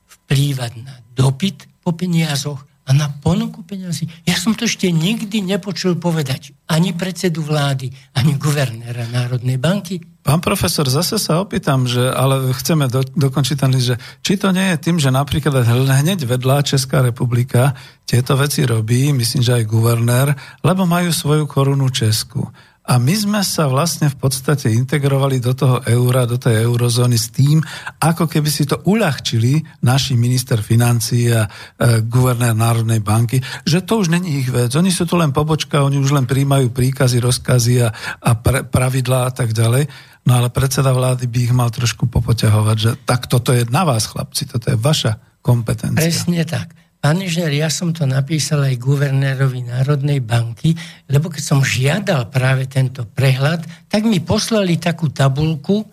Vplývať 0.05 0.71
na 0.85 1.01
dopyt 1.17 1.81
po 1.81 1.97
peniazoch 1.97 2.61
a 2.83 2.91
na 2.91 3.07
ponuku 3.07 3.63
peňazí. 3.63 4.11
Ja 4.27 4.35
som 4.35 4.51
to 4.51 4.67
ešte 4.67 4.91
nikdy 4.91 5.39
nepočul 5.39 5.95
povedať 5.95 6.51
ani 6.67 6.91
predsedu 6.91 7.39
vlády, 7.39 7.87
ani 8.11 8.35
guvernéra 8.35 9.07
Národnej 9.07 9.55
banky. 9.55 10.03
Pán 10.23 10.39
profesor, 10.39 10.87
zase 10.87 11.19
sa 11.19 11.43
opýtam, 11.43 11.83
že, 11.83 11.99
ale 11.99 12.55
chceme 12.55 12.87
do, 12.87 13.03
dokončiť 13.03 13.55
ten 13.59 13.71
list, 13.71 13.87
že 13.91 13.97
či 14.23 14.39
to 14.39 14.51
nie 14.55 14.75
je 14.75 14.77
tým, 14.79 14.99
že 14.99 15.11
napríklad 15.11 15.63
hneď 15.67 16.23
vedľa 16.27 16.63
Česká 16.63 17.03
republika 17.03 17.75
tieto 18.03 18.35
veci 18.35 18.63
robí, 18.67 19.11
myslím, 19.15 19.43
že 19.43 19.63
aj 19.63 19.67
guvernér, 19.67 20.27
lebo 20.63 20.83
majú 20.87 21.11
svoju 21.11 21.43
korunu 21.47 21.87
Česku. 21.91 22.47
A 22.83 22.99
my 22.99 23.15
sme 23.15 23.39
sa 23.47 23.71
vlastne 23.71 24.11
v 24.11 24.17
podstate 24.19 24.67
integrovali 24.67 25.39
do 25.39 25.55
toho 25.55 25.79
eura, 25.87 26.27
do 26.27 26.35
tej 26.35 26.67
eurozóny 26.67 27.15
s 27.15 27.31
tým, 27.31 27.63
ako 28.03 28.27
keby 28.27 28.51
si 28.51 28.67
to 28.67 28.83
uľahčili 28.83 29.63
naši 29.87 30.19
minister 30.19 30.59
financí 30.59 31.31
a 31.31 31.47
e, 31.47 32.03
guvernér 32.03 32.51
Národnej 32.51 32.99
banky, 32.99 33.39
že 33.63 33.87
to 33.87 34.03
už 34.03 34.11
není 34.11 34.43
ich 34.43 34.51
vec. 34.51 34.75
Oni 34.75 34.91
sú 34.91 35.07
tu 35.07 35.15
len 35.15 35.31
pobočka, 35.31 35.79
oni 35.79 35.95
už 35.95 36.11
len 36.11 36.27
príjmajú 36.27 36.75
príkazy, 36.75 37.23
rozkazy 37.23 37.87
a, 37.87 37.95
a 38.19 38.31
pre, 38.35 38.67
pravidlá 38.67 39.27
a 39.27 39.31
tak 39.31 39.55
ďalej. 39.55 39.87
No 40.27 40.43
ale 40.43 40.51
predseda 40.51 40.91
vlády 40.91 41.31
by 41.31 41.39
ich 41.39 41.53
mal 41.55 41.71
trošku 41.71 42.11
popoťahovať, 42.11 42.77
že 42.79 42.91
tak 43.07 43.31
toto 43.31 43.55
je 43.55 43.63
na 43.71 43.87
vás, 43.87 44.11
chlapci, 44.11 44.43
toto 44.43 44.71
je 44.71 44.75
vaša 44.75 45.19
kompetencia. 45.39 46.03
Presne 46.03 46.43
tak. 46.43 46.82
Pán 47.03 47.19
inžinier, 47.19 47.67
ja 47.67 47.67
som 47.67 47.91
to 47.91 48.07
napísal 48.07 48.63
aj 48.63 48.79
guvernérovi 48.79 49.67
Národnej 49.67 50.23
banky, 50.23 50.71
lebo 51.11 51.27
keď 51.27 51.43
som 51.43 51.59
žiadal 51.59 52.31
práve 52.31 52.63
tento 52.71 53.03
prehľad, 53.03 53.67
tak 53.91 54.07
mi 54.07 54.23
poslali 54.23 54.79
takú 54.79 55.11
tabulku, 55.11 55.83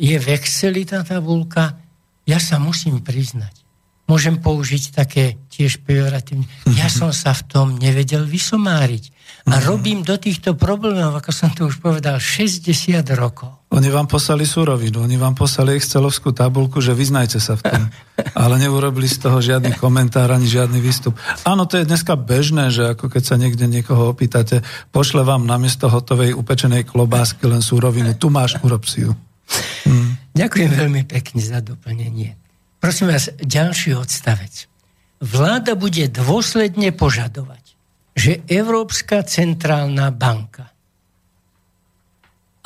je 0.00 0.16
v 0.16 0.26
Exceli 0.32 0.88
tá 0.88 1.04
tabulka, 1.04 1.76
ja 2.24 2.40
sa 2.40 2.56
musím 2.56 3.04
priznať. 3.04 3.52
Môžem 4.08 4.40
použiť 4.40 4.96
také 4.96 5.36
tiež 5.52 5.84
pejoratívne. 5.84 6.48
Ja 6.72 6.88
som 6.88 7.12
sa 7.12 7.36
v 7.36 7.42
tom 7.52 7.66
nevedel 7.76 8.24
vysomáriť. 8.24 9.12
A 9.52 9.60
robím 9.60 10.08
do 10.08 10.16
týchto 10.16 10.56
problémov, 10.56 11.20
ako 11.20 11.36
som 11.36 11.52
to 11.52 11.68
už 11.68 11.84
povedal, 11.84 12.16
60 12.16 12.72
rokov. 13.12 13.55
Oni 13.66 13.90
vám 13.90 14.06
poslali 14.06 14.46
surovinu, 14.46 15.02
oni 15.02 15.18
vám 15.18 15.34
poslali 15.34 15.74
excelovskú 15.74 16.30
tabulku, 16.30 16.78
že 16.78 16.94
vyznajte 16.94 17.42
sa 17.42 17.58
v 17.58 17.62
tom. 17.66 17.82
Ale 18.38 18.62
neurobili 18.62 19.10
z 19.10 19.26
toho 19.26 19.42
žiadny 19.42 19.74
komentár 19.74 20.30
ani 20.30 20.46
žiadny 20.46 20.78
výstup. 20.78 21.18
Áno, 21.42 21.66
to 21.66 21.82
je 21.82 21.84
dneska 21.84 22.14
bežné, 22.14 22.70
že 22.70 22.94
ako 22.94 23.10
keď 23.10 23.22
sa 23.26 23.34
niekde 23.34 23.66
niekoho 23.66 24.14
opýtate, 24.14 24.62
pošle 24.94 25.26
vám 25.26 25.50
namiesto 25.50 25.90
hotovej 25.90 26.38
upečenej 26.38 26.86
klobásky 26.86 27.50
len 27.50 27.58
surovinu. 27.58 28.14
Tu 28.14 28.30
máš, 28.30 28.54
urob 28.62 28.86
si 28.86 29.02
ju. 29.02 29.18
Hm. 29.82 30.14
Ďakujem 30.30 30.70
veľmi 30.70 31.02
pekne 31.10 31.42
za 31.42 31.58
doplnenie. 31.58 32.38
Prosím 32.78 33.10
vás, 33.10 33.34
ďalší 33.34 33.98
odstavec. 33.98 34.70
Vláda 35.18 35.74
bude 35.74 36.06
dôsledne 36.06 36.94
požadovať, 36.94 37.64
že 38.14 38.46
Európska 38.46 39.26
centrálna 39.26 40.14
banka 40.14 40.75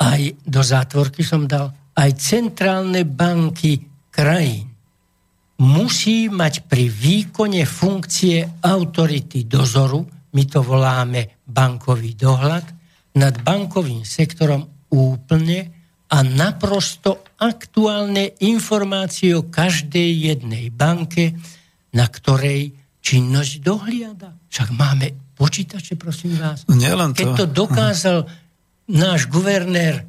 aj 0.01 0.41
do 0.41 0.65
zátvorky 0.65 1.21
som 1.21 1.45
dal 1.45 1.69
aj 1.93 2.09
centrálne 2.17 3.05
banky 3.05 3.85
krajín 4.09 4.71
musí 5.61 6.25
mať 6.25 6.65
pri 6.65 6.89
výkone 6.89 7.61
funkcie 7.69 8.65
autority 8.65 9.45
dozoru, 9.45 10.01
my 10.33 10.43
to 10.49 10.65
voláme 10.65 11.45
bankový 11.45 12.17
dohľad, 12.17 12.65
nad 13.21 13.35
bankovým 13.45 14.01
sektorom 14.01 14.89
úplne 14.89 15.69
a 16.11 16.17
naprosto 16.25 17.21
aktuálne 17.37 18.41
informácie 18.41 19.37
o 19.37 19.47
každej 19.47 20.33
jednej 20.33 20.73
banke, 20.73 21.37
na 21.93 22.09
ktorej 22.09 22.73
činnosť 23.03 23.53
dohliada. 23.61 24.33
Však 24.49 24.69
máme 24.73 25.35
počítače, 25.37 25.95
prosím 25.95 26.41
vás. 26.41 26.65
No 26.67 26.75
nielen 26.75 27.13
to. 27.13 27.21
Keď 27.21 27.29
to 27.37 27.45
dokázal 27.47 28.17
náš 28.91 29.31
guvernér, 29.31 30.03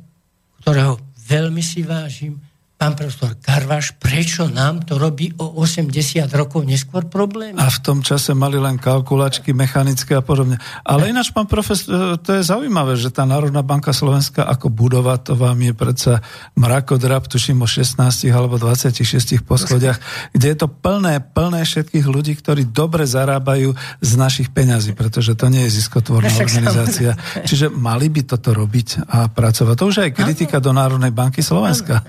ktorého 0.61 0.99
veľmi 1.31 1.63
si 1.63 1.87
vážim, 1.87 2.43
pán 2.83 2.99
profesor 2.99 3.39
Karvaš, 3.39 3.95
prečo 3.95 4.51
nám 4.51 4.83
to 4.83 4.99
robí 4.99 5.31
o 5.39 5.63
80 5.63 6.27
rokov 6.35 6.67
neskôr 6.67 7.07
problémy? 7.07 7.55
A 7.55 7.71
v 7.71 7.79
tom 7.79 8.03
čase 8.03 8.35
mali 8.35 8.59
len 8.59 8.75
kalkulačky 8.75 9.55
mechanické 9.55 10.19
a 10.19 10.23
podobne. 10.25 10.59
Ale 10.83 11.15
ináč, 11.15 11.31
pán 11.31 11.47
profesor, 11.47 12.19
to 12.19 12.35
je 12.35 12.43
zaujímavé, 12.43 12.99
že 12.99 13.15
tá 13.15 13.23
Národná 13.23 13.63
banka 13.63 13.95
Slovenska 13.95 14.43
ako 14.43 14.67
budova, 14.67 15.15
to 15.15 15.39
vám 15.39 15.63
je 15.63 15.71
predsa 15.79 16.27
mrakodrap, 16.59 17.31
tuším 17.31 17.63
o 17.63 17.71
16 17.71 18.03
alebo 18.35 18.59
26 18.59 19.47
poschodiach, 19.47 20.03
kde 20.35 20.47
je 20.51 20.57
to 20.59 20.67
plné, 20.67 21.23
plné 21.23 21.63
všetkých 21.63 22.07
ľudí, 22.11 22.35
ktorí 22.35 22.67
dobre 22.67 23.07
zarábajú 23.07 23.79
z 24.03 24.11
našich 24.19 24.51
peňazí, 24.51 24.99
pretože 24.99 25.39
to 25.39 25.47
nie 25.47 25.71
je 25.71 25.79
ziskotvorná 25.79 26.35
organizácia. 26.35 27.15
Čiže 27.47 27.71
mali 27.71 28.11
by 28.11 28.27
toto 28.27 28.51
robiť 28.51 29.07
a 29.07 29.31
pracovať. 29.31 29.75
To 29.79 29.87
už 29.87 29.97
aj 30.03 30.19
kritika 30.19 30.59
do 30.59 30.75
Národnej 30.75 31.15
banky 31.15 31.47
Slovenska. 31.47 32.03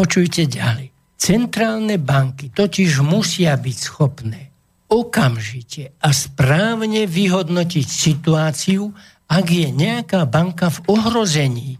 Počujte 0.00 0.48
ďalej. 0.48 0.88
Centrálne 1.20 2.00
banky 2.00 2.48
totiž 2.48 3.04
musia 3.04 3.52
byť 3.52 3.76
schopné 3.76 4.48
okamžite 4.88 5.92
a 6.00 6.08
správne 6.10 7.04
vyhodnotiť 7.04 7.86
situáciu, 7.86 8.90
ak 9.28 9.46
je 9.46 9.68
nejaká 9.68 10.24
banka 10.24 10.72
v 10.72 10.88
ohrození 10.88 11.76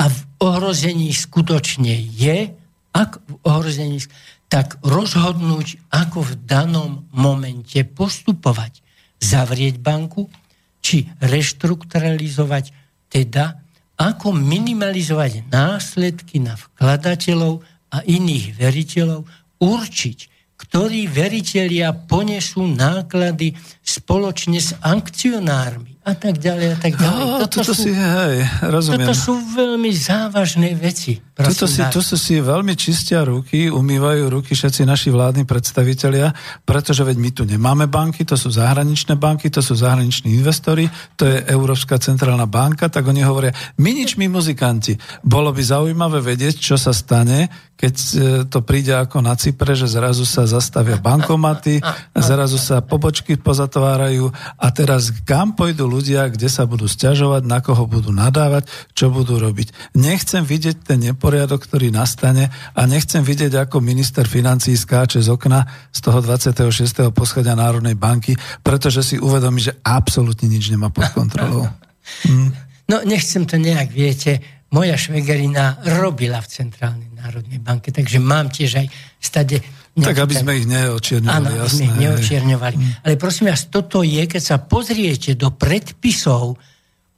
a 0.00 0.06
v 0.06 0.18
ohrození 0.38 1.10
skutočne 1.10 1.92
je, 1.98 2.54
ak 2.94 3.20
v 3.26 3.34
ohrození, 3.42 4.00
tak 4.46 4.78
rozhodnúť, 4.80 5.82
ako 5.90 6.30
v 6.30 6.32
danom 6.46 7.10
momente 7.10 7.82
postupovať. 7.82 8.86
Zavrieť 9.18 9.82
banku, 9.82 10.30
či 10.78 11.10
reštrukturalizovať, 11.18 12.70
teda 13.10 13.63
ako 13.94 14.34
minimalizovať 14.34 15.46
následky 15.48 16.42
na 16.42 16.58
vkladateľov 16.58 17.62
a 17.94 18.02
iných 18.02 18.58
veriteľov, 18.58 19.22
určiť, 19.62 20.18
ktorí 20.58 21.06
veriteľia 21.06 21.94
ponesú 22.10 22.66
náklady 22.66 23.54
spoločne 23.82 24.58
s 24.58 24.74
akcionármi 24.82 25.93
a 26.04 26.12
tak 26.12 26.36
ďalej 26.36 26.68
a 26.68 26.76
tak 26.76 26.92
ďalej. 27.00 27.22
Oh, 27.24 27.40
toto, 27.40 27.64
toto 27.64 27.72
sú, 27.72 27.88
si, 27.88 27.90
hej, 27.96 28.44
rozumiem. 28.60 29.08
Toto 29.08 29.16
sú 29.16 29.34
veľmi 29.56 29.88
závažné 29.88 30.76
veci. 30.76 31.16
Toto 31.32 31.64
si, 31.64 31.80
to 31.80 31.98
si 32.04 32.38
veľmi 32.44 32.76
čistia 32.76 33.24
ruky, 33.24 33.72
umývajú 33.72 34.28
ruky 34.28 34.52
všetci 34.52 34.84
naši 34.84 35.08
vládni 35.10 35.48
predstavitelia, 35.48 36.30
pretože 36.62 37.02
veď 37.02 37.16
my 37.18 37.30
tu 37.32 37.42
nemáme 37.48 37.88
banky, 37.88 38.22
to 38.22 38.36
sú 38.36 38.52
zahraničné 38.52 39.16
banky, 39.16 39.48
to 39.48 39.64
sú 39.64 39.74
zahraniční 39.74 40.36
investori, 40.38 40.86
to 41.16 41.24
je 41.24 41.42
Európska 41.50 41.96
centrálna 41.96 42.44
banka, 42.46 42.86
tak 42.92 43.08
oni 43.08 43.24
hovoria, 43.24 43.56
my 43.80 43.90
nič, 43.90 44.14
my 44.20 44.28
muzikanti. 44.28 44.94
Bolo 45.24 45.50
by 45.50 45.62
zaujímavé 45.64 46.20
vedieť, 46.20 46.60
čo 46.60 46.76
sa 46.78 46.94
stane, 46.94 47.50
keď 47.74 47.94
e, 47.98 48.14
to 48.46 48.62
príde 48.62 48.94
ako 48.94 49.18
na 49.18 49.34
Cypre, 49.34 49.74
že 49.74 49.90
zrazu 49.90 50.22
sa 50.22 50.46
zastavia 50.46 51.02
bankomaty, 51.02 51.82
zrazu 52.14 52.62
sa 52.62 52.78
pobočky 52.78 53.34
pozatvárajú 53.34 54.30
a 54.54 54.66
teraz 54.70 55.10
kam 55.26 55.58
pôjdu 55.58 55.90
ľudia, 55.94 56.26
kde 56.34 56.50
sa 56.50 56.66
budú 56.66 56.90
stiažovať, 56.90 57.46
na 57.46 57.62
koho 57.62 57.86
budú 57.86 58.10
nadávať, 58.10 58.66
čo 58.98 59.14
budú 59.14 59.38
robiť. 59.38 59.94
Nechcem 59.94 60.42
vidieť 60.42 60.82
ten 60.82 60.98
neporiadok, 60.98 61.62
ktorý 61.70 61.94
nastane 61.94 62.50
a 62.74 62.82
nechcem 62.90 63.22
vidieť, 63.22 63.54
ako 63.54 63.78
minister 63.78 64.26
financí 64.26 64.74
skáče 64.74 65.22
z 65.22 65.30
okna 65.30 65.62
z 65.94 65.98
toho 66.02 66.18
26. 66.18 67.14
poschodia 67.14 67.54
Národnej 67.54 67.94
banky, 67.94 68.34
pretože 68.66 69.06
si 69.06 69.16
uvedomí, 69.22 69.62
že 69.62 69.78
absolútne 69.86 70.50
nič 70.50 70.74
nemá 70.74 70.90
pod 70.90 71.06
kontrolou. 71.14 71.70
Hm. 72.04 72.52
No 72.84 73.00
nechcem 73.00 73.48
to 73.48 73.56
nejak, 73.56 73.88
viete, 73.88 74.36
moja 74.68 74.92
švegerina 74.98 75.80
robila 76.02 76.42
v 76.42 76.52
Centrálnej 76.52 77.08
národnej 77.16 77.62
banke, 77.62 77.88
takže 77.94 78.20
mám 78.20 78.52
tiež 78.52 78.84
aj 78.84 78.86
stade 79.22 79.56
tak 79.94 80.26
aby 80.26 80.34
sme 80.34 80.58
ich 80.58 80.66
neočierňovali. 80.66 81.38
Áno, 81.38 81.48
aby 81.54 81.70
sme 81.70 81.86
ich 81.86 81.98
neočierňovali. 82.02 82.76
Mm. 82.76 82.90
Ale 83.06 83.14
prosím 83.14 83.54
vás, 83.54 83.70
toto 83.70 84.02
je, 84.02 84.26
keď 84.26 84.42
sa 84.42 84.56
pozriete 84.58 85.38
do 85.38 85.54
predpisov 85.54 86.58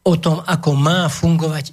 o 0.04 0.14
tom, 0.20 0.44
ako 0.44 0.70
má 0.76 1.08
fungovať... 1.08 1.72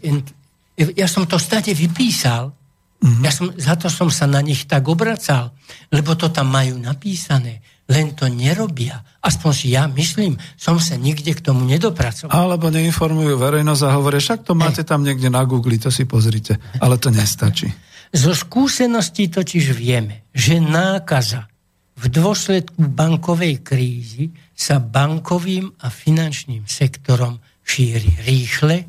Ja 0.80 1.06
som 1.12 1.28
to 1.28 1.36
stade 1.36 1.70
vypísal, 1.76 2.49
mm-hmm. 2.49 3.22
ja 3.22 3.32
som, 3.36 3.51
za 3.54 3.76
to 3.76 3.91
som 3.91 4.08
sa 4.08 4.26
na 4.26 4.39
nich 4.39 4.64
tak 4.64 4.88
obracal, 4.88 5.51
lebo 5.91 6.16
to 6.16 6.32
tam 6.32 6.49
majú 6.49 6.80
napísané, 6.80 7.62
len 7.91 8.16
to 8.16 8.32
nerobia. 8.32 9.04
Aspoň 9.20 9.51
si 9.54 9.76
ja 9.76 9.86
myslím, 9.91 10.39
som 10.56 10.80
sa 10.80 10.95
nikde 10.95 11.36
k 11.36 11.43
tomu 11.43 11.68
nedopracoval. 11.68 12.32
Alebo 12.32 12.72
neinformujú 12.72 13.38
verejnosť 13.38 13.84
a 13.86 13.93
hovoria, 13.93 14.24
však 14.24 14.47
to 14.47 14.56
máte 14.56 14.82
tam 14.88 15.04
niekde 15.04 15.28
na 15.28 15.43
Google, 15.43 15.76
to 15.78 15.91
si 15.91 16.08
pozrite. 16.08 16.58
Ale 16.80 16.95
to 16.95 17.12
nestačí. 17.12 17.70
Zo 18.14 18.38
skúseností 18.38 19.26
totiž 19.34 19.74
vieme, 19.74 20.30
že 20.30 20.61
nákaza 20.61 21.49
v 21.97 22.05
dôsledku 22.14 22.86
bankovej 22.86 23.66
krízy 23.66 24.30
sa 24.53 24.78
bankovým 24.78 25.74
a 25.82 25.89
finančným 25.89 26.70
sektorom 26.70 27.41
šíri 27.66 28.14
rýchle 28.22 28.86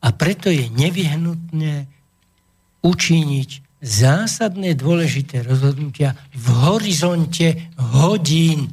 a 0.00 0.08
preto 0.16 0.48
je 0.48 0.72
nevyhnutné 0.72 1.88
učiniť 2.80 3.50
zásadné 3.84 4.72
dôležité 4.72 5.44
rozhodnutia 5.44 6.16
v 6.32 6.46
horizonte 6.64 7.68
hodín. 7.76 8.72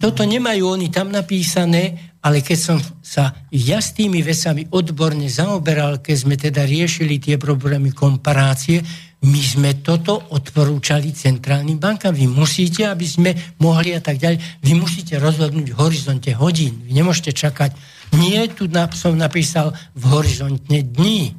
Toto 0.00 0.24
nemajú 0.24 0.80
oni 0.80 0.88
tam 0.88 1.12
napísané, 1.12 2.16
ale 2.24 2.40
keď 2.40 2.58
som 2.58 2.78
sa 3.04 3.32
ja 3.52 3.80
s 3.80 3.92
tými 3.96 4.24
vecami 4.24 4.68
odborne 4.72 5.28
zaoberal, 5.28 6.00
keď 6.00 6.16
sme 6.16 6.36
teda 6.40 6.64
riešili 6.64 7.20
tie 7.20 7.36
problémy 7.36 7.92
komparácie, 7.92 8.80
my 9.26 9.42
sme 9.42 9.82
toto 9.82 10.22
odporúčali 10.30 11.10
centrálnym 11.10 11.82
bankám. 11.82 12.14
Vy 12.14 12.30
musíte, 12.30 12.86
aby 12.86 13.02
sme 13.02 13.34
mohli 13.58 13.90
a 13.90 14.00
tak 14.00 14.22
ďalej, 14.22 14.38
vy 14.62 14.72
musíte 14.78 15.18
rozhodnúť 15.18 15.74
v 15.74 15.78
horizonte 15.82 16.30
hodín. 16.38 16.86
Vy 16.86 16.94
nemôžete 16.94 17.34
čakať. 17.34 17.74
Nie, 18.14 18.46
tu 18.46 18.70
som 18.94 19.18
napísal 19.18 19.74
v 19.98 20.04
horizonte 20.14 20.78
dní. 20.78 21.34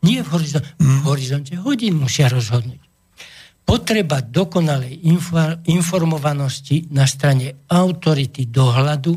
Nie 0.00 0.24
v 0.24 0.28
horizonte, 0.32 0.64
v 0.80 0.88
mhm. 0.88 1.04
horizonte 1.04 1.52
hodín 1.60 2.00
musia 2.00 2.32
rozhodnúť. 2.32 2.80
Potreba 3.66 4.22
dokonalej 4.22 5.02
informovanosti 5.66 6.86
na 6.94 7.02
strane 7.02 7.66
autority 7.66 8.46
dohľadu 8.46 9.10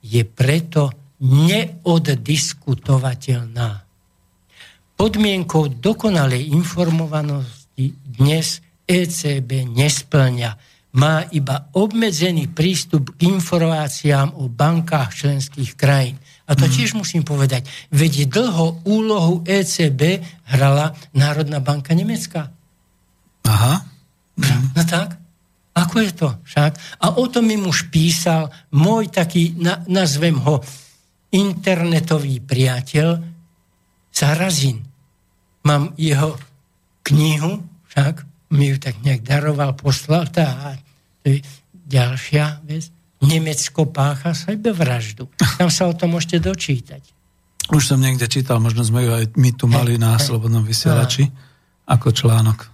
je 0.00 0.24
preto 0.24 1.12
neoddiskutovateľná. 1.20 3.91
Podmienkou 4.96 5.80
dokonalej 5.82 6.52
informovanosti 6.52 7.96
dnes 8.04 8.62
ECB 8.86 9.66
nesplňa. 9.72 10.50
Má 10.92 11.24
iba 11.32 11.72
obmedzený 11.72 12.52
prístup 12.52 13.16
k 13.16 13.32
informáciám 13.32 14.36
o 14.36 14.52
bankách 14.52 15.16
členských 15.16 15.72
krajín. 15.72 16.20
A 16.44 16.52
to 16.52 16.68
mm. 16.68 16.72
tiež 16.76 16.92
musím 16.92 17.24
povedať. 17.24 17.64
Veď 17.88 18.28
dlho 18.28 18.84
úlohu 18.84 19.40
ECB 19.48 20.20
hrala 20.52 20.92
Národná 21.16 21.64
banka 21.64 21.96
Nemecka. 21.96 22.52
Aha. 23.48 23.74
Mm. 24.36 24.76
No 24.76 24.82
tak. 24.84 25.16
Ako 25.72 26.04
je 26.04 26.12
to 26.12 26.28
však? 26.44 26.76
A 27.00 27.16
o 27.16 27.24
tom 27.32 27.48
mi 27.48 27.56
už 27.56 27.88
písal 27.88 28.52
môj 28.76 29.08
taký, 29.08 29.56
na, 29.56 29.80
nazvem 29.88 30.36
ho, 30.36 30.60
internetový 31.32 32.44
priateľ 32.44 33.31
Sarazin 34.12 34.84
mám 35.64 35.96
jeho 35.96 36.36
knihu, 37.02 37.64
však 37.90 38.22
mi 38.52 38.68
ju 38.70 38.76
tak 38.76 39.00
nejak 39.00 39.24
daroval, 39.24 39.72
poslal, 39.72 40.28
tá, 40.28 40.76
to 41.24 41.32
je 41.32 41.40
ďalšia 41.88 42.60
vec, 42.68 42.92
Nemecko 43.22 43.86
pácha 43.86 44.34
sebevraždu. 44.34 45.30
Tam 45.56 45.70
sa 45.70 45.86
o 45.86 45.94
tom 45.94 46.18
môžete 46.18 46.42
dočítať. 46.42 47.02
Už 47.70 47.94
som 47.94 48.02
niekde 48.02 48.26
čítal, 48.26 48.58
možno 48.58 48.82
sme 48.82 49.06
ju 49.06 49.10
aj 49.14 49.24
my 49.38 49.50
tu 49.54 49.70
mali 49.70 49.94
na 49.94 50.18
Slobodnom 50.18 50.66
vysielači, 50.66 51.30
ako 51.86 52.10
článok. 52.10 52.66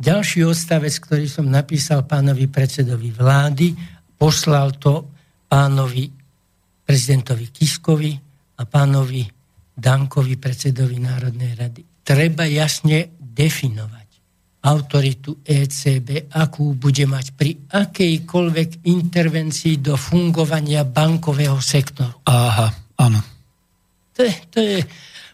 Ďalší 0.00 0.48
odstavec, 0.48 0.96
ktorý 0.98 1.28
som 1.28 1.46
napísal 1.46 2.08
pánovi 2.08 2.48
predsedovi 2.48 3.12
vlády, 3.12 3.76
poslal 4.16 4.74
to 4.80 5.06
pánovi 5.46 6.08
prezidentovi 6.82 7.52
Kiskovi 7.52 8.12
a 8.56 8.62
pánovi 8.64 9.22
Dankovi, 9.72 10.36
predsedovi 10.36 11.00
Národnej 11.00 11.56
rady. 11.56 11.80
Treba 12.04 12.44
jasne 12.44 13.16
definovať, 13.18 14.08
autoritu 14.68 15.40
ECB, 15.42 16.30
akú 16.36 16.76
bude 16.76 17.08
mať 17.08 17.26
pri 17.34 17.56
akejkoľvek 17.70 18.84
intervencii 18.84 19.80
do 19.80 19.96
fungovania 19.96 20.84
bankového 20.84 21.58
sektoru. 21.58 22.22
Aha, 22.28 22.68
áno. 23.00 23.20
To 24.12 24.20
je, 24.20 24.34
to 24.52 24.58
je 24.60 24.78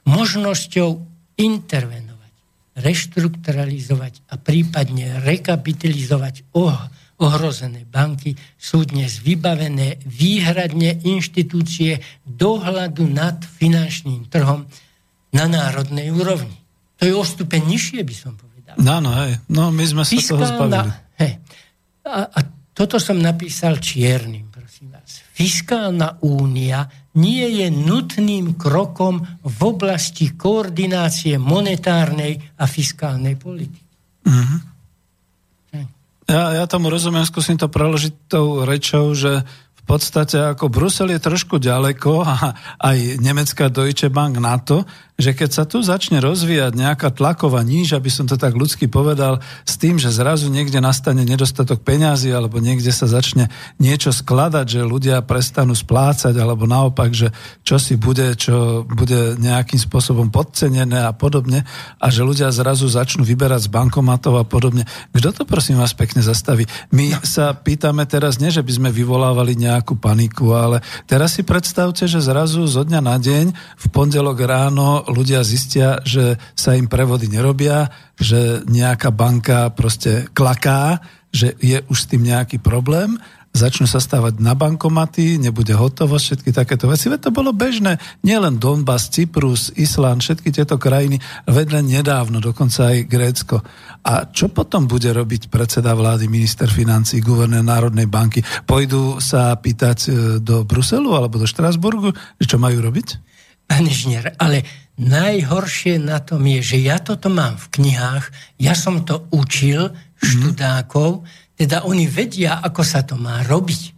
možnosťou 0.06 0.88
intervenovať, 1.34 2.32
reštrukturalizovať 2.78 4.30
a 4.30 4.34
prípadne 4.38 5.18
rekapitalizovať 5.20 6.54
oh, 6.54 6.78
ohrozené 7.18 7.82
banky 7.86 8.38
sú 8.54 8.86
dnes 8.86 9.18
vybavené 9.18 9.98
výhradne 10.06 11.02
inštitúcie 11.02 11.98
dohľadu 12.22 13.04
nad 13.10 13.42
finančným 13.42 14.30
trhom 14.30 14.66
na 15.34 15.44
národnej 15.50 16.14
úrovni. 16.14 16.56
To 16.98 17.06
je 17.06 17.14
o 17.14 17.22
stupeň 17.22 17.62
nižšie, 17.66 18.00
by 18.02 18.14
som 18.14 18.34
povedal. 18.34 18.74
No, 18.78 19.02
no, 19.02 19.14
hej. 19.22 19.38
No, 19.50 19.70
my 19.70 19.84
sme 19.86 20.02
sa 20.06 20.12
Fiskálna, 20.14 20.38
toho 20.38 20.46
zbavili. 20.46 20.92
Hej. 21.18 21.32
A, 22.06 22.20
a 22.26 22.40
toto 22.74 22.96
som 23.02 23.18
napísal 23.18 23.82
čiernym, 23.82 24.50
prosím 24.54 24.94
vás. 24.94 25.22
Fiskálna 25.34 26.22
únia 26.22 26.86
nie 27.18 27.46
je 27.62 27.66
nutným 27.70 28.54
krokom 28.54 29.18
v 29.42 29.58
oblasti 29.66 30.38
koordinácie 30.38 31.38
monetárnej 31.38 32.38
a 32.58 32.64
fiskálnej 32.70 33.34
politiky. 33.34 33.86
Mm-hmm. 34.26 34.77
Ja, 36.28 36.52
ja 36.52 36.64
tomu 36.68 36.92
rozumiem, 36.92 37.24
skúsim 37.24 37.56
to 37.56 37.72
preložiť 37.72 38.28
tou 38.28 38.68
rečou, 38.68 39.16
že 39.16 39.48
podstate 39.88 40.36
ako 40.52 40.68
Brusel 40.68 41.16
je 41.16 41.24
trošku 41.24 41.56
ďaleko 41.56 42.20
a 42.20 42.52
aj 42.76 43.24
nemecká 43.24 43.72
Deutsche 43.72 44.12
Bank 44.12 44.36
na 44.36 44.60
to, 44.60 44.84
že 45.18 45.34
keď 45.34 45.50
sa 45.50 45.66
tu 45.66 45.82
začne 45.82 46.22
rozvíjať 46.22 46.78
nejaká 46.78 47.10
tlaková 47.10 47.66
níž, 47.66 47.90
aby 47.98 48.06
som 48.06 48.30
to 48.30 48.38
tak 48.38 48.54
ľudsky 48.54 48.86
povedal, 48.86 49.42
s 49.66 49.74
tým, 49.74 49.98
že 49.98 50.14
zrazu 50.14 50.46
niekde 50.46 50.78
nastane 50.78 51.26
nedostatok 51.26 51.82
peňazí 51.82 52.30
alebo 52.30 52.62
niekde 52.62 52.94
sa 52.94 53.10
začne 53.10 53.50
niečo 53.82 54.14
skladať, 54.14 54.78
že 54.78 54.86
ľudia 54.86 55.18
prestanú 55.26 55.74
splácať 55.74 56.38
alebo 56.38 56.70
naopak, 56.70 57.10
že 57.10 57.34
čo 57.66 57.82
si 57.82 57.98
bude, 57.98 58.38
čo 58.38 58.86
bude 58.86 59.34
nejakým 59.42 59.82
spôsobom 59.82 60.30
podcenené 60.30 61.02
a 61.02 61.10
podobne 61.10 61.66
a 61.98 62.06
že 62.14 62.22
ľudia 62.22 62.54
zrazu 62.54 62.86
začnú 62.86 63.26
vyberať 63.26 63.66
z 63.66 63.74
bankomatov 63.74 64.38
a 64.38 64.46
podobne. 64.46 64.86
Kto 65.10 65.34
to 65.34 65.42
prosím 65.42 65.82
vás 65.82 65.98
pekne 65.98 66.22
zastaví? 66.22 66.70
My 66.94 67.10
sa 67.26 67.58
pýtame 67.58 68.06
teraz 68.06 68.38
nie, 68.38 68.54
že 68.54 68.62
by 68.62 68.70
sme 68.70 68.90
vyvolávali 68.94 69.58
nejakú 69.58 69.98
paniku, 69.98 70.54
ale 70.54 70.78
teraz 71.10 71.34
si 71.34 71.42
predstavte, 71.42 72.06
že 72.06 72.22
zrazu 72.22 72.62
zo 72.70 72.86
dňa 72.86 73.00
na 73.02 73.18
deň 73.18 73.46
v 73.82 73.86
pondelok 73.90 74.46
ráno 74.46 75.07
ľudia 75.08 75.40
zistia, 75.42 76.04
že 76.04 76.36
sa 76.52 76.76
im 76.76 76.86
prevody 76.86 77.32
nerobia, 77.32 77.88
že 78.20 78.62
nejaká 78.68 79.08
banka 79.10 79.72
proste 79.72 80.28
klaká, 80.36 81.00
že 81.32 81.56
je 81.60 81.80
už 81.88 81.98
s 81.98 82.08
tým 82.08 82.24
nejaký 82.24 82.60
problém 82.60 83.16
začnú 83.58 83.90
sa 83.90 83.98
stávať 83.98 84.38
na 84.38 84.52
bankomaty, 84.52 85.40
nebude 85.40 85.74
hotovosť, 85.74 86.24
všetky 86.24 86.50
takéto 86.54 86.86
veci. 86.86 87.10
Veď 87.10 87.28
to 87.28 87.30
bolo 87.34 87.50
bežné. 87.50 87.98
Nielen 88.22 88.62
Donbass, 88.62 89.10
Cyprus, 89.10 89.74
Islán, 89.74 90.20
všetky 90.22 90.52
tieto 90.54 90.76
krajiny, 90.78 91.18
vedľa 91.48 91.80
nedávno, 91.82 92.38
dokonca 92.38 92.94
aj 92.94 93.08
Grécko. 93.08 93.58
A 94.06 94.28
čo 94.30 94.52
potom 94.52 94.86
bude 94.86 95.10
robiť 95.10 95.50
predseda 95.50 95.96
vlády, 95.96 96.30
minister 96.30 96.70
financí, 96.70 97.18
guvernér 97.18 97.66
Národnej 97.66 98.06
banky? 98.06 98.44
Pôjdu 98.68 99.18
sa 99.18 99.56
pýtať 99.58 99.98
e, 100.06 100.08
do 100.38 100.62
Bruselu 100.62 101.10
alebo 101.18 101.40
do 101.40 101.46
Štrasburgu, 101.48 102.14
čo 102.38 102.56
majú 102.62 102.78
robiť? 102.84 103.27
Pán 103.68 103.84
inžinier, 103.84 104.32
ale 104.40 104.64
najhoršie 104.98 106.00
na 106.00 106.18
tom 106.24 106.42
je, 106.48 106.74
že 106.74 106.78
ja 106.82 106.98
toto 106.98 107.28
mám 107.30 107.60
v 107.60 107.66
knihách, 107.78 108.32
ja 108.58 108.74
som 108.74 109.04
to 109.06 109.28
učil 109.30 109.92
mhm. 109.92 110.24
študákov, 110.24 111.22
teda 111.54 111.86
oni 111.86 112.06
vedia, 112.08 112.58
ako 112.64 112.82
sa 112.82 113.02
to 113.02 113.14
má 113.18 113.42
robiť. 113.46 113.94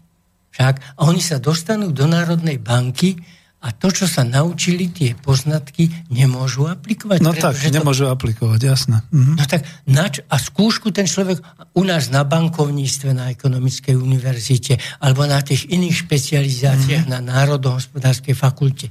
Však, 0.50 0.74
a 0.98 1.00
oni 1.06 1.22
sa 1.22 1.38
dostanú 1.38 1.94
do 1.94 2.04
Národnej 2.10 2.58
banky 2.58 3.16
a 3.60 3.76
to, 3.76 3.92
čo 3.92 4.08
sa 4.08 4.24
naučili, 4.24 4.88
tie 4.88 5.12
poznatky 5.12 6.08
nemôžu 6.08 6.64
aplikovať. 6.64 7.20
No 7.20 7.36
tak, 7.36 7.60
nemôžu 7.68 8.08
to... 8.08 8.12
aplikovať, 8.16 8.60
jasné. 8.64 9.04
Mhm. 9.12 9.36
No 9.36 9.44
tak, 9.44 9.68
nač, 9.84 10.24
a 10.24 10.40
skúšku 10.40 10.88
ten 10.96 11.04
človek 11.04 11.44
u 11.76 11.82
nás 11.84 12.08
na 12.08 12.24
bankovníctve, 12.24 13.12
na 13.12 13.28
ekonomickej 13.28 14.00
univerzite, 14.00 14.80
alebo 15.04 15.28
na 15.28 15.44
tých 15.44 15.68
iných 15.68 16.08
špecializáciách 16.08 17.04
mhm. 17.04 17.12
na 17.12 17.18
národohospodárskej 17.20 18.32
fakulte, 18.32 18.88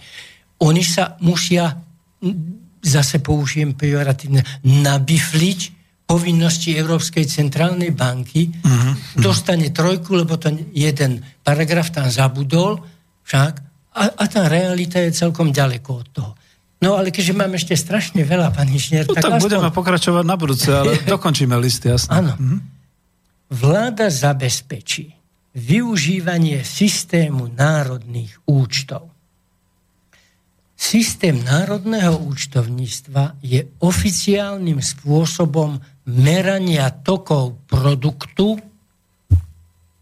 oni 0.59 0.83
sa 0.83 1.15
musia, 1.23 1.79
zase 2.83 3.23
použijem 3.23 3.75
pejoratívne, 3.75 4.43
nabifliť 4.63 5.79
povinnosti 6.09 6.73
Európskej 6.73 7.29
centrálnej 7.29 7.93
banky, 7.93 8.49
uh-huh. 8.49 9.21
dostane 9.21 9.69
trojku, 9.69 10.17
lebo 10.17 10.41
ten 10.41 10.73
jeden 10.73 11.21
paragraf 11.45 11.93
tam 11.93 12.09
zabudol, 12.09 12.81
však, 13.21 13.53
a, 13.93 14.03
a 14.17 14.23
tá 14.25 14.49
realita 14.49 14.97
je 14.97 15.13
celkom 15.13 15.53
ďaleko 15.53 15.89
od 15.93 16.07
toho. 16.09 16.31
No 16.79 16.95
ale 16.95 17.11
keďže 17.13 17.35
máme 17.35 17.59
ešte 17.59 17.75
strašne 17.77 18.25
veľa, 18.25 18.55
pán 18.55 18.71
inžinier, 18.71 19.05
no, 19.05 19.13
tak, 19.13 19.27
tak 19.27 19.37
aspoň... 19.37 19.45
budeme 19.45 19.69
pokračovať 19.69 20.25
na 20.25 20.35
budúce, 20.39 20.69
ale 20.73 20.97
dokončíme 21.13 21.53
list, 21.61 21.85
jasne. 21.85 22.09
Áno. 22.09 22.33
Uh-huh. 22.33 22.59
Vláda 23.53 24.09
zabezpečí 24.09 25.13
využívanie 25.53 26.65
systému 26.65 27.53
národných 27.53 28.33
účtov 28.49 29.18
Systém 30.79 31.43
národného 31.43 32.23
účtovníctva 32.23 33.35
je 33.43 33.67
oficiálnym 33.83 34.79
spôsobom 34.79 35.75
merania 36.07 36.87
tokov 37.03 37.67
produktu, 37.67 38.55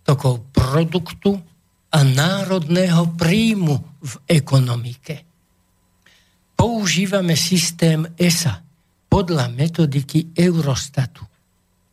tokov 0.05 0.45
produktu 0.53 1.33
a 1.89 1.99
národného 2.05 3.09
príjmu 3.17 3.73
v 4.05 4.13
ekonomike. 4.29 5.25
Používame 6.53 7.33
systém 7.33 8.05
ESA 8.13 8.61
podľa 9.09 9.49
metodiky 9.49 10.29
Eurostatu, 10.37 11.25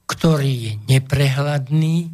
ktorý 0.05 0.53
je 0.53 0.73
neprehľadný 0.93 2.13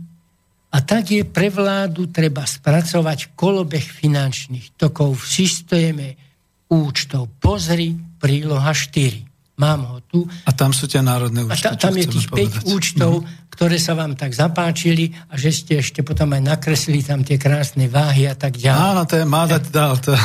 a 0.70 0.78
tak 0.86 1.10
je 1.10 1.26
pre 1.26 1.50
vládu 1.50 2.06
treba 2.14 2.46
spracovať 2.46 3.34
kolobeh 3.34 3.82
finančných 3.82 4.78
tokov 4.78 5.18
v 5.18 5.24
systéme 5.26 6.29
účtov. 6.70 7.28
Pozri 7.42 7.98
príloha 8.22 8.70
4. 8.70 9.30
Mám 9.60 9.80
ho 9.84 9.98
tu. 10.08 10.24
A 10.48 10.50
tam 10.56 10.72
sú 10.72 10.88
tie 10.88 11.04
národné 11.04 11.44
účty. 11.44 11.68
A 11.68 11.76
ta, 11.76 11.90
tam 11.90 11.92
je 11.92 12.08
tých 12.08 12.32
5 12.32 12.32
povedať. 12.32 12.62
účtov, 12.72 13.12
mm. 13.20 13.52
ktoré 13.52 13.76
sa 13.76 13.92
vám 13.92 14.16
tak 14.16 14.32
zapáčili 14.32 15.12
a 15.28 15.36
že 15.36 15.52
ste 15.52 15.84
ešte 15.84 16.00
potom 16.00 16.32
aj 16.32 16.40
nakreslili 16.40 17.04
tam 17.04 17.20
tie 17.20 17.36
krásne 17.36 17.84
váhy 17.90 18.24
a 18.24 18.32
tak 18.32 18.56
ďalej. 18.56 18.80
Áno, 18.80 19.02
to 19.04 19.20
je 19.20 19.26
má 19.28 19.44
dať 19.44 19.64
dal. 19.68 20.00
To, 20.00 20.16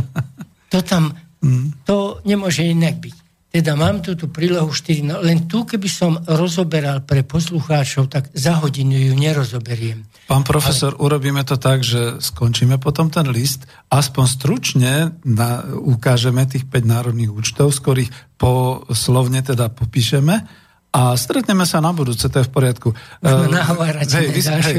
to 0.72 0.78
tam, 0.84 1.16
mm. 1.40 1.88
to 1.88 2.20
nemôže 2.28 2.68
inak 2.68 3.00
byť. 3.00 3.16
Teda 3.56 3.72
mám 3.72 4.04
tu 4.04 4.12
tú 4.12 4.28
prílohu 4.28 4.68
4, 4.68 5.08
no 5.08 5.24
len 5.24 5.48
tu, 5.48 5.64
keby 5.64 5.88
som 5.88 6.20
rozoberal 6.28 7.00
pre 7.00 7.24
poslucháčov, 7.24 8.12
tak 8.12 8.28
za 8.36 8.60
hodinu 8.60 8.92
ju 8.92 9.16
nerozoberiem. 9.16 10.04
Pán 10.26 10.42
profesor, 10.42 10.98
Ale... 10.98 11.02
urobíme 11.06 11.46
to 11.46 11.54
tak, 11.54 11.86
že 11.86 12.18
skončíme 12.18 12.82
potom 12.82 13.06
ten 13.06 13.30
list, 13.30 13.70
aspoň 13.94 14.24
stručne 14.26 14.92
na, 15.22 15.62
ukážeme 15.70 16.42
tých 16.50 16.66
5 16.66 16.82
národných 16.82 17.30
účtov, 17.30 17.70
z 17.70 17.78
ktorých 17.78 18.10
po 18.34 18.82
slovne 18.90 19.38
teda 19.40 19.70
popíšeme 19.70 20.66
a 20.96 21.12
stretneme 21.14 21.62
sa 21.68 21.78
na 21.84 21.92
budúce, 21.92 22.26
to 22.26 22.40
je 22.40 22.48
v 22.48 22.52
poriadku. 22.52 22.88
Hej, 23.20 24.32
vy, 24.32 24.40
hej, 24.40 24.74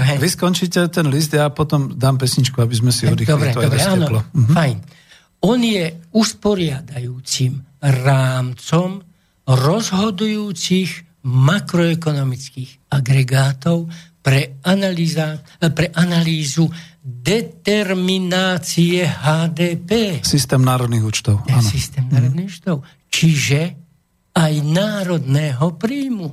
hej. 0.00 0.18
vy 0.18 0.28
skončíte 0.32 0.80
ten 0.88 1.06
list, 1.12 1.36
ja 1.36 1.52
potom 1.52 1.92
dám 1.92 2.16
pesničku, 2.16 2.56
aby 2.58 2.72
sme 2.72 2.90
si 2.90 3.04
oddychli. 3.04 3.28
Dobre, 3.36 3.52
to 3.52 3.60
dobre, 3.68 3.78
áno, 3.84 4.24
mhm. 4.32 4.50
fajn. 4.50 4.76
On 5.42 5.58
je 5.58 5.84
usporiadajúcim 6.14 7.52
rámcom 7.82 9.02
rozhodujúcich 9.44 10.90
makroekonomických 11.22 12.90
agregátov 12.90 13.90
pre, 14.22 14.62
analýza, 14.62 15.42
pre 15.58 15.90
analýzu 15.92 16.70
determinácie 17.02 19.02
HDP. 19.02 20.22
Systém 20.22 20.62
národných 20.62 21.02
účtov. 21.02 21.42
Áno. 21.50 21.66
Systém 21.66 22.06
národných 22.06 22.46
mm. 22.46 22.52
účtov. 22.54 22.86
Čiže 23.10 23.60
aj 24.32 24.52
národného 24.62 25.66
príjmu. 25.76 26.30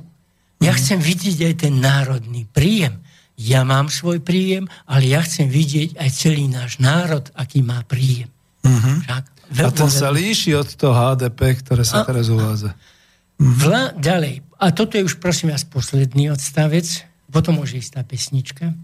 Ja 0.62 0.72
mm. 0.72 0.78
chcem 0.78 0.98
vidieť 1.02 1.38
aj 1.50 1.54
ten 1.66 1.74
národný 1.82 2.46
príjem. 2.46 3.02
Ja 3.40 3.66
mám 3.66 3.90
svoj 3.90 4.22
príjem, 4.22 4.70
ale 4.86 5.10
ja 5.10 5.26
chcem 5.26 5.50
vidieť 5.50 5.98
aj 5.98 6.10
celý 6.12 6.46
náš 6.46 6.78
národ, 6.78 7.26
aký 7.34 7.66
má 7.66 7.82
príjem. 7.88 8.30
Však, 8.60 9.24
a 9.50 9.68
ten 9.74 9.90
sa 9.90 10.14
líši 10.14 10.54
od 10.54 10.68
toho 10.78 10.94
HDP, 10.94 11.58
ktoré 11.58 11.82
sa 11.82 12.02
a, 12.02 12.06
teraz 12.06 12.30
uvádza. 12.30 12.78
Mhm. 13.40 13.52
Vla, 13.58 13.84
ďalej. 13.98 14.34
A 14.60 14.70
toto 14.70 15.00
je 15.00 15.08
už 15.08 15.18
prosím 15.18 15.56
vás 15.56 15.64
posledný 15.64 16.30
odstavec, 16.30 17.09
potom 17.32 17.62
môže 17.62 17.78
ísť 17.78 17.90
tá 17.96 18.02
pesnička. 18.02 18.74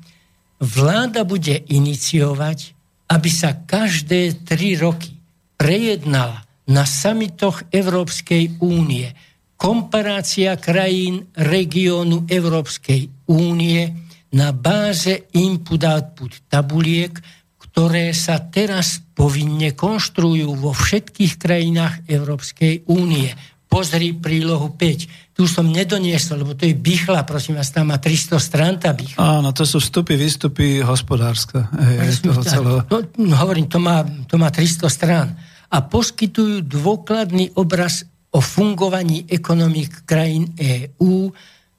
Vláda 0.62 1.26
bude 1.26 1.66
iniciovať, 1.68 2.72
aby 3.12 3.30
sa 3.30 3.53
každé 3.53 4.47
tri 4.49 4.78
roky 4.78 5.12
prejednala 5.61 6.47
na 6.66 6.82
samitoch 6.88 7.62
Európskej 7.70 8.59
únie 8.62 9.12
komparácia 9.57 10.55
krajín 10.61 11.32
regiónu 11.32 12.28
Európskej 12.28 13.09
únie 13.32 13.88
na 14.36 14.53
báze 14.53 15.32
input-output 15.32 16.44
tabuliek, 16.53 17.16
ktoré 17.57 18.12
sa 18.12 18.40
teraz 18.40 19.01
povinne 19.16 19.72
konštruujú 19.72 20.49
vo 20.61 20.72
všetkých 20.76 21.40
krajinách 21.40 22.05
Európskej 22.05 22.84
únie. 22.92 23.32
Pozri 23.77 24.16
prílohu 24.16 24.72
5. 24.72 25.37
Tu 25.37 25.45
som 25.45 25.68
nedoniesol, 25.68 26.41
lebo 26.41 26.57
to 26.57 26.64
je 26.64 26.72
bychla, 26.72 27.29
prosím 27.29 27.61
vás, 27.61 27.68
tam 27.68 27.93
má 27.93 28.01
300 28.01 28.41
strán 28.41 28.81
tá 28.81 28.97
bychla. 28.97 29.20
Áno, 29.20 29.53
to 29.53 29.68
sú 29.68 29.85
vstupy, 29.85 30.16
výstupy. 30.16 30.81
Hej, 30.81 32.24
toho 32.24 32.41
celého. 32.41 32.81
No, 32.89 33.05
no, 33.20 33.35
hovorím, 33.37 33.68
to 33.68 33.77
má, 33.77 34.01
to 34.24 34.41
má 34.41 34.49
300 34.49 34.89
strán. 34.89 35.37
A 35.68 35.85
poskytujú 35.85 36.64
dôkladný 36.64 37.53
obraz 37.61 38.09
o 38.33 38.41
fungovaní 38.41 39.29
ekonomik 39.29 40.09
krajín 40.09 40.57
EÚ 40.57 41.29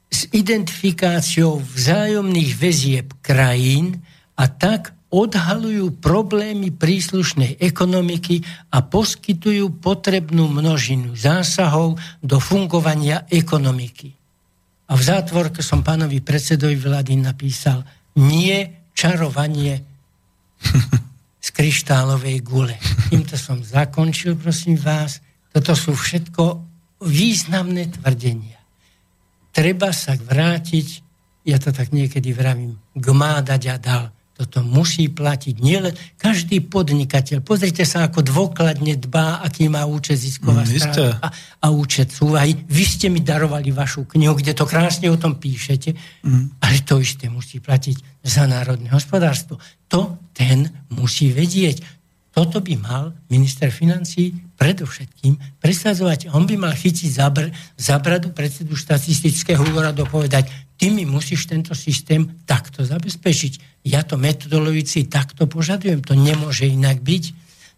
s 0.05 0.29
identifikáciou 0.37 1.57
vzájomných 1.65 2.51
väzieb 2.61 3.09
krajín 3.25 4.05
a 4.37 4.45
tak 4.45 4.96
odhalujú 5.07 6.03
problémy 6.03 6.75
príslušnej 6.75 7.63
ekonomiky 7.63 8.43
a 8.75 8.83
poskytujú 8.83 9.79
potrebnú 9.79 10.51
množinu 10.51 11.15
zásahov 11.15 11.95
do 12.19 12.43
fungovania 12.43 13.23
ekonomiky. 13.31 14.11
A 14.87 14.93
v 14.95 15.01
zátvorke 15.03 15.63
som 15.63 15.83
pánovi 15.83 16.19
predsedovi 16.19 16.75
vlády 16.75 17.19
napísal 17.19 17.83
nie 18.19 18.67
čarovanie 18.91 19.83
z 21.45 21.49
kryštálovej 21.55 22.43
gule. 22.43 22.75
Týmto 23.07 23.39
som 23.39 23.63
zakončil, 23.63 24.35
prosím 24.35 24.75
vás. 24.75 25.23
Toto 25.55 25.71
sú 25.71 25.95
všetko 25.95 26.59
významné 27.03 27.95
tvrdenia. 27.95 28.59
Treba 29.55 29.95
sa 29.95 30.19
vrátiť, 30.19 30.87
ja 31.47 31.57
to 31.57 31.71
tak 31.71 31.95
niekedy 31.95 32.35
vravím, 32.35 32.75
k 32.91 33.05
má 33.15 33.39
dať 33.39 33.63
a 33.71 33.77
dal. 33.79 34.05
Toto 34.37 34.61
musí 34.61 35.09
platiť 35.09 35.57
nielen 35.57 35.97
každý 36.21 36.61
podnikateľ. 36.61 37.41
Pozrite 37.41 37.89
sa, 37.89 38.05
ako 38.05 38.21
dôkladne 38.21 38.93
dbá, 38.93 39.41
aký 39.41 39.65
má 39.65 39.81
účet 39.89 40.21
zisková 40.21 40.61
mm, 40.61 40.69
strana 40.77 41.17
a, 41.25 41.27
a 41.65 41.67
účet 41.73 42.13
súvahy. 42.13 42.53
Vy 42.69 42.83
ste 42.85 43.09
mi 43.09 43.25
darovali 43.25 43.73
vašu 43.73 44.05
knihu, 44.05 44.37
kde 44.37 44.53
to 44.53 44.69
krásne 44.69 45.09
o 45.09 45.17
tom 45.17 45.41
píšete, 45.41 45.97
mm. 46.21 46.61
ale 46.61 46.85
to 46.85 47.01
isté 47.01 47.33
musí 47.33 47.57
platiť 47.57 48.21
za 48.21 48.45
národné 48.45 48.93
hospodárstvo. 48.93 49.57
To 49.89 50.21
ten 50.37 50.69
musí 50.93 51.33
vedieť. 51.33 51.81
Toto 52.29 52.61
by 52.61 52.77
mal 52.77 53.17
minister 53.33 53.73
financí 53.73 54.37
predovšetkým 54.61 55.57
presadzovať. 55.57 56.29
On 56.37 56.45
by 56.45 56.61
mal 56.61 56.77
chytiť 56.77 57.09
zabr, 57.09 57.49
zabradu 57.73 58.29
predsedu 58.29 58.77
štatistického 58.77 59.65
úradu 59.73 60.05
povedať, 60.05 60.45
ty 60.77 60.93
mi 60.93 61.03
musíš 61.03 61.49
tento 61.49 61.73
systém 61.73 62.37
takto 62.45 62.85
zabezpečiť. 62.85 63.83
Ja 63.83 64.05
to 64.05 64.15
metodologicky 64.15 65.09
takto 65.09 65.49
požadujem. 65.49 66.05
To 66.05 66.13
nemôže 66.13 66.69
inak 66.69 67.01
byť. 67.01 67.23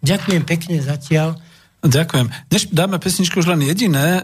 Ďakujem 0.03 0.43
pekne 0.43 0.77
zatiaľ. 0.83 1.39
Ďakujem. 1.79 2.27
Než 2.51 2.75
dáme 2.75 2.99
pesničku 2.99 3.39
už 3.39 3.55
len 3.55 3.63
jediné, 3.63 4.19
e, 4.19 4.21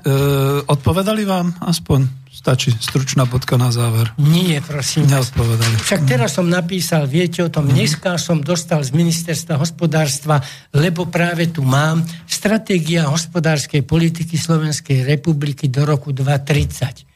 odpovedali 0.67 1.23
vám 1.23 1.55
aspoň? 1.63 2.27
Stačí 2.27 2.75
stručná 2.83 3.23
bodka 3.23 3.55
na 3.55 3.71
záver. 3.71 4.11
Nie, 4.19 4.59
prosím. 4.59 5.07
Neodpovedali. 5.07 5.79
Však 5.79 6.03
teraz 6.03 6.35
som 6.35 6.51
napísal, 6.51 7.07
viete 7.07 7.39
o 7.39 7.47
tom, 7.47 7.71
mm. 7.71 7.71
dneska 7.71 8.19
som 8.19 8.43
dostal 8.43 8.83
z 8.83 8.91
ministerstva 8.91 9.55
hospodárstva, 9.55 10.43
lebo 10.75 11.07
práve 11.07 11.47
tu 11.47 11.63
mám 11.63 12.03
stratégia 12.27 13.07
hospodárskej 13.07 13.87
politiky 13.87 14.35
Slovenskej 14.35 15.07
republiky 15.07 15.71
do 15.71 15.87
roku 15.87 16.11
2030. 16.11 17.14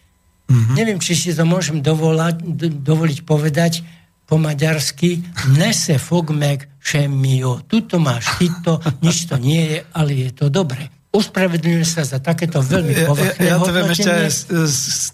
Mm-hmm. 0.50 0.76
Neviem, 0.76 1.00
či 1.00 1.14
si 1.14 1.30
to 1.30 1.46
môžem 1.46 1.86
dovolať, 1.86 2.42
dovoliť 2.82 3.20
povedať 3.22 3.86
po 4.26 4.42
maďarsky 4.42 5.22
nese 5.58 6.02
fogmek 6.02 6.70
šemio. 6.82 7.66
Tuto 7.70 8.02
máš 8.02 8.30
tyto, 8.42 8.82
nič 9.06 9.30
to 9.30 9.38
nie 9.38 9.78
je, 9.78 9.80
ale 9.94 10.12
je 10.14 10.30
to 10.34 10.50
dobre. 10.50 10.90
Ospravedlňujem 11.10 11.86
sa 11.90 12.06
za 12.06 12.22
takéto 12.22 12.62
veľmi 12.62 12.94
povrchné 13.10 13.42
Ja, 13.42 13.58
ja 13.58 13.66
to 13.66 13.74
viem 13.74 13.90
ešte 13.90 14.14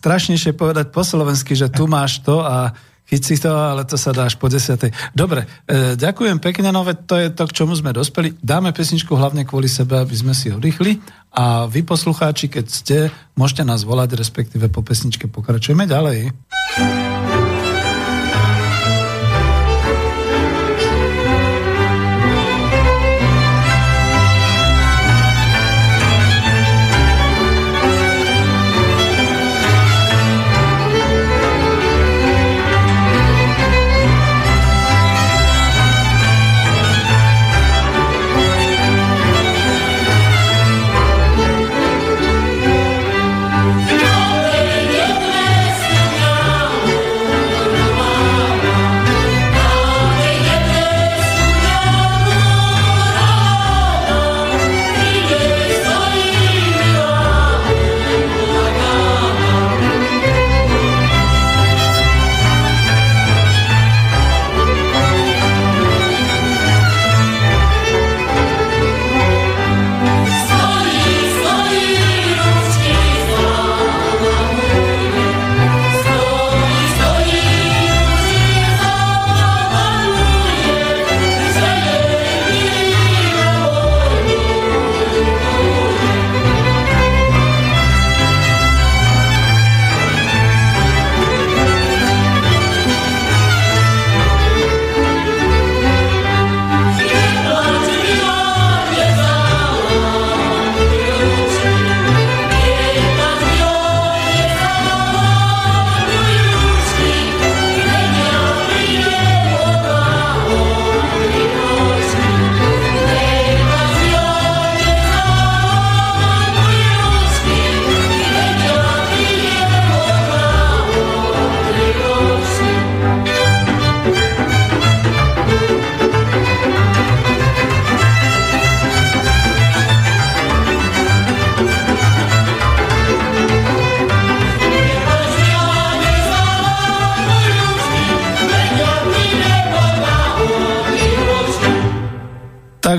strašnejšie 0.03 0.51
povedať 0.51 0.91
po 0.91 1.07
slovensky, 1.07 1.55
že 1.55 1.71
tu 1.71 1.87
máš 1.95 2.19
to 2.23 2.43
a 2.43 2.75
chyť 3.05 3.21
si 3.21 3.35
to, 3.37 3.53
ale 3.53 3.85
to 3.85 3.95
sa 3.95 4.11
až 4.17 4.35
po 4.37 4.49
desiatej. 4.49 4.89
Dobre, 5.13 5.45
e, 5.69 5.93
ďakujem 5.93 6.41
pekne, 6.41 6.73
no 6.73 6.81
to 7.05 7.15
je 7.17 7.29
to, 7.29 7.43
k 7.45 7.55
čomu 7.55 7.77
sme 7.77 7.93
dospeli. 7.93 8.33
Dáme 8.41 8.73
pesničku 8.73 9.13
hlavne 9.13 9.45
kvôli 9.45 9.69
sebe, 9.69 9.97
aby 10.01 10.15
sme 10.17 10.33
si 10.33 10.49
oddychli 10.49 10.97
a 11.35 11.67
vy 11.67 11.83
poslucháči, 11.83 12.47
keď 12.47 12.65
ste, 12.65 12.97
môžete 13.35 13.67
nás 13.67 13.83
volať, 13.83 14.15
respektíve 14.15 14.71
po 14.71 14.81
pesničke 14.81 15.27
pokračujeme 15.27 15.85
ďalej. 15.85 16.31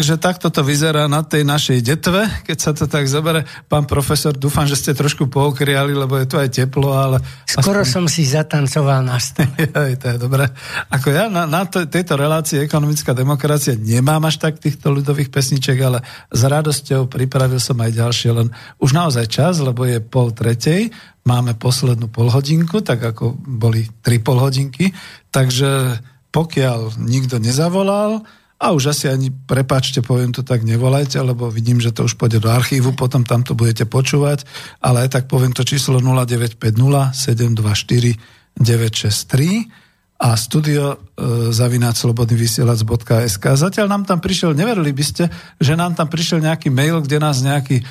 Takže 0.06 0.22
takto 0.22 0.54
to 0.54 0.62
vyzerá 0.62 1.10
na 1.10 1.26
tej 1.26 1.42
našej 1.42 1.82
detve, 1.82 2.30
keď 2.46 2.58
sa 2.62 2.70
to 2.70 2.86
tak 2.86 3.10
zoberie. 3.10 3.42
Pán 3.66 3.90
profesor, 3.90 4.30
dúfam, 4.30 4.62
že 4.62 4.78
ste 4.78 4.94
trošku 4.94 5.26
pookriali, 5.26 5.98
lebo 5.98 6.14
je 6.14 6.30
tu 6.30 6.38
aj 6.38 6.46
teplo, 6.46 6.94
ale... 6.94 7.18
Skoro 7.42 7.82
aspoň... 7.82 7.90
som 7.90 8.04
si 8.06 8.22
zatancoval 8.22 9.02
na 9.02 9.18
stole. 9.18 9.66
to 9.98 10.06
je 10.06 10.18
dobré. 10.22 10.46
Ako 10.94 11.10
ja 11.10 11.26
na, 11.26 11.42
na 11.50 11.66
to, 11.66 11.90
tejto 11.90 12.14
relácii 12.14 12.62
ekonomická 12.62 13.18
demokracia 13.18 13.74
nemám 13.74 14.30
až 14.30 14.38
tak 14.46 14.62
týchto 14.62 14.94
ľudových 14.94 15.26
pesniček, 15.26 15.74
ale 15.82 16.06
s 16.30 16.38
radosťou 16.46 17.10
pripravil 17.10 17.58
som 17.58 17.74
aj 17.82 17.98
ďalšie, 17.98 18.30
len 18.30 18.54
už 18.78 18.94
naozaj 18.94 19.26
čas, 19.26 19.58
lebo 19.58 19.90
je 19.90 19.98
pol 19.98 20.30
tretej, 20.30 20.86
máme 21.26 21.58
poslednú 21.58 22.06
polhodinku, 22.06 22.78
tak 22.78 23.02
ako 23.02 23.34
boli 23.42 23.90
tri 24.06 24.22
polhodinky, 24.22 24.94
takže 25.34 25.98
pokiaľ 26.30 26.94
nikto 26.94 27.42
nezavolal, 27.42 28.22
a 28.56 28.72
už 28.72 28.96
asi 28.96 29.12
ani, 29.12 29.28
prepačte, 29.28 30.00
poviem 30.00 30.32
to 30.32 30.40
tak, 30.40 30.64
nevolajte, 30.64 31.20
lebo 31.20 31.52
vidím, 31.52 31.76
že 31.76 31.92
to 31.92 32.08
už 32.08 32.16
pôjde 32.16 32.40
do 32.40 32.48
archívu, 32.48 32.96
potom 32.96 33.20
tam 33.20 33.44
to 33.44 33.52
budete 33.52 33.84
počúvať, 33.84 34.48
ale 34.80 35.04
aj 35.04 35.08
tak 35.12 35.24
poviem 35.28 35.52
to 35.52 35.60
číslo 35.60 36.00
0950 36.00 36.56
724 36.56 38.16
963 38.56 40.24
a 40.24 40.28
studio 40.40 40.96
e, 41.16 41.50
zavináč 41.50 42.04
slobodnyvysielac.sk. 42.04 43.44
Zatiaľ 43.56 43.86
nám 43.88 44.04
tam 44.04 44.20
prišiel, 44.20 44.52
neverili 44.52 44.92
by 44.92 45.04
ste, 45.04 45.24
že 45.56 45.72
nám 45.74 45.96
tam 45.96 46.06
prišiel 46.06 46.44
nejaký 46.44 46.68
mail, 46.68 47.00
kde 47.00 47.18
nás 47.18 47.40
nejaký 47.40 47.80
e, 47.80 47.84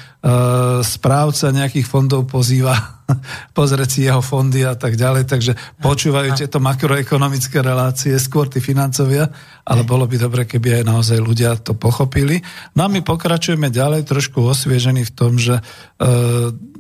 správca 0.86 1.50
nejakých 1.50 1.90
fondov 1.90 2.30
pozýva 2.30 2.96
pozrieť 3.58 3.90
si 3.90 4.00
jeho 4.06 4.22
fondy 4.22 4.66
a 4.66 4.74
tak 4.74 4.98
ďalej, 4.98 5.30
takže 5.30 5.54
počúvajú 5.82 6.38
tieto 6.38 6.58
makroekonomické 6.58 7.62
relácie, 7.62 8.18
skôr 8.18 8.50
tí 8.50 8.58
financovia, 8.62 9.30
ale 9.66 9.86
bolo 9.86 10.10
by 10.10 10.18
dobre, 10.18 10.42
keby 10.46 10.82
aj 10.82 10.84
naozaj 10.86 11.18
ľudia 11.22 11.58
to 11.62 11.78
pochopili. 11.78 12.42
No 12.74 12.86
a 12.86 12.92
my 12.92 13.02
pokračujeme 13.06 13.70
ďalej, 13.70 14.10
trošku 14.10 14.42
osviežení 14.42 15.06
v 15.06 15.14
tom, 15.14 15.38
že 15.38 15.62
e, 15.62 15.64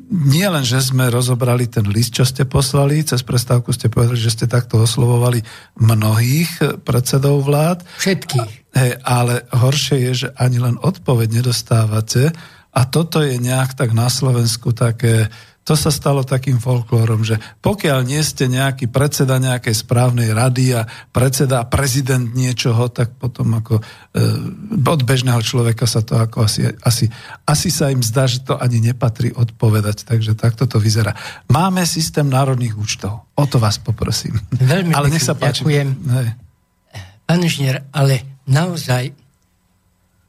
nie 0.05 0.45
len, 0.45 0.61
že 0.61 0.81
sme 0.81 1.09
rozobrali 1.09 1.65
ten 1.65 1.85
list, 1.89 2.13
čo 2.13 2.25
ste 2.25 2.45
poslali, 2.45 3.01
cez 3.01 3.25
prestávku 3.25 3.73
ste 3.73 3.89
povedali, 3.89 4.17
že 4.17 4.33
ste 4.33 4.45
takto 4.45 4.77
oslovovali 4.81 5.41
mnohých 6.35 6.83
predsedov 6.83 7.47
vlád. 7.47 7.87
Všetkých. 7.95 8.51
Hej, 8.75 8.91
ale 9.07 9.47
horšie 9.55 9.97
je, 10.11 10.27
že 10.27 10.29
ani 10.35 10.59
len 10.59 10.75
odpoveď 10.75 11.39
nedostávate 11.39 12.35
a 12.75 12.81
toto 12.83 13.23
je 13.23 13.39
nejak 13.39 13.71
tak 13.79 13.95
na 13.95 14.11
Slovensku 14.11 14.75
také 14.75 15.31
to 15.65 15.73
sa 15.73 15.89
stalo 15.89 16.21
takým 16.21 16.61
folklórom, 16.61 17.25
že 17.25 17.41
pokiaľ 17.65 18.05
nie 18.05 18.21
ste 18.21 18.45
nejaký 18.45 18.85
predseda 18.85 19.41
nejakej 19.41 19.73
správnej 19.73 20.29
rady 20.29 20.77
a 20.77 20.85
predseda 21.09 21.65
a 21.65 21.69
prezident 21.69 22.21
niečoho, 22.37 22.85
tak 22.93 23.17
potom 23.17 23.49
ako 23.57 23.81
e, 23.81 23.83
od 24.77 25.01
bežného 25.01 25.41
človeka 25.41 25.89
sa 25.89 26.05
to 26.05 26.21
ako 26.21 26.45
asi, 26.45 26.69
asi, 26.85 27.09
asi 27.49 27.73
sa 27.73 27.89
im 27.89 28.05
zdá, 28.05 28.29
že 28.29 28.45
to 28.45 28.53
ani 28.61 28.77
nepatrí 28.77 29.33
odpovedať. 29.33 30.05
Takže 30.05 30.37
takto 30.37 30.69
to 30.69 30.77
vyzerá. 30.77 31.17
Máme 31.49 31.81
systém 31.89 32.29
národných 32.29 32.77
účtov. 32.77 33.25
O 33.33 33.49
to 33.49 33.57
vás 33.57 33.81
poprosím. 33.81 34.37
Veľmi 34.53 34.93
ale 34.93 35.09
nech 35.09 35.25
sa 35.25 35.33
páči. 35.33 35.65
Ďakujem. 35.65 35.89
Hej. 36.13 36.27
Pán 37.25 37.41
inžinier, 37.41 37.81
ale 37.89 38.21
naozaj 38.45 39.09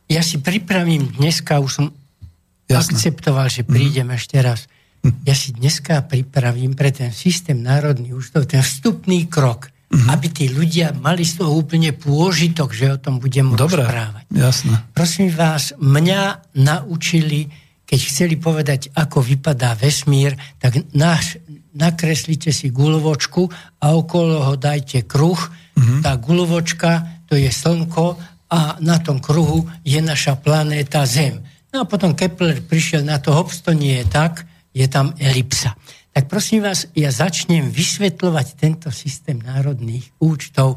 ja 0.08 0.24
si 0.24 0.40
pripravím 0.40 1.12
dneska, 1.12 1.60
už 1.60 1.70
som 1.76 1.86
Jasne. 2.72 2.96
akceptoval, 2.96 3.52
že 3.52 3.68
prídem 3.68 4.08
mm. 4.08 4.16
ešte 4.16 4.40
raz 4.40 4.64
ja 5.02 5.34
si 5.34 5.54
dneska 5.54 6.02
pripravím 6.06 6.74
pre 6.74 6.90
ten 6.90 7.10
systém 7.14 7.58
národných 7.58 8.14
účtov 8.14 8.50
ten 8.50 8.62
vstupný 8.62 9.26
krok, 9.30 9.70
uh-huh. 9.70 10.08
aby 10.10 10.26
tí 10.30 10.44
ľudia 10.50 10.94
mali 10.96 11.22
z 11.22 11.42
toho 11.42 11.54
úplne 11.54 11.94
pôžitok, 11.94 12.74
že 12.74 12.94
o 12.94 12.98
tom 12.98 13.22
budem 13.22 13.54
Dobre, 13.54 13.82
rozprávať. 13.82 14.24
jasné. 14.34 14.74
Prosím 14.94 15.30
vás, 15.30 15.74
mňa 15.78 16.54
naučili, 16.58 17.46
keď 17.86 17.98
chceli 18.02 18.34
povedať, 18.38 18.90
ako 18.94 19.22
vypadá 19.22 19.78
vesmír, 19.78 20.34
tak 20.58 20.82
náš, 20.94 21.38
nakreslite 21.74 22.50
si 22.50 22.74
gulovočku 22.74 23.46
a 23.82 23.94
okolo 23.94 24.42
ho 24.42 24.54
dajte 24.58 25.06
kruh. 25.06 25.38
Uh-huh. 25.38 26.02
Tá 26.02 26.18
gulovočka, 26.18 27.22
to 27.30 27.38
je 27.38 27.50
slnko 27.50 28.18
a 28.46 28.78
na 28.78 29.02
tom 29.02 29.18
kruhu 29.18 29.66
je 29.82 29.98
naša 29.98 30.38
planéta 30.38 31.02
Zem. 31.06 31.42
No 31.74 31.82
a 31.82 31.84
potom 31.84 32.14
Kepler 32.14 32.62
prišiel 32.62 33.02
na 33.02 33.18
to, 33.18 33.34
hops, 33.34 33.60
to 33.60 33.74
nie 33.74 34.00
je 34.00 34.06
tak, 34.06 34.46
je 34.76 34.86
tam 34.92 35.16
elipsa. 35.16 35.72
Tak 36.12 36.28
prosím 36.28 36.68
vás, 36.68 36.84
ja 36.92 37.08
začnem 37.08 37.72
vysvetľovať 37.72 38.46
tento 38.60 38.88
systém 38.92 39.40
národných 39.40 40.04
účtov 40.20 40.76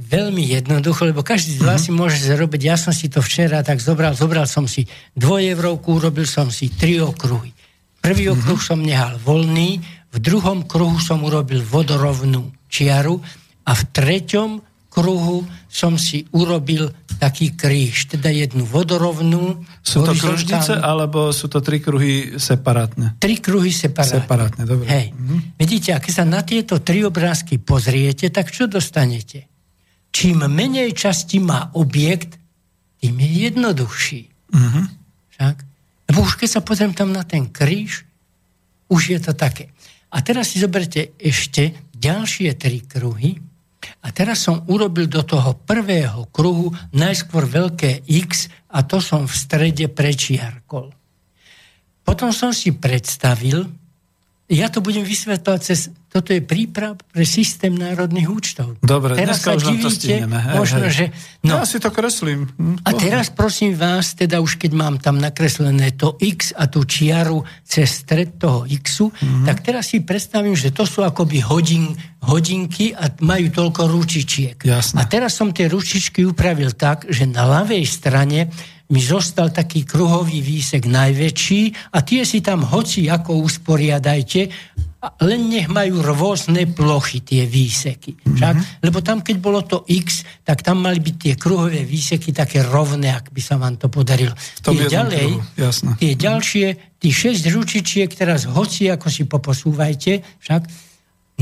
veľmi 0.00 0.48
jednoducho, 0.48 1.12
lebo 1.12 1.20
každý 1.20 1.60
z 1.60 1.64
vás 1.64 1.84
mm-hmm. 1.84 1.92
si 1.92 2.00
môže 2.00 2.18
zrobiť, 2.24 2.60
ja 2.64 2.76
som 2.80 2.96
si 2.96 3.12
to 3.12 3.20
včera 3.20 3.60
tak 3.60 3.84
zobral, 3.84 4.16
zobral 4.16 4.48
som 4.48 4.64
si 4.64 4.88
dvojevrovku, 5.12 6.00
urobil 6.00 6.24
som 6.24 6.48
si 6.48 6.72
tri 6.72 6.96
okruhy. 6.96 7.52
Prvý 8.00 8.32
mm-hmm. 8.32 8.40
okruh 8.40 8.60
som 8.64 8.80
nehal 8.80 9.20
voľný, 9.20 9.80
v 10.10 10.18
druhom 10.18 10.64
kruhu 10.64 10.96
som 10.98 11.20
urobil 11.20 11.60
vodorovnú 11.60 12.48
čiaru 12.72 13.20
a 13.68 13.72
v 13.76 13.82
treťom 13.92 14.50
kruhu 14.90 15.44
som 15.70 15.94
si 15.94 16.26
urobil 16.34 16.90
taký 17.22 17.54
kríž, 17.54 18.10
teda 18.10 18.26
jednu 18.26 18.66
vodorovnú. 18.66 19.62
Sú 19.86 20.02
to 20.02 20.18
kružnice, 20.18 20.74
alebo 20.74 21.30
sú 21.30 21.46
to 21.46 21.62
tri 21.62 21.78
kruhy 21.78 22.34
separátne? 22.42 23.14
Tri 23.22 23.38
kruhy 23.38 23.70
separátne. 23.70 24.26
Separátne, 24.26 24.62
dobre. 24.66 24.90
Hej. 24.90 25.06
Mhm. 25.14 25.54
Vidíte, 25.54 25.94
ak 25.94 26.10
sa 26.10 26.26
na 26.26 26.42
tieto 26.42 26.82
tri 26.82 27.06
obrázky 27.06 27.62
pozriete, 27.62 28.34
tak 28.34 28.50
čo 28.50 28.66
dostanete? 28.66 29.46
Čím 30.10 30.50
menej 30.50 30.90
časti 30.90 31.38
má 31.38 31.70
objekt, 31.78 32.34
tým 32.98 33.14
je 33.14 33.30
jednoduchší. 33.46 34.22
Mhm. 34.50 34.82
Však? 35.38 35.56
Lebo 36.10 36.26
už 36.26 36.34
keď 36.34 36.48
sa 36.50 36.60
pozriem 36.66 36.90
tam 36.90 37.14
na 37.14 37.22
ten 37.22 37.46
kríž, 37.46 38.02
už 38.90 39.14
je 39.14 39.18
to 39.22 39.38
také. 39.38 39.70
A 40.10 40.18
teraz 40.26 40.50
si 40.50 40.58
zoberte 40.58 41.14
ešte 41.22 41.70
ďalšie 41.94 42.58
tri 42.58 42.82
kruhy, 42.82 43.38
a 44.04 44.12
teraz 44.12 44.44
som 44.44 44.64
urobil 44.68 45.08
do 45.08 45.24
toho 45.24 45.56
prvého 45.56 46.28
kruhu 46.28 46.72
najskôr 46.92 47.48
veľké 47.48 48.04
X 48.06 48.52
a 48.72 48.84
to 48.84 49.00
som 49.00 49.24
v 49.24 49.34
strede 49.34 49.86
prečiarkol. 49.88 50.92
Potom 52.04 52.34
som 52.34 52.50
si 52.50 52.74
predstavil, 52.74 53.68
ja 54.50 54.66
to 54.66 54.82
budem 54.82 55.06
vysvetľovať 55.06 55.60
cez... 55.62 55.94
Toto 56.10 56.34
je 56.34 56.42
príprav 56.42 56.98
pre 56.98 57.22
systém 57.22 57.70
národných 57.70 58.26
účtov. 58.26 58.82
Dobre, 58.82 59.14
teraz 59.14 59.46
sa 59.46 59.54
už 59.54 59.78
divíte, 59.78 60.26
to 60.26 60.26
Hej, 60.26 60.58
možno, 60.58 60.90
hej. 60.90 60.90
že... 60.90 61.04
No, 61.46 61.62
ja 61.62 61.66
si 61.70 61.78
to 61.78 61.94
kreslím. 61.94 62.50
Hm, 62.58 62.82
a 62.82 62.90
teraz 62.98 63.30
prosím 63.30 63.78
vás, 63.78 64.18
teda 64.18 64.42
už 64.42 64.58
keď 64.58 64.74
mám 64.74 64.98
tam 64.98 65.22
nakreslené 65.22 65.94
to 65.94 66.18
X 66.18 66.50
a 66.50 66.66
tú 66.66 66.82
čiaru 66.82 67.46
cez 67.62 68.02
stred 68.02 68.42
toho 68.42 68.66
X, 68.66 69.06
mm-hmm. 69.06 69.46
tak 69.46 69.62
teraz 69.62 69.94
si 69.94 70.02
predstavím, 70.02 70.58
že 70.58 70.74
to 70.74 70.82
sú 70.82 71.06
akoby 71.06 71.46
hodin, 71.46 71.94
hodinky 72.26 72.90
a 72.90 73.06
majú 73.22 73.46
toľko 73.54 73.86
ručičiek. 73.86 74.58
Jasne. 74.66 74.98
A 74.98 75.06
teraz 75.06 75.38
som 75.38 75.54
tie 75.54 75.70
ručičky 75.70 76.26
upravil 76.26 76.74
tak, 76.74 77.06
že 77.06 77.22
na 77.22 77.46
ľavej 77.46 77.86
strane 77.86 78.50
mi 78.90 79.00
zostal 79.00 79.54
taký 79.54 79.86
kruhový 79.86 80.42
výsek 80.42 80.90
najväčší 80.90 81.94
a 81.94 82.02
tie 82.02 82.26
si 82.26 82.42
tam 82.42 82.66
hoci 82.66 83.06
ako 83.06 83.38
usporiadajte, 83.46 84.40
len 85.24 85.48
nech 85.48 85.64
majú 85.72 86.04
rôzne 86.04 86.68
plochy 86.68 87.24
tie 87.24 87.48
výseky. 87.48 88.20
Mm-hmm. 88.20 88.84
Lebo 88.84 89.00
tam, 89.00 89.24
keď 89.24 89.36
bolo 89.40 89.64
to 89.64 89.88
X, 89.88 90.26
tak 90.44 90.60
tam 90.60 90.84
mali 90.84 91.00
byť 91.00 91.16
tie 91.16 91.34
kruhové 91.40 91.88
výseky 91.88 92.36
také 92.36 92.60
rovné, 92.60 93.08
ak 93.16 93.32
by 93.32 93.40
sa 93.40 93.56
vám 93.56 93.80
to 93.80 93.88
podarilo. 93.88 94.36
Tie 94.60 94.76
ďalej, 94.76 95.40
tie 95.96 96.12
ďalšie, 96.12 96.66
tí 97.00 97.08
6 97.08 97.48
ručičiek, 97.48 98.12
teraz 98.12 98.44
hoci 98.44 98.92
ako 98.92 99.08
si 99.08 99.24
poposúvajte, 99.24 100.20
však, 100.44 100.62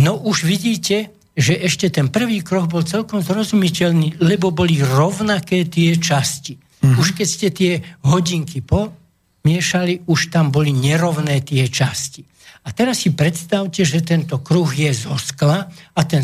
no 0.06 0.22
už 0.22 0.46
vidíte, 0.46 1.10
že 1.34 1.58
ešte 1.58 1.90
ten 1.90 2.14
prvý 2.14 2.46
krok 2.46 2.70
bol 2.70 2.86
celkom 2.86 3.22
zrozumiteľný, 3.22 4.22
lebo 4.22 4.54
boli 4.54 4.78
rovnaké 4.82 5.66
tie 5.66 5.98
časti. 5.98 6.67
Mm-hmm. 6.78 6.98
Už 6.98 7.08
keď 7.14 7.26
ste 7.28 7.48
tie 7.50 7.72
hodinky 8.06 8.62
pomiešali, 8.62 10.06
už 10.06 10.30
tam 10.30 10.54
boli 10.54 10.70
nerovné 10.70 11.42
tie 11.42 11.66
časti. 11.66 12.22
A 12.66 12.74
teraz 12.74 13.04
si 13.04 13.14
predstavte, 13.14 13.80
že 13.86 14.04
tento 14.04 14.40
kruh 14.44 14.68
je 14.68 14.92
zo 14.92 15.16
skla 15.16 15.70
a 15.72 16.00
ten 16.04 16.20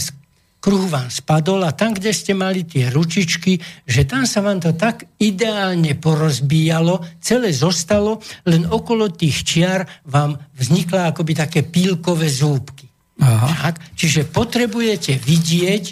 kruh 0.65 0.89
vám 0.89 1.13
spadol 1.13 1.61
a 1.69 1.77
tam, 1.77 1.93
kde 1.93 2.09
ste 2.17 2.33
mali 2.33 2.65
tie 2.65 2.89
ručičky, 2.89 3.61
že 3.85 4.09
tam 4.09 4.25
sa 4.25 4.41
vám 4.41 4.65
to 4.65 4.73
tak 4.73 5.05
ideálne 5.21 5.93
porozbíjalo, 6.01 7.05
celé 7.21 7.53
zostalo, 7.53 8.25
len 8.49 8.65
okolo 8.65 9.13
tých 9.13 9.45
čiar 9.45 9.85
vám 10.09 10.41
vznikla 10.57 11.13
akoby 11.13 11.33
také 11.37 11.61
pílkové 11.69 12.33
zúbky. 12.33 12.89
Aha. 13.21 13.69
Tak? 13.69 13.93
Čiže 13.93 14.25
potrebujete 14.33 15.21
vidieť 15.21 15.85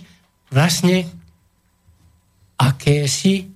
vlastne 0.49 1.05
akési 2.57 3.52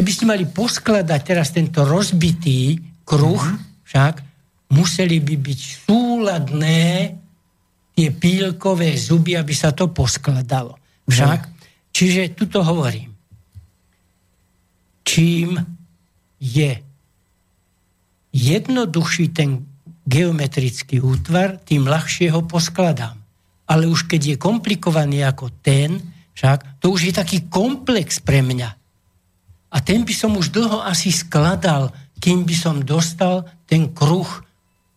Keby 0.00 0.16
ste 0.16 0.24
mali 0.24 0.48
poskladať 0.48 1.20
teraz 1.20 1.52
tento 1.52 1.84
rozbitý 1.84 2.80
kruh, 3.04 3.36
mm-hmm. 3.36 3.84
však 3.84 4.14
museli 4.72 5.20
by 5.20 5.36
byť 5.36 5.60
súladné 5.84 7.12
tie 7.92 8.08
pílkové 8.08 8.96
zuby, 8.96 9.36
aby 9.36 9.52
sa 9.52 9.76
to 9.76 9.92
poskladalo. 9.92 10.80
Však, 11.04 11.40
mm. 11.44 11.52
čiže 11.92 12.32
tu 12.32 12.48
to 12.48 12.64
hovorím. 12.64 13.12
čím 15.04 15.60
je 16.40 16.80
jednoduchší 18.32 19.36
ten 19.36 19.68
geometrický 20.08 21.04
útvar, 21.04 21.60
tým 21.60 21.84
ľahšie 21.84 22.32
ho 22.32 22.40
poskladám. 22.48 23.20
Ale 23.68 23.84
už 23.84 24.08
keď 24.08 24.32
je 24.32 24.36
komplikovaný 24.40 25.28
ako 25.28 25.52
ten, 25.60 26.00
však, 26.32 26.80
to 26.80 26.88
už 26.88 27.10
je 27.10 27.12
taký 27.12 27.52
komplex 27.52 28.24
pre 28.24 28.40
mňa. 28.40 28.79
A 29.70 29.78
ten 29.78 30.02
by 30.02 30.14
som 30.14 30.34
už 30.34 30.50
dlho 30.50 30.82
asi 30.82 31.14
skladal, 31.14 31.94
kým 32.18 32.42
by 32.44 32.54
som 32.54 32.82
dostal 32.82 33.46
ten 33.70 33.94
kruh 33.94 34.28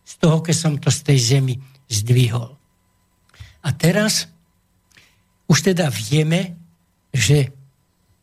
z 0.04 0.12
toho, 0.20 0.42
keď 0.42 0.56
som 0.56 0.72
to 0.76 0.90
z 0.90 1.00
tej 1.06 1.18
zemi 1.18 1.54
zdvihol. 1.88 2.52
A 3.64 3.68
teraz 3.72 4.28
už 5.48 5.72
teda 5.72 5.88
vieme, 5.88 6.58
že 7.14 7.48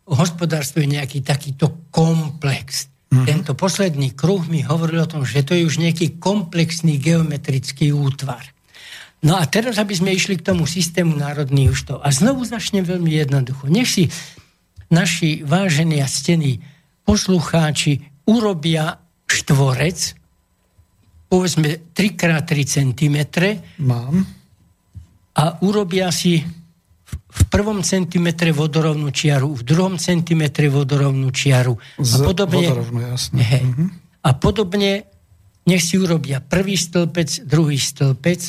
hospodárstvo 0.05 0.83
je 0.83 0.99
nejaký 0.99 1.23
takýto 1.23 1.89
komplex. 1.89 2.91
Mm-hmm. 3.11 3.25
Tento 3.25 3.51
posledný 3.55 4.13
kruh 4.13 4.43
mi 4.51 4.61
hovoril 4.61 5.07
o 5.07 5.09
tom, 5.09 5.23
že 5.23 5.41
to 5.47 5.55
je 5.55 5.65
už 5.65 5.79
nejaký 5.79 6.19
komplexný 6.19 6.99
geometrický 6.99 7.95
útvar. 7.95 8.43
No 9.21 9.37
a 9.37 9.45
teraz, 9.45 9.77
aby 9.77 9.93
sme 9.93 10.11
išli 10.17 10.41
k 10.41 10.47
tomu 10.49 10.65
systému 10.65 11.13
národných 11.13 11.69
účtov. 11.69 12.01
A 12.01 12.09
znovu 12.09 12.41
začnem 12.41 12.81
veľmi 12.81 13.21
jednoducho. 13.21 13.69
Nech 13.69 13.85
si 13.85 14.09
naši 14.91 15.41
vážení 15.47 16.03
a 16.03 16.07
stení 16.07 16.59
poslucháči 17.07 18.03
urobia 18.27 18.99
štvorec, 19.25 19.99
povedzme 21.31 21.79
3x3 21.95 22.51
cm. 22.67 23.17
Mám. 23.81 24.27
A 25.31 25.43
urobia 25.63 26.11
si 26.11 26.43
v 27.31 27.41
prvom 27.47 27.79
centimetre 27.79 28.51
vodorovnú 28.51 29.07
čiaru, 29.11 29.55
v 29.55 29.63
druhom 29.63 29.95
centimetre 29.95 30.67
vodorovnú 30.67 31.31
čiaru. 31.31 31.79
Z, 31.95 32.19
a 32.19 32.27
podobne, 32.27 32.67
vodorovnú, 32.67 32.99
jasne. 33.07 33.39
Hej, 33.39 33.63
mm-hmm. 33.63 33.89
A 34.21 34.29
podobne 34.37 35.07
nech 35.65 35.83
si 35.83 35.95
urobia 35.95 36.43
prvý 36.43 36.75
stĺpec, 36.75 37.47
druhý 37.47 37.79
stĺpec. 37.79 38.41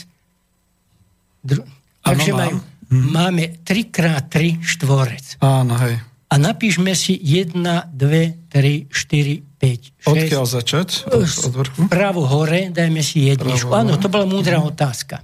Dru... 1.43 1.63
Ano, 2.03 2.19
Takže 2.19 2.31
mám. 2.35 2.39
majú, 2.39 2.57
mm. 2.91 3.07
máme 3.15 3.45
3x3 3.63 4.59
štvorec. 4.59 5.25
Áno, 5.39 5.79
hej. 5.87 6.03
A 6.33 6.41
napíšme 6.41 6.97
si 6.97 7.13
1, 7.21 7.53
2, 7.53 8.49
3, 8.49 8.89
4, 8.89 8.89
5, 8.89 10.01
6. 10.01 10.09
Odkiaľ 10.09 10.45
začať? 10.49 10.89
Od, 11.13 11.29
od 11.29 11.53
vrchu? 11.61 11.79
Pravo 11.93 12.25
hore, 12.25 12.73
dajme 12.73 13.05
si 13.05 13.29
jedničku. 13.29 13.69
Áno, 13.69 14.01
to 14.01 14.09
bola 14.09 14.25
múdra 14.25 14.57
mm. 14.57 14.65
otázka. 14.65 15.21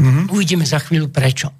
Mm-hmm. 0.00 0.24
Uvidíme 0.32 0.64
za 0.64 0.80
chvíľu 0.80 1.12
prečo. 1.12 1.52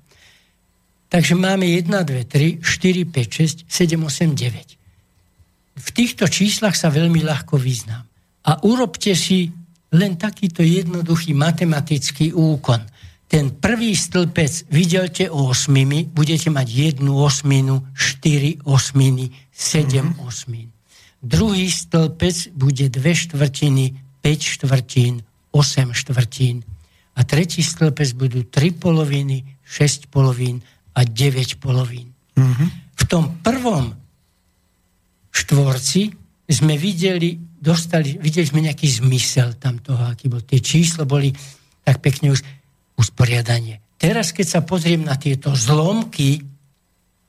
Takže 1.12 1.36
máme 1.36 1.68
1, 1.68 1.84
2, 1.84 2.64
3, 2.64 2.64
4, 2.64 3.05
5, 3.12 3.68
6, 3.68 3.68
7, 3.68 4.01
8, 4.01 4.32
9. 4.32 4.78
V 5.78 5.89
týchto 5.93 6.24
číslach 6.24 6.72
sa 6.72 6.89
veľmi 6.89 7.20
ľahko 7.20 7.61
vyznám. 7.61 8.09
A 8.49 8.57
urobte 8.64 9.12
si 9.12 9.53
len 9.93 10.16
takýto 10.16 10.64
jednoduchý 10.64 11.36
matematický 11.36 12.32
úkon. 12.32 12.80
Ten 13.29 13.53
prvý 13.53 13.93
stĺpec 13.93 14.72
vydelte 14.72 15.29
osmimi, 15.29 16.09
budete 16.09 16.49
mať 16.49 16.64
jednu 16.64 17.12
osminu, 17.20 17.85
štyri 17.93 18.57
osminy, 18.64 19.29
sedem 19.53 20.16
mm-hmm. 20.16 20.24
osmín. 20.24 20.68
Druhý 21.20 21.68
stĺpec 21.68 22.57
bude 22.57 22.89
dve 22.89 23.12
štvrtiny, 23.12 24.01
5 24.24 24.55
štvrtín, 24.57 25.20
8 25.53 25.93
štvrtín. 25.93 26.64
A 27.18 27.20
tretí 27.29 27.61
stĺpec 27.61 28.16
budú 28.16 28.49
tri 28.49 28.72
poloviny, 28.72 29.45
6 29.61 30.09
polovín 30.09 30.64
a 30.97 31.05
9 31.05 31.61
polovín. 31.61 32.09
Mm-hmm. 32.33 32.68
V 32.97 33.03
tom 33.05 33.45
prvom 33.45 33.93
štvorci 35.37 36.16
sme 36.49 36.81
videli, 36.81 37.37
dostali, 37.61 38.16
videli 38.16 38.49
sme 38.49 38.64
nejaký 38.64 38.89
zmysel 38.89 39.61
tam 39.61 39.85
toho, 39.85 40.01
aký 40.09 40.33
bol. 40.33 40.41
Tie 40.41 40.64
čísla 40.64 41.05
boli 41.05 41.29
tak 41.85 42.01
pekne 42.01 42.33
už 42.33 42.41
usporiadanie. 42.99 43.78
Teraz, 43.96 44.34
keď 44.34 44.46
sa 44.46 44.61
pozriem 44.66 45.07
na 45.07 45.14
tieto 45.14 45.55
zlomky, 45.55 46.42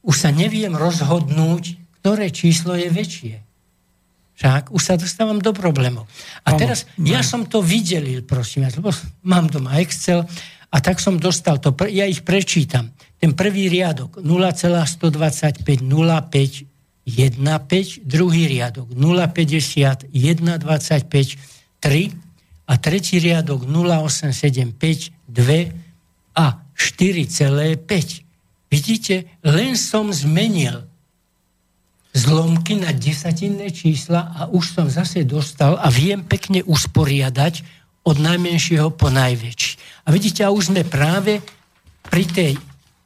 už 0.01 0.15
sa 0.17 0.29
neviem 0.33 0.73
rozhodnúť, 0.73 1.77
ktoré 2.01 2.33
číslo 2.33 2.73
je 2.73 2.89
väčšie. 2.89 3.35
Však 4.39 4.71
už 4.71 4.81
sa 4.81 4.95
dostávam 4.95 5.37
do 5.43 5.51
problémov. 5.51 6.07
A 6.47 6.55
teraz, 6.55 6.87
ja 7.03 7.19
som 7.19 7.43
to 7.43 7.59
videlil, 7.59 8.23
prosím, 8.23 8.71
lebo 8.71 8.89
mám 9.27 9.51
doma 9.51 9.83
Excel 9.83 10.23
a 10.71 10.77
tak 10.79 11.03
som 11.03 11.19
dostal 11.19 11.59
to, 11.59 11.75
ja 11.91 12.07
ich 12.07 12.23
prečítam. 12.23 12.95
Ten 13.19 13.35
prvý 13.35 13.67
riadok 13.67 14.23
0,125 14.23 15.83
05 15.83 16.69
15, 17.09 18.05
druhý 18.05 18.47
riadok 18.47 18.93
0,50 18.93 20.13
1,25 20.13 21.81
3 21.81 22.28
a 22.69 22.77
tretí 22.77 23.17
riadok 23.17 23.65
0,875 23.65 25.17
2 25.25 26.37
a 26.37 26.45
4,5. 26.77 28.69
Vidíte, 28.69 29.25
len 29.41 29.73
som 29.73 30.13
zmenil 30.13 30.85
zlomky 32.13 32.77
na 32.77 32.93
desatinné 32.93 33.73
čísla 33.73 34.29
a 34.37 34.41
už 34.49 34.77
som 34.77 34.85
zase 34.85 35.25
dostal 35.25 35.81
a 35.81 35.89
viem 35.89 36.21
pekne 36.21 36.61
usporiadať 36.61 37.65
od 38.05 38.17
najmenšieho 38.21 38.93
po 38.93 39.09
najväčší. 39.09 40.05
A 40.05 40.13
vidíte, 40.13 40.45
a 40.45 40.53
už 40.53 40.73
sme 40.73 40.85
práve 40.85 41.41
pri 42.05 42.25
tej 42.25 42.51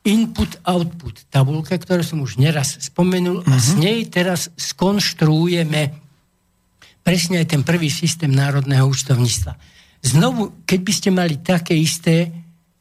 input-output 0.03 1.32
tabulke, 1.32 1.80
ktorú 1.80 2.03
som 2.03 2.20
už 2.20 2.36
neraz 2.36 2.76
spomenul, 2.80 3.43
uh-huh. 3.43 3.51
a 3.51 3.55
s 3.55 3.76
mhm. 3.76 3.80
nej 3.80 3.99
teraz 4.11 4.51
skonštruujeme 4.59 6.03
presne 7.04 7.43
aj 7.43 7.47
ten 7.51 7.62
prvý 7.62 7.91
systém 7.91 8.32
národného 8.32 8.88
účtovníctva. 8.88 9.60
Znovu, 10.04 10.64
keď 10.64 10.80
by 10.80 10.93
ste 10.95 11.10
mali 11.12 11.36
také 11.39 11.76
isté, 11.76 12.32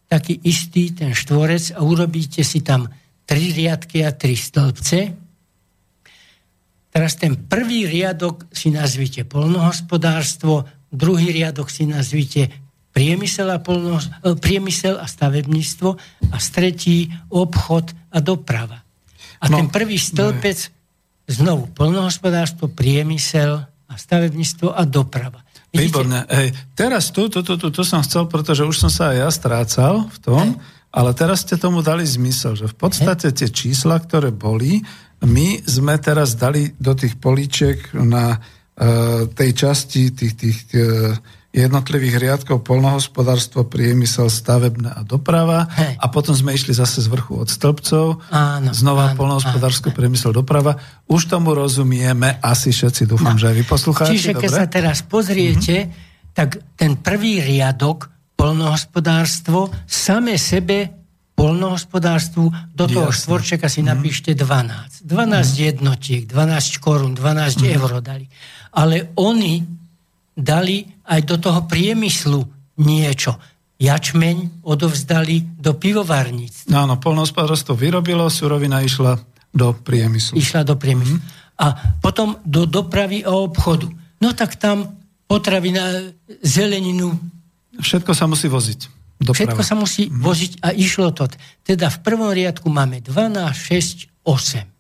taký 0.07 0.39
istý 0.47 0.95
ten 0.95 1.15
štvorec 1.15 1.75
a 1.75 1.83
urobíte 1.83 2.47
si 2.47 2.63
tam 2.63 2.87
tri 3.27 3.51
riadky 3.55 4.03
a 4.07 4.15
tri 4.15 4.39
stĺpce, 4.39 4.99
teraz 6.91 7.13
ten 7.19 7.35
prvý 7.35 7.87
riadok 7.87 8.51
si 8.51 8.71
nazvite 8.71 9.27
polnohospodárstvo, 9.27 10.67
druhý 10.91 11.31
riadok 11.31 11.71
si 11.71 11.87
nazvite 11.87 12.51
priemysel 12.93 13.49
a, 13.49 13.59
polno, 13.59 13.97
e, 13.99 14.37
priemysel 14.37 15.01
a 15.01 15.09
stavebníctvo 15.09 15.97
a 16.31 16.37
stretí 16.37 17.09
obchod 17.33 17.97
a 18.13 18.21
doprava. 18.21 18.85
A 19.43 19.49
no, 19.49 19.59
ten 19.59 19.67
prvý 19.73 19.97
stĺpec 19.97 20.59
no 20.69 20.81
znovu 21.33 21.65
polnohospodárstvo, 21.73 22.69
priemysel 22.69 23.65
a 23.93 24.01
stavebníctvo 24.01 24.73
a 24.73 24.83
doprava. 24.89 25.45
Výborne. 25.73 26.29
Hej, 26.29 26.53
teraz 26.77 27.13
tu, 27.13 27.29
tu, 27.33 27.41
tu, 27.45 27.57
tu, 27.57 27.69
tu 27.73 27.83
som 27.85 28.05
chcel, 28.05 28.29
pretože 28.29 28.65
už 28.65 28.77
som 28.77 28.91
sa 28.93 29.13
aj 29.13 29.17
ja 29.17 29.29
strácal 29.33 29.95
v 30.09 30.19
tom, 30.21 30.47
Hej. 30.53 30.61
ale 30.93 31.11
teraz 31.17 31.45
ste 31.45 31.57
tomu 31.57 31.81
dali 31.81 32.05
zmysel, 32.05 32.57
že 32.57 32.69
v 32.69 32.77
podstate 32.77 33.33
tie 33.33 33.49
čísla, 33.49 33.97
ktoré 34.01 34.33
boli, 34.33 34.85
my 35.25 35.65
sme 35.65 35.97
teraz 35.97 36.37
dali 36.37 36.77
do 36.77 36.93
tých 36.93 37.17
políčiek 37.17 37.95
na 37.97 38.37
E, 38.73 39.29
tej 39.37 39.51
časti 39.53 40.17
tých, 40.17 40.33
tých 40.33 40.59
e, 40.73 41.13
jednotlivých 41.53 42.17
riadkov 42.17 42.65
polnohospodárstvo, 42.65 43.69
priemysel, 43.69 44.33
stavebné 44.33 44.89
a 44.89 45.05
doprava. 45.05 45.69
Hej. 45.77 46.01
A 46.01 46.09
potom 46.09 46.33
sme 46.33 46.57
išli 46.57 46.73
zase 46.73 47.05
z 47.05 47.13
vrchu 47.13 47.45
od 47.45 47.49
stĺpcov. 47.53 48.25
Áno, 48.33 48.73
znova 48.73 49.13
áno, 49.13 49.21
polnohospodársko, 49.21 49.93
áno. 49.93 49.97
priemysel, 50.01 50.33
doprava. 50.33 50.81
Už 51.13 51.29
tomu 51.29 51.53
rozumieme 51.53 52.41
asi 52.41 52.73
všetci, 52.73 53.05
dúfam, 53.05 53.37
no. 53.37 53.41
že 53.41 53.53
aj 53.53 53.57
vy 53.61 53.65
poslucháči. 53.69 54.13
Čiže 54.17 54.33
keď 54.41 54.51
sa 54.51 54.67
teraz 54.67 55.05
pozriete, 55.05 55.77
mm-hmm. 55.87 56.33
tak 56.33 56.49
ten 56.73 56.97
prvý 56.97 57.45
riadok 57.45 58.09
polnohospodárstvo 58.33 59.69
same 59.85 60.41
sebe 60.41 61.05
polnohospodárstvu, 61.37 62.45
do 62.77 62.85
toho 62.89 63.09
Jasne. 63.09 63.19
štvorčeka 63.25 63.67
si 63.67 63.81
mm. 63.81 63.89
napíšte 63.89 64.31
12. 64.37 65.09
12 65.09 65.09
mm. 65.09 65.45
jednotiek, 65.57 66.23
12 66.29 66.77
korún, 66.77 67.17
12 67.17 67.57
mm. 67.57 67.67
eur 67.73 67.91
dali 68.05 68.29
ale 68.73 69.13
oni 69.21 69.82
dali 70.37 70.89
aj 71.05 71.21
do 71.29 71.37
toho 71.37 71.65
priemyslu 71.69 72.41
niečo. 72.81 73.37
Jačmeň 73.83 74.63
odovzdali 74.63 75.59
do 75.59 75.75
pivovarníc. 75.75 76.71
No 76.71 76.87
áno, 76.87 77.03
polnohospodárstvo 77.03 77.75
vyrobilo, 77.75 78.31
surovina 78.31 78.79
išla 78.79 79.19
do 79.51 79.75
priemyslu. 79.75 80.39
Išla 80.39 80.63
do 80.63 80.79
priemyslu. 80.79 81.19
Mm. 81.19 81.25
A 81.59 81.67
potom 82.01 82.39
do 82.47 82.65
dopravy 82.65 83.27
a 83.27 83.35
obchodu. 83.35 83.91
No 84.23 84.33
tak 84.33 84.57
tam 84.57 85.03
potravina, 85.27 86.15
zeleninu. 86.41 87.19
Všetko 87.77 88.15
sa 88.15 88.31
musí 88.31 88.47
voziť. 88.47 88.81
Doprava. 89.23 89.35
Všetko 89.35 89.63
sa 89.63 89.75
musí 89.75 90.09
mm. 90.09 90.15
voziť 90.19 90.53
a 90.63 90.69
išlo 90.75 91.11
to. 91.11 91.27
Teda 91.63 91.91
v 91.91 91.99
prvom 92.07 92.31
riadku 92.31 92.71
máme 92.71 93.03
12, 93.03 93.51
6, 93.51 94.27
8. 94.27 94.72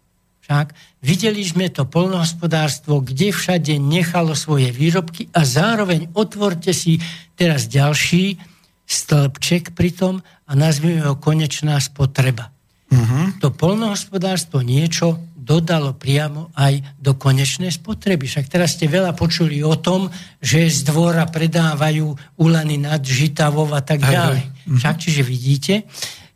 Však 0.53 0.77
videli 1.01 1.41
sme 1.49 1.73
to 1.73 1.89
polnohospodárstvo, 1.89 3.01
kde 3.01 3.33
všade 3.33 3.81
nechalo 3.81 4.37
svoje 4.37 4.69
výrobky 4.69 5.33
a 5.33 5.49
zároveň 5.49 6.13
otvorte 6.13 6.77
si 6.77 7.01
teraz 7.41 7.73
ďalší 7.73 8.37
stĺpček 8.85 9.73
pri 9.73 9.97
tom 9.97 10.15
a 10.21 10.53
nazvime 10.53 11.01
ho 11.09 11.17
konečná 11.17 11.81
spotreba. 11.81 12.53
Uh-huh. 12.93 13.33
To 13.41 13.49
polnohospodárstvo 13.49 14.61
niečo 14.61 15.17
dodalo 15.33 15.97
priamo 15.97 16.53
aj 16.53 17.01
do 17.01 17.17
konečnej 17.17 17.73
spotreby. 17.73 18.29
Však 18.29 18.53
teraz 18.53 18.77
ste 18.77 18.93
veľa 18.93 19.17
počuli 19.17 19.65
o 19.65 19.73
tom, 19.81 20.13
že 20.37 20.69
z 20.69 20.85
dvora 20.85 21.25
predávajú 21.33 22.37
ulany 22.45 22.77
nad 22.77 23.01
Žitavov 23.01 23.73
a 23.73 23.81
tak 23.81 24.05
ďalej. 24.05 24.45
Mhm. 24.69 24.77
Však, 24.77 24.97
čiže 25.01 25.23
vidíte, 25.25 25.75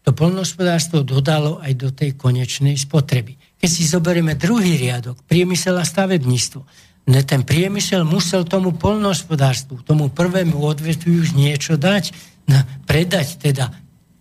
to 0.00 0.16
polnohospodárstvo 0.16 1.04
dodalo 1.04 1.60
aj 1.60 1.72
do 1.76 1.92
tej 1.92 2.16
konečnej 2.16 2.80
spotreby. 2.80 3.45
Keď 3.56 3.70
si 3.70 3.82
zoberieme 3.88 4.36
druhý 4.36 4.76
riadok, 4.76 5.20
priemysel 5.24 5.80
a 5.80 5.84
stavebníctvo, 5.84 6.60
ne, 7.08 7.20
ten 7.24 7.42
priemysel 7.42 8.04
musel 8.04 8.44
tomu 8.44 8.76
polnohospodárstvu, 8.76 9.82
tomu 9.82 10.12
prvému 10.12 10.60
odvetviu 10.60 11.24
už 11.24 11.32
niečo 11.32 11.80
dať, 11.80 12.12
na, 12.46 12.62
predať 12.84 13.42
teda 13.42 13.72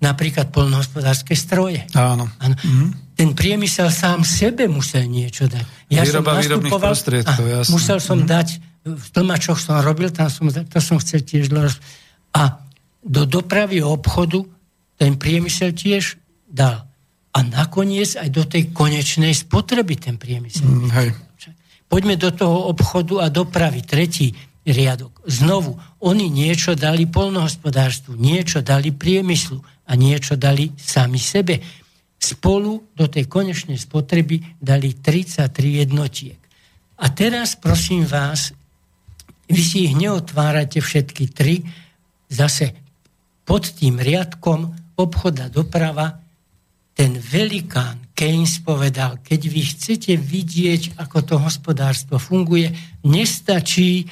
napríklad 0.01 0.49
polnohospodárske 0.49 1.37
stroje. 1.37 1.83
Áno. 1.93 2.31
Áno. 2.41 2.55
Mm-hmm 2.55 3.05
ten 3.15 3.31
priemysel 3.31 3.87
sám 3.87 4.27
sebe 4.27 4.67
musel 4.67 5.07
niečo 5.07 5.47
dať. 5.47 5.65
Ja 5.87 6.03
Výroba 6.03 6.35
som 6.35 6.51
nastupoval, 6.51 6.91
prostriedkov, 6.91 7.45
jasne. 7.47 7.71
Musel 7.71 7.99
som 8.03 8.19
mm. 8.21 8.27
dať, 8.27 8.47
v 8.85 9.07
tlmačoch 9.15 9.59
som 9.59 9.79
robil, 9.79 10.11
tam 10.11 10.27
som, 10.27 10.51
to 10.51 10.79
som 10.83 10.99
chcel 10.99 11.23
tiež 11.23 11.47
roz... 11.55 11.79
A 12.35 12.59
do 12.99 13.23
dopravy 13.23 13.79
obchodu 13.79 14.43
ten 14.99 15.15
priemysel 15.15 15.71
tiež 15.71 16.19
dal. 16.51 16.83
A 17.35 17.43
nakoniec 17.43 18.15
aj 18.15 18.31
do 18.31 18.47
tej 18.47 18.71
konečnej 18.71 19.35
spotreby 19.35 19.99
ten 19.99 20.15
priemysel. 20.15 20.63
Mm, 20.63 20.89
hej. 20.95 21.09
Poďme 21.91 22.15
do 22.15 22.31
toho 22.31 22.71
obchodu 22.71 23.27
a 23.27 23.27
dopravy. 23.27 23.83
Tretí 23.83 24.31
riadok. 24.65 25.21
Znovu, 25.29 25.77
oni 26.01 26.31
niečo 26.31 26.73
dali 26.73 27.05
polnohospodárstvu, 27.05 28.17
niečo 28.17 28.65
dali 28.65 28.89
priemyslu 28.89 29.61
a 29.85 29.91
niečo 29.93 30.33
dali 30.33 30.73
sami 30.73 31.21
sebe 31.21 31.61
spolu 32.17 32.97
do 32.97 33.05
tej 33.05 33.29
konečnej 33.29 33.77
spotreby 33.77 34.57
dali 34.57 34.97
33 34.97 35.85
jednotiek. 35.85 36.39
A 36.97 37.05
teraz 37.13 37.53
prosím 37.53 38.09
vás, 38.09 38.49
vy 39.45 39.61
si 39.61 39.85
ich 39.85 39.93
neotvárate 39.93 40.81
všetky 40.81 41.29
tri, 41.29 41.61
zase 42.31 42.73
pod 43.45 43.69
tým 43.77 44.01
riadkom 44.01 44.73
obchoda 44.97 45.53
doprava, 45.53 46.24
ten 46.95 47.19
velikán 47.19 47.99
Keynes 48.15 48.63
povedal, 48.63 49.19
keď 49.19 49.41
vy 49.51 49.61
chcete 49.75 50.15
vidieť, 50.15 50.95
ako 50.95 51.17
to 51.27 51.35
hospodárstvo 51.35 52.15
funguje, 52.15 52.71
nestačí 53.03 54.07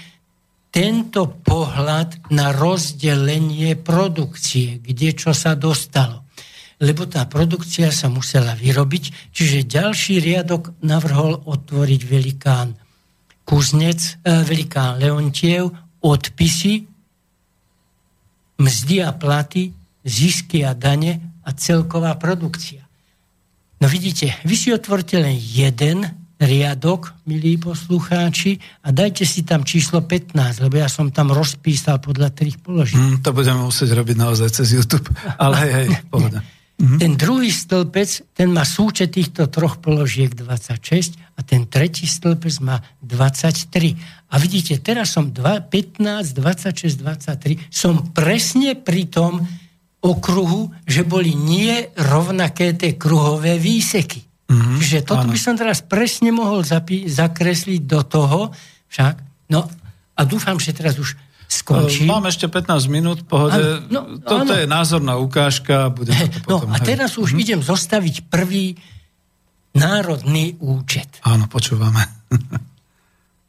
tento 0.68 1.31
pohľad 1.47 2.27
na 2.35 2.51
rozdelenie 2.51 3.80
produkcie, 3.80 4.84
kde 4.84 5.15
čo 5.15 5.31
sa 5.31 5.55
dostalo. 5.55 6.27
Lebo 6.84 7.07
tá 7.07 7.23
produkcia 7.23 7.88
sa 7.95 8.11
musela 8.11 8.51
vyrobiť, 8.51 9.31
čiže 9.31 9.64
ďalší 9.64 10.19
riadok 10.19 10.76
navrhol 10.84 11.39
otvoriť 11.47 12.01
velikán 12.03 12.76
Kuznec, 13.47 14.19
eh, 14.27 14.43
velikán 14.43 14.99
Leontiev, 14.99 15.72
odpisy, 16.03 16.84
mzdy 18.60 18.95
a 19.07 19.15
platy, 19.15 19.72
zisky 20.03 20.68
a 20.68 20.76
dane 20.76 21.32
a 21.44 21.49
celková 21.52 22.15
produkcia. 22.15 22.84
No 23.84 23.91
vidíte, 23.91 24.32
vy 24.48 24.56
si 24.56 24.72
otvorte 24.72 25.20
len 25.20 25.36
jeden 25.36 26.07
riadok, 26.44 27.14
milí 27.24 27.56
poslucháči, 27.56 28.60
a 28.84 28.91
dajte 28.91 29.24
si 29.24 29.48
tam 29.48 29.64
číslo 29.64 30.03
15, 30.03 30.64
lebo 30.64 30.76
ja 30.80 30.91
som 30.91 31.11
tam 31.11 31.32
rozpísal 31.32 32.03
podľa 32.03 32.32
tých 32.36 32.60
položiek. 32.60 32.99
Mm, 32.99 33.18
to 33.24 33.32
budeme 33.32 33.64
musieť 33.64 33.95
robiť 33.95 34.15
naozaj 34.20 34.49
cez 34.52 34.76
YouTube, 34.76 35.07
ale 35.40 35.56
hej, 35.64 35.72
hej, 35.72 35.88
pohoda. 36.11 36.40
Mm-hmm. 36.74 36.99
Ten 36.99 37.11
druhý 37.15 37.53
stĺpec, 37.53 38.10
ten 38.34 38.49
má 38.49 38.65
súčet 38.65 39.14
týchto 39.14 39.45
troch 39.48 39.78
položiek 39.78 40.34
26 40.34 41.15
a 41.38 41.40
ten 41.45 41.70
tretí 41.70 42.10
stĺpec 42.10 42.56
má 42.65 42.82
23. 43.06 43.94
A 44.34 44.36
vidíte, 44.41 44.82
teraz 44.82 45.14
som 45.14 45.30
2, 45.30 45.70
15, 45.70 46.34
26, 46.34 46.98
23, 46.98 47.70
som 47.70 48.10
presne 48.11 48.74
pri 48.74 49.06
tom 49.06 49.45
okruhu, 50.03 50.67
že 50.84 51.07
boli 51.07 51.31
nie 51.31 51.88
rovnaké 51.95 52.75
tie 52.75 52.99
kruhové 52.99 53.55
výseky. 53.55 54.19
Mm-hmm. 54.51 54.77
Čiže 54.84 54.99
toto 55.07 55.23
Áno. 55.23 55.31
by 55.31 55.39
som 55.39 55.55
teraz 55.55 55.80
presne 55.80 56.35
mohol 56.35 56.67
zapí- 56.67 57.07
zakresliť 57.07 57.81
do 57.88 58.03
toho, 58.03 58.39
však, 58.91 59.15
no 59.49 59.65
a 60.13 60.21
dúfam, 60.27 60.59
že 60.59 60.75
teraz 60.75 60.99
už 60.99 61.15
skončí. 61.47 62.03
Mám 62.03 62.27
ešte 62.27 62.51
15 62.51 62.91
minút, 62.91 63.23
pohode. 63.23 63.88
No, 63.88 64.19
Toto 64.19 64.51
áno. 64.51 64.59
je 64.59 64.67
názorná 64.67 65.15
ukážka. 65.17 65.89
Bude 65.93 66.11
to 66.11 66.39
no 66.51 66.59
potom, 66.59 66.69
a 66.75 66.77
teraz 66.84 67.15
už 67.15 67.34
hm. 67.34 67.39
idem 67.39 67.61
zostaviť 67.63 68.27
prvý 68.27 68.75
národný 69.73 70.59
účet. 70.61 71.23
Áno, 71.25 71.49
počúvame. 71.49 72.03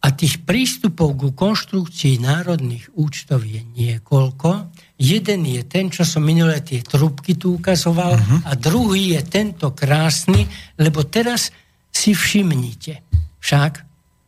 a 0.05 0.13
tých 0.13 0.45
prístupov 0.45 1.17
ku 1.17 1.33
konštrukcii 1.33 2.21
národných 2.21 2.93
účtov 2.93 3.41
je 3.49 3.65
niekoľko. 3.65 4.69
Jeden 5.01 5.49
je 5.49 5.65
ten, 5.65 5.89
čo 5.89 6.05
som 6.05 6.21
minulé 6.21 6.61
tie 6.61 6.85
trubky 6.85 7.41
tu 7.41 7.57
ukazoval 7.57 8.21
uh-huh. 8.21 8.45
a 8.45 8.53
druhý 8.53 9.17
je 9.17 9.23
tento 9.25 9.73
krásny, 9.73 10.45
lebo 10.77 11.09
teraz 11.09 11.49
si 11.89 12.13
všimnite 12.13 13.01
však, 13.41 13.73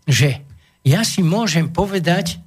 že 0.09 0.41
ja 0.81 1.05
si 1.05 1.21
môžem 1.21 1.69
povedať, 1.69 2.41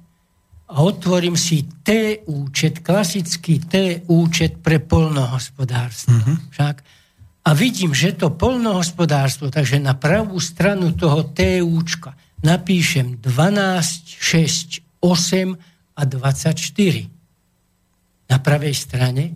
a 0.70 0.86
otvorím 0.86 1.34
si 1.34 1.66
T 1.82 2.22
účet, 2.30 2.86
klasický 2.86 3.58
T 3.58 4.06
účet 4.06 4.62
pre 4.62 4.78
polnohospodárstvo. 4.78 6.14
Mm-hmm. 6.14 6.36
Však? 6.54 6.76
A 7.42 7.50
vidím, 7.58 7.90
že 7.90 8.14
to 8.14 8.30
polnohospodárstvo, 8.30 9.50
takže 9.50 9.82
na 9.82 9.98
pravú 9.98 10.38
stranu 10.38 10.94
toho 10.94 11.26
T 11.26 11.58
účka 11.58 12.14
napíšem 12.42 13.20
12, 13.20 14.16
6, 14.16 15.00
8 15.00 15.56
a 15.96 16.02
24. 16.04 17.08
Na 18.30 18.38
pravej 18.38 18.74
strane 18.74 19.34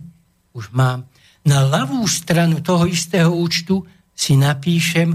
už 0.55 0.71
mám. 0.71 1.05
Na 1.45 1.61
ľavú 1.61 2.01
stranu 2.09 2.63
toho 2.65 2.89
istého 2.89 3.29
účtu 3.29 3.85
si 4.15 4.33
napíšem 4.33 5.13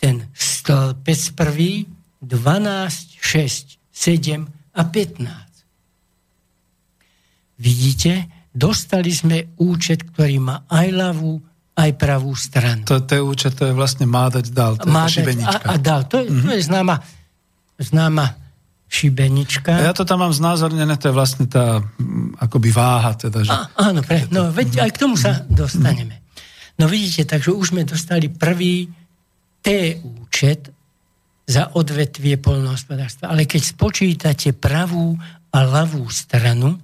ten 0.00 0.26
stĺpec 0.34 1.20
prvý 1.38 1.86
12, 2.24 3.20
6, 3.20 3.78
7 3.92 4.74
a 4.74 4.82
15. 4.82 5.44
Vidíte, 7.60 8.26
dostali 8.50 9.14
sme 9.14 9.54
účet, 9.60 10.02
ktorý 10.10 10.42
má 10.42 10.66
aj 10.66 10.86
ľavú, 10.90 11.38
aj 11.74 11.90
pravú 11.98 12.30
stranu. 12.38 12.86
To, 12.86 13.02
to 13.02 13.18
je 13.18 13.22
účet, 13.22 13.52
to 13.58 13.66
je 13.66 13.74
vlastne 13.74 14.06
má 14.06 14.30
dať 14.30 14.46
dal, 14.54 14.78
to 14.78 14.86
má 14.86 15.10
je 15.10 15.18
šibenička. 15.18 15.66
A, 15.66 15.74
a 15.74 15.82
dal, 15.82 16.06
to, 16.06 16.22
mm-hmm. 16.22 16.46
to 16.46 16.52
je 16.54 16.62
mhm. 16.62 16.68
známa, 16.70 16.96
známa 17.82 18.26
šibenička. 18.86 19.72
Ja 19.74 19.90
to 19.90 20.06
tam 20.06 20.22
mám 20.22 20.30
znázornené, 20.30 20.94
to 20.94 21.10
je 21.10 21.14
vlastne 21.14 21.50
tá 21.50 21.82
akoby 22.38 22.70
váha. 22.70 23.18
Teda, 23.18 23.42
že... 23.42 23.50
a, 23.50 23.90
áno, 23.90 24.06
pre, 24.06 24.30
no 24.30 24.54
veď 24.54 24.86
aj 24.86 24.90
k 24.94 25.00
tomu 25.02 25.18
sa 25.18 25.42
mhm. 25.42 25.50
dostaneme. 25.50 26.22
No 26.78 26.90
vidíte, 26.90 27.26
takže 27.26 27.54
už 27.54 27.74
sme 27.74 27.86
dostali 27.86 28.30
prvý 28.30 28.90
T 29.62 29.98
účet 30.02 30.70
za 31.46 31.70
odvetvie 31.76 32.38
polnohospodárstva. 32.40 33.30
Ale 33.30 33.46
keď 33.46 33.62
spočítate 33.62 34.56
pravú 34.56 35.14
a 35.54 35.58
ľavú 35.62 36.02
stranu, 36.10 36.78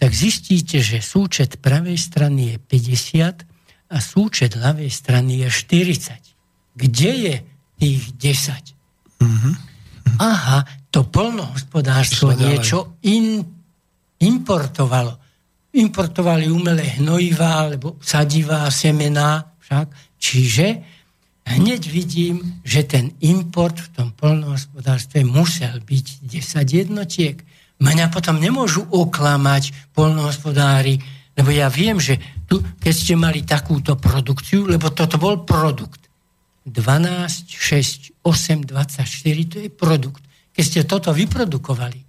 tak 0.00 0.10
zistíte, 0.16 0.80
že 0.80 1.04
súčet 1.04 1.60
pravej 1.60 1.98
strany 1.98 2.54
je 2.54 2.56
50 2.58 3.53
a 3.94 3.98
súčet 4.02 4.58
ľavej 4.58 4.90
strany 4.90 5.46
je 5.46 5.48
40. 5.48 6.74
Kde 6.74 7.10
je 7.14 7.34
tých 7.78 8.02
10? 8.18 9.22
Mm-hmm. 9.22 9.54
Aha, 10.18 10.66
to 10.90 11.06
polnohospodárstvo 11.06 12.34
niečo 12.34 12.98
in, 13.06 13.38
importovalo. 14.18 15.22
Importovali 15.74 16.50
umelé 16.50 16.98
hnojivá, 16.98 17.66
alebo 17.66 17.98
sadivá, 18.02 18.66
semená, 18.70 19.54
však. 19.62 19.86
Čiže 20.18 20.66
hneď 21.46 21.82
vidím, 21.90 22.62
že 22.62 22.86
ten 22.86 23.14
import 23.22 23.78
v 23.78 23.88
tom 23.94 24.08
polnohospodárstve 24.14 25.22
musel 25.26 25.82
byť 25.82 26.06
10 26.26 26.62
jednotiek. 26.66 27.36
Mňa 27.82 28.06
potom 28.14 28.38
nemôžu 28.38 28.86
oklamať 28.86 29.94
polnohospodári, 29.94 31.02
lebo 31.34 31.50
ja 31.50 31.66
viem, 31.66 31.98
že 31.98 32.22
tu, 32.44 32.60
keď 32.80 32.94
ste 32.94 33.14
mali 33.16 33.42
takúto 33.42 33.96
produkciu, 33.96 34.68
lebo 34.68 34.92
toto 34.92 35.16
bol 35.16 35.42
produkt. 35.44 36.06
12, 36.64 37.48
6, 37.48 38.24
8, 38.24 38.64
24, 38.64 39.52
to 39.52 39.56
je 39.60 39.68
produkt. 39.68 40.24
Keď 40.56 40.64
ste 40.64 40.80
toto 40.88 41.12
vyprodukovali, 41.12 42.00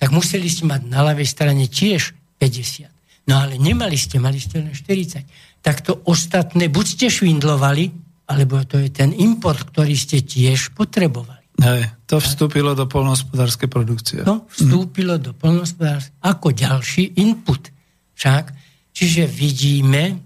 tak 0.00 0.10
museli 0.10 0.48
ste 0.48 0.66
mať 0.66 0.88
na 0.88 1.06
ľavej 1.06 1.28
strane 1.28 1.68
tiež 1.68 2.16
50. 2.40 2.88
No 3.30 3.38
ale 3.38 3.60
nemali 3.60 3.94
ste, 3.94 4.18
mali 4.18 4.40
ste 4.42 4.58
len 4.58 4.74
40. 4.74 5.62
Tak 5.62 5.86
to 5.86 6.02
ostatné, 6.08 6.66
buď 6.72 6.86
ste 6.88 7.06
švindlovali, 7.12 7.92
alebo 8.26 8.64
to 8.66 8.80
je 8.80 8.90
ten 8.90 9.14
import, 9.14 9.70
ktorý 9.70 9.94
ste 9.94 10.24
tiež 10.24 10.72
potrebovali. 10.74 11.40
Hej, 11.60 11.92
to 12.08 12.16
vstúpilo 12.16 12.72
do 12.72 12.88
polnohospodárskej 12.88 13.68
produkcie. 13.68 14.24
To 14.24 14.48
vstúpilo 14.48 15.20
mm. 15.20 15.22
do 15.22 15.32
polnohospodárskej 15.36 16.16
ako 16.24 16.48
ďalší 16.56 17.20
input. 17.20 17.68
Však, 18.16 18.44
čiže 18.92 19.26
vidíme, 19.26 20.18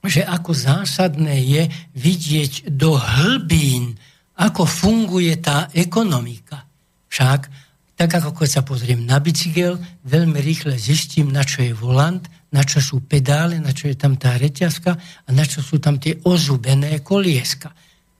že 0.00 0.24
ako 0.24 0.56
zásadné 0.56 1.36
je 1.44 1.62
vidieť 1.92 2.72
do 2.72 2.96
hlbín, 2.96 4.00
ako 4.40 4.64
funguje 4.64 5.36
tá 5.36 5.68
ekonomika. 5.76 6.64
Však, 7.12 7.40
tak 8.00 8.10
ako 8.16 8.32
keď 8.32 8.48
sa 8.48 8.62
pozriem 8.64 9.04
na 9.04 9.20
bicykel, 9.20 9.76
veľmi 10.08 10.40
rýchle 10.40 10.80
zistím, 10.80 11.28
na 11.28 11.44
čo 11.44 11.60
je 11.60 11.76
volant, 11.76 12.24
na 12.48 12.64
čo 12.64 12.80
sú 12.80 13.04
pedále, 13.04 13.60
na 13.60 13.76
čo 13.76 13.92
je 13.92 13.96
tam 14.00 14.16
tá 14.16 14.40
reťazka 14.40 14.92
a 14.96 15.28
na 15.36 15.44
čo 15.44 15.60
sú 15.60 15.76
tam 15.76 16.00
tie 16.00 16.16
ozubené 16.24 17.04
kolieska. 17.04 17.68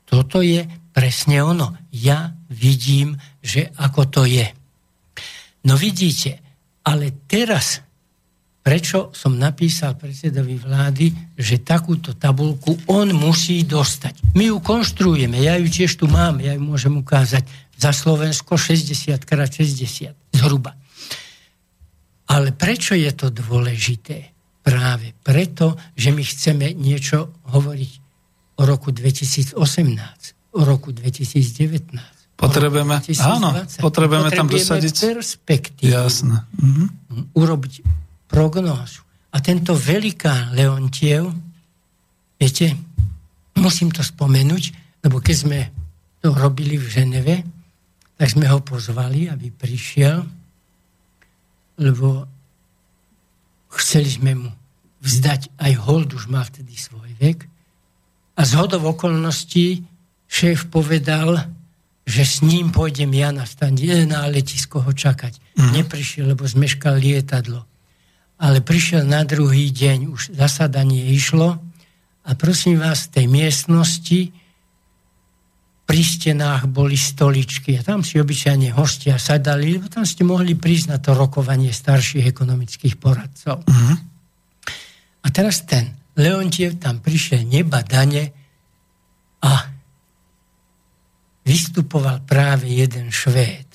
Toto 0.05 0.45
je 0.45 0.69
presne 0.93 1.41
ono. 1.41 1.89
Ja 1.97 2.29
vidím, 2.53 3.17
že 3.41 3.73
ako 3.81 4.11
to 4.13 4.23
je. 4.29 4.45
No 5.65 5.81
vidíte, 5.81 6.45
ale 6.85 7.25
teraz 7.25 7.81
prečo 8.61 9.09
som 9.17 9.41
napísal 9.41 9.97
predsedovi 9.97 10.61
vlády, 10.61 11.13
že 11.37 11.65
takúto 11.65 12.13
tabulku 12.13 12.77
on 12.93 13.09
musí 13.17 13.65
dostať. 13.65 14.37
My 14.37 14.53
ju 14.53 14.61
konštruujeme, 14.61 15.41
ja 15.41 15.57
ju 15.57 15.67
tiež 15.67 15.97
tu 15.97 16.07
mám, 16.07 16.39
ja 16.45 16.53
ju 16.53 16.63
môžem 16.63 16.93
ukázať 17.01 17.49
za 17.81 17.91
Slovensko 17.97 18.61
60 18.61 19.17
x 19.17 19.33
60 19.33 20.37
zhruba. 20.37 20.77
Ale 22.31 22.55
prečo 22.55 22.95
je 22.95 23.11
to 23.11 23.33
dôležité? 23.33 24.31
Práve 24.61 25.17
preto, 25.25 25.81
že 25.97 26.13
my 26.13 26.21
chceme 26.21 26.77
niečo 26.77 27.33
hovoriť 27.49 27.93
o 28.61 28.63
roku 28.69 28.93
2018, 28.93 29.57
o 30.53 30.61
roku 30.63 30.93
2019. 30.93 31.97
Potrebujeme, 32.37 33.01
áno, 33.25 33.53
potrebujeme, 33.57 33.81
potrebujeme 33.81 34.31
tam 34.33 34.47
dosadiť 34.49 34.95
perspektívu. 35.17 35.93
Jasné. 35.93 36.45
Mhm. 36.61 36.85
Urobiť 37.37 38.00
prognózu. 38.31 39.03
A 39.35 39.43
tento 39.43 39.75
velikán 39.75 40.55
Leontiev, 40.55 41.31
viete, 42.39 42.75
musím 43.59 43.91
to 43.91 44.03
spomenúť, 44.03 44.63
lebo 45.07 45.19
keď 45.19 45.37
sme 45.37 45.61
to 46.23 46.35
robili 46.35 46.79
v 46.79 46.87
Ženeve, 46.87 47.37
tak 48.15 48.29
sme 48.31 48.47
ho 48.51 48.63
pozvali, 48.63 49.27
aby 49.31 49.51
prišiel, 49.51 50.23
lebo 51.81 52.27
chceli 53.73 54.11
sme 54.11 54.33
mu 54.37 54.51
vzdať 55.01 55.57
aj 55.57 55.73
hold, 55.89 56.13
už 56.13 56.29
má 56.29 56.45
vtedy 56.45 56.77
svoj 56.77 57.09
vek. 57.17 57.49
A 58.37 58.45
z 58.45 58.53
hodov 58.61 58.85
okolností 58.85 59.81
šéf 60.29 60.69
povedal, 60.69 61.49
že 62.05 62.23
s 62.27 62.43
ním 62.45 62.75
pôjdem 62.75 63.15
ja 63.15 63.33
na, 63.33 63.47
stani, 63.49 64.05
na 64.05 64.27
letisko 64.29 64.83
ho 64.85 64.93
čakať. 64.93 65.41
Mm. 65.57 65.71
Neprišiel, 65.81 66.25
lebo 66.35 66.45
zmeškal 66.45 66.99
lietadlo 66.99 67.70
ale 68.41 68.65
prišiel 68.65 69.05
na 69.05 69.21
druhý 69.29 69.69
deň, 69.69 70.09
už 70.09 70.33
zasadanie 70.33 71.13
išlo 71.13 71.61
a 72.25 72.31
prosím 72.33 72.81
vás, 72.81 73.07
v 73.07 73.21
tej 73.21 73.27
miestnosti 73.29 74.21
pri 75.85 76.01
stenách 76.07 76.71
boli 76.71 76.95
stoličky 76.95 77.77
a 77.77 77.85
tam 77.85 78.01
si 78.01 78.17
obyčajne 78.17 78.73
hostia 78.73 79.21
sadali, 79.21 79.77
lebo 79.77 79.91
tam 79.93 80.07
ste 80.07 80.25
mohli 80.25 80.57
prísť 80.57 80.87
na 80.89 80.99
to 81.03 81.13
rokovanie 81.13 81.75
starších 81.75 82.25
ekonomických 82.31 82.97
poradcov. 82.97 83.61
Uh-huh. 83.67 83.97
A 85.21 85.27
teraz 85.29 85.67
ten 85.67 86.01
Leontiev 86.15 86.79
tam 86.79 87.03
prišiel 87.03 87.43
nebadane 87.43 88.31
a 89.43 89.53
vystupoval 91.43 92.23
práve 92.23 92.71
jeden 92.71 93.11
Švéd. 93.11 93.67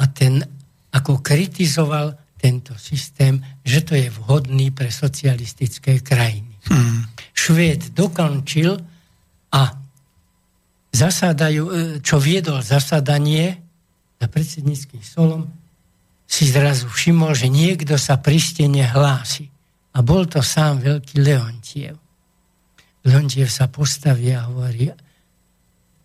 A 0.00 0.04
ten 0.10 0.44
ako 0.92 1.24
kritizoval 1.24 2.12
tento 2.40 2.72
systém, 2.80 3.36
že 3.60 3.84
to 3.84 3.92
je 3.92 4.08
vhodný 4.08 4.72
pre 4.72 4.88
socialistické 4.88 6.00
krajiny. 6.00 6.56
Hmm. 6.72 7.04
Švéd 7.36 7.92
dokončil 7.92 8.80
a 9.52 9.62
zasadajú, 10.88 11.62
e, 11.68 11.72
čo 12.00 12.16
viedol 12.16 12.64
zasadanie 12.64 13.60
za 14.16 14.26
predsedníckým 14.26 15.04
stolom, 15.04 15.44
si 16.24 16.48
zrazu 16.48 16.88
všimol, 16.88 17.36
že 17.36 17.52
niekto 17.52 18.00
sa 18.00 18.16
pri 18.16 18.40
stene 18.40 18.88
hlási. 18.88 19.50
A 19.92 20.00
bol 20.00 20.24
to 20.24 20.40
sám 20.40 20.80
veľký 20.80 21.20
Leontiev. 21.20 21.98
Leontiev 23.04 23.50
sa 23.50 23.66
postaví 23.66 24.30
a 24.32 24.46
hovorí 24.48 24.88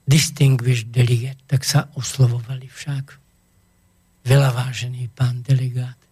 distinguished 0.05 0.89
delegate, 0.89 1.41
tak 1.45 1.61
sa 1.61 1.89
oslovovali 1.93 2.65
však. 2.65 3.05
Veľa 4.25 4.49
vážený 4.53 5.13
pán 5.13 5.45
delegát 5.45 6.05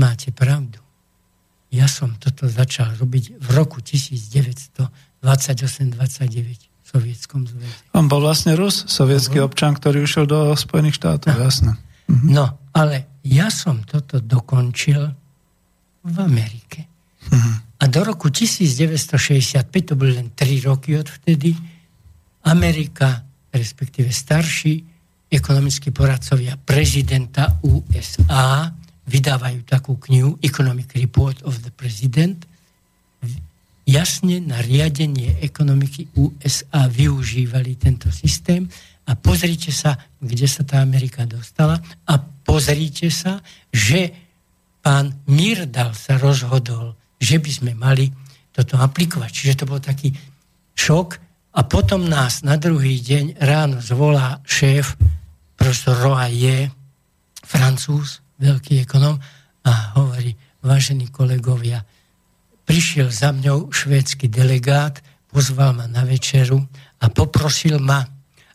máte 0.00 0.32
pravdu. 0.32 0.80
Ja 1.70 1.84
som 1.86 2.16
toto 2.16 2.48
začal 2.48 2.96
robiť 2.96 3.36
v 3.36 3.48
roku 3.52 3.84
1928-29 3.84 5.20
v 5.22 6.86
Sovietskom 6.88 7.46
zväze. 7.46 7.78
On 7.94 8.08
bol 8.08 8.24
vlastne 8.24 8.56
Rus, 8.58 8.88
sovietský 8.88 9.38
uh-huh. 9.38 9.52
občan, 9.52 9.76
ktorý 9.76 10.02
ušiel 10.02 10.26
do 10.26 10.56
Spojených 10.56 10.98
štátov, 10.98 11.30
no. 11.30 11.44
jasné. 11.44 11.72
Uh-huh. 12.10 12.26
No, 12.26 12.44
ale 12.74 13.20
ja 13.22 13.52
som 13.52 13.84
toto 13.86 14.18
dokončil 14.18 15.12
v 16.02 16.16
Amerike. 16.18 16.88
Uh-huh. 17.30 17.54
A 17.78 17.86
do 17.86 18.02
roku 18.02 18.32
1965, 18.32 19.62
to 19.86 19.94
boli 19.94 20.18
len 20.18 20.34
3 20.34 20.66
roky 20.66 20.98
odvtedy, 20.98 21.54
Amerika, 22.50 23.22
respektíve 23.52 24.10
starší 24.10 24.82
ekonomickí 25.30 25.94
poradcovia 25.94 26.58
prezidenta 26.58 27.62
USA 27.62 28.79
vydávajú 29.10 29.66
takú 29.66 29.98
knihu 30.06 30.38
Economic 30.38 30.94
Report 30.94 31.42
of 31.42 31.58
the 31.66 31.74
President, 31.74 32.46
jasne 33.82 34.38
na 34.38 34.62
riadenie 34.62 35.42
ekonomiky 35.42 36.14
USA 36.14 36.86
využívali 36.86 37.74
tento 37.74 38.14
systém. 38.14 38.70
A 39.10 39.18
pozrite 39.18 39.74
sa, 39.74 39.98
kde 40.22 40.46
sa 40.46 40.62
tá 40.62 40.78
Amerika 40.78 41.26
dostala. 41.26 41.82
A 42.06 42.14
pozrite 42.22 43.10
sa, 43.10 43.42
že 43.74 44.14
pán 44.78 45.10
Mirdal 45.26 45.90
sa 45.98 46.14
rozhodol, 46.14 46.94
že 47.18 47.42
by 47.42 47.50
sme 47.50 47.72
mali 47.74 48.06
toto 48.54 48.78
aplikovať. 48.78 49.30
Čiže 49.34 49.58
to 49.58 49.64
bol 49.66 49.82
taký 49.82 50.14
šok. 50.78 51.18
A 51.58 51.66
potom 51.66 52.06
nás 52.06 52.46
na 52.46 52.54
druhý 52.54 53.02
deň 53.02 53.42
ráno 53.42 53.82
zvolá 53.82 54.38
šéf, 54.46 54.94
profesor 55.58 55.98
Roaje, 55.98 56.70
francúz, 57.42 58.22
veľký 58.40 58.82
ekonom 58.82 59.20
a 59.62 59.72
hovorí, 60.00 60.34
vážení 60.64 61.12
kolegovia, 61.12 61.84
prišiel 62.66 63.12
za 63.12 63.30
mňou 63.30 63.70
švédsky 63.70 64.26
delegát, 64.26 64.98
pozval 65.30 65.76
ma 65.76 65.86
na 65.86 66.02
večeru 66.02 66.58
a 67.00 67.06
poprosil 67.12 67.78
ma, 67.78 68.02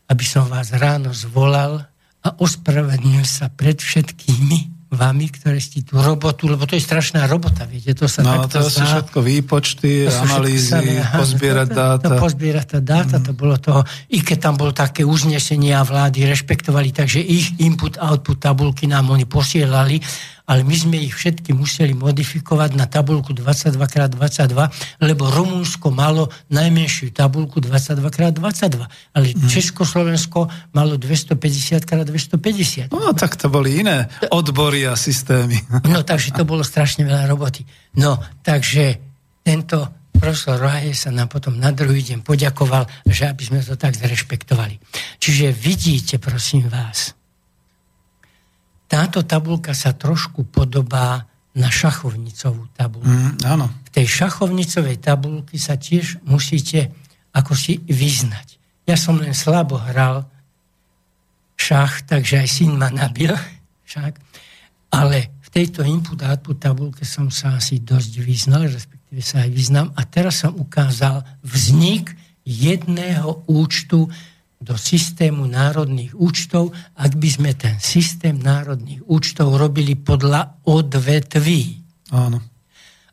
aby 0.06 0.24
som 0.26 0.46
vás 0.46 0.74
ráno 0.74 1.14
zvolal 1.16 1.86
a 2.22 2.28
ospravedlnil 2.36 3.24
sa 3.24 3.48
pred 3.48 3.78
všetkými 3.78 4.75
vami, 4.86 5.26
ktoré 5.26 5.58
ste 5.58 5.82
tú 5.82 5.98
robotu, 5.98 6.46
lebo 6.46 6.62
to 6.62 6.78
je 6.78 6.82
strašná 6.82 7.26
robota, 7.26 7.66
viete, 7.66 7.90
to 7.90 8.06
sa 8.06 8.22
no, 8.22 8.46
takto 8.46 8.62
to 8.62 8.70
sú 8.70 8.86
všetko 8.86 9.18
výpočty, 9.18 10.06
analýzy, 10.06 11.02
pozbierať 11.10 11.68
dáta. 11.74 12.06
To 12.06 12.22
pozbierať 12.22 12.66
tá 12.78 12.80
dáta, 12.80 13.16
mm. 13.18 13.24
to 13.26 13.32
bolo 13.34 13.58
toho, 13.58 13.82
i 14.14 14.22
keď 14.22 14.38
tam 14.38 14.54
bolo 14.54 14.70
také 14.70 15.02
uznesenia 15.02 15.82
vlády, 15.82 16.30
rešpektovali, 16.30 16.94
takže 16.94 17.18
ich 17.18 17.58
input-output 17.58 18.38
tabulky 18.38 18.86
nám 18.86 19.10
oni 19.10 19.26
posielali 19.26 19.98
ale 20.46 20.62
my 20.62 20.76
sme 20.78 21.02
ich 21.02 21.14
všetky 21.14 21.50
museli 21.52 21.92
modifikovať 21.98 22.78
na 22.78 22.86
tabulku 22.86 23.34
22x22, 23.34 24.54
lebo 25.02 25.26
Rumunsko 25.26 25.90
malo 25.90 26.30
najmenšiu 26.54 27.10
tabulku 27.10 27.58
22x22, 27.58 28.86
ale 29.12 29.26
hmm. 29.34 29.50
Československo 29.50 30.46
malo 30.70 30.94
250x250. 31.02 32.94
No 32.94 33.10
tak 33.12 33.34
to 33.34 33.50
boli 33.50 33.82
iné 33.82 34.06
odbory 34.30 34.86
a 34.86 34.94
systémy. 34.94 35.58
No 35.96 36.02
takže 36.04 36.34
to 36.34 36.44
bolo 36.44 36.60
strašne 36.66 37.08
veľa 37.08 37.24
roboty. 37.30 37.64
No 37.96 38.20
takže 38.44 39.00
tento 39.40 39.88
profesor 40.16 40.60
Rohaje 40.60 40.92
sa 40.96 41.12
nám 41.12 41.28
potom 41.32 41.56
na 41.56 41.72
druhý 41.72 42.04
deň 42.04 42.20
poďakoval, 42.24 42.88
že 43.08 43.28
aby 43.28 43.42
sme 43.44 43.60
to 43.64 43.76
tak 43.76 43.96
zrešpektovali. 43.96 44.76
Čiže 45.20 45.52
vidíte, 45.52 46.14
prosím 46.20 46.68
vás, 46.68 47.15
táto 48.86 49.26
tabulka 49.26 49.74
sa 49.74 49.94
trošku 49.94 50.46
podobá 50.46 51.26
na 51.56 51.72
šachovnicovú 51.72 52.68
tabulku. 52.76 53.08
Mm, 53.08 53.42
áno. 53.48 53.66
V 53.88 53.90
tej 53.90 54.06
šachovnicovej 54.06 55.00
tabulky 55.00 55.56
sa 55.56 55.80
tiež 55.80 56.20
musíte 56.28 56.92
ako 57.32 57.52
si 57.56 57.80
vyznať. 57.84 58.56
Ja 58.86 58.94
som 58.94 59.18
len 59.18 59.32
slabo 59.32 59.80
hral 59.80 60.24
šach, 61.56 62.04
takže 62.04 62.44
aj 62.44 62.48
syn 62.48 62.76
ma 62.76 62.92
nabil 62.92 63.32
však. 63.88 64.20
Ale 64.92 65.32
v 65.42 65.48
tejto 65.50 65.82
input-output 65.82 66.56
tabulke 66.60 67.02
som 67.02 67.32
sa 67.32 67.56
asi 67.56 67.80
dosť 67.80 68.12
vyznal, 68.22 68.68
respektíve 68.68 69.24
sa 69.24 69.42
aj 69.42 69.50
vyznám. 69.50 69.88
A 69.96 70.04
teraz 70.04 70.44
som 70.44 70.54
ukázal 70.54 71.24
vznik 71.42 72.12
jedného 72.46 73.42
účtu 73.50 74.06
do 74.56 74.74
systému 74.74 75.44
národných 75.44 76.16
účtov, 76.16 76.72
ak 76.96 77.12
by 77.16 77.28
sme 77.28 77.50
ten 77.52 77.76
systém 77.76 78.40
národných 78.40 79.04
účtov 79.04 79.60
robili 79.60 79.94
podľa 79.94 80.64
odvetví. 80.64 81.62
Áno. 82.16 82.40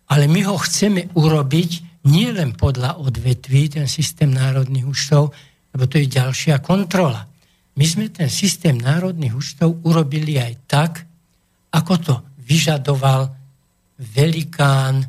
Ale 0.08 0.26
my 0.32 0.40
ho 0.48 0.56
chceme 0.56 1.12
urobiť 1.12 1.72
nie 2.08 2.32
len 2.32 2.56
podľa 2.56 3.00
odvetví, 3.00 3.80
ten 3.80 3.88
systém 3.88 4.32
národných 4.32 4.88
účtov, 4.88 5.32
lebo 5.76 5.84
to 5.88 6.00
je 6.00 6.08
ďalšia 6.12 6.60
kontrola. 6.60 7.28
My 7.74 7.86
sme 7.88 8.12
ten 8.12 8.30
systém 8.30 8.78
národných 8.78 9.34
účtov 9.34 9.82
urobili 9.88 10.38
aj 10.38 10.54
tak, 10.68 10.92
ako 11.74 11.94
to 12.00 12.16
vyžadoval 12.44 13.34
velikán 14.14 15.02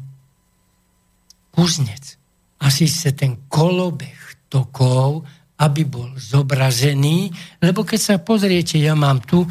Kuznec. 1.55 2.19
Asi 2.65 2.89
sa 2.89 3.12
ten 3.12 3.47
kolobeh 3.47 4.48
tokov, 4.48 5.23
aby 5.65 5.89
bol 5.89 6.12
zobrazený, 6.20 7.32
lebo 7.65 7.82
keď 7.89 8.01
sa 8.01 8.15
pozriete, 8.20 8.77
ja 8.77 8.93
mám 8.93 9.24
tu, 9.24 9.49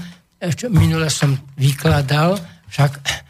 minule 0.69 1.09
som 1.09 1.33
vykladal, 1.57 2.37
však 2.69 3.23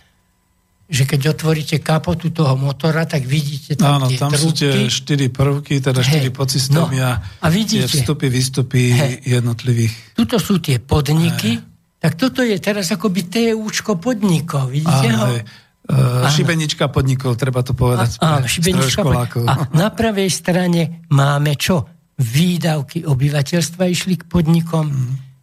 že 0.94 1.10
keď 1.10 1.34
otvoríte 1.34 1.82
kapotu 1.82 2.30
toho 2.30 2.54
motora, 2.54 3.10
tak 3.10 3.26
vidíte 3.26 3.74
tam 3.74 3.98
Áno, 3.98 4.12
tie 4.14 4.20
tam 4.20 4.30
trúbky. 4.30 4.46
sú 4.46 4.50
tie 4.54 4.72
štyri 4.94 5.28
prvky, 5.34 5.82
teda 5.82 6.06
štyri 6.06 6.30
podsystémy 6.30 6.98
no, 7.02 7.18
a, 7.18 7.48
vidíte. 7.50 7.90
tie 7.90 8.04
vstupy, 8.04 8.28
výstupy 8.30 8.82
Hej. 8.94 9.14
jednotlivých. 9.26 10.14
Tuto 10.14 10.38
sú 10.38 10.62
tie 10.62 10.78
podniky, 10.78 11.58
tak 11.98 12.20
toto 12.20 12.44
je 12.46 12.54
teraz 12.62 12.94
akoby 12.94 13.26
TUčko 13.26 13.98
podnikov, 13.98 14.70
vidíte 14.70 15.08
Áno, 15.08 15.20
ho? 15.24 15.28
hej. 15.34 15.42
Uh, 15.84 16.24
šibenička 16.32 16.88
podnikov, 16.88 17.36
treba 17.36 17.60
to 17.60 17.76
povedať. 17.76 18.16
Áno, 18.24 18.48
šibenička 18.48 19.04
stredoškolákov. 19.04 19.44
A 19.44 19.54
na 19.76 19.92
pravej 19.92 20.32
strane 20.32 21.04
máme 21.12 21.60
čo? 21.60 21.93
Výdavky 22.20 23.10
obyvateľstva 23.10 23.90
išli 23.90 24.22
k 24.22 24.24
podnikom, 24.30 24.90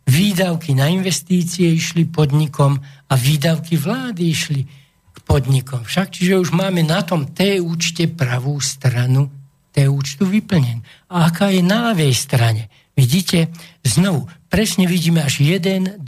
výdavky 0.07 0.75
na 0.75 0.87
investície 0.87 1.67
išli 1.71 2.07
podnikom 2.07 2.79
a 3.11 3.15
výdavky 3.15 3.75
vlády 3.75 4.23
išli 4.31 4.61
k 5.11 5.19
podnikom. 5.27 5.83
Však, 5.83 6.15
čiže 6.15 6.39
už 6.39 6.51
máme 6.55 6.87
na 6.87 7.03
tom 7.03 7.27
T 7.31 7.59
účte 7.59 8.07
pravú 8.07 8.63
stranu 8.63 9.31
T 9.71 9.87
účtu 9.87 10.27
vyplnenú. 10.27 10.83
A 11.11 11.31
aká 11.31 11.51
je 11.51 11.63
na 11.63 11.91
ľavej 11.91 12.15
strane? 12.15 12.67
Vidíte? 12.99 13.51
Znovu, 13.87 14.27
presne 14.51 14.87
vidíme 14.87 15.23
až 15.23 15.43
1, 15.47 16.03
2, 16.03 16.07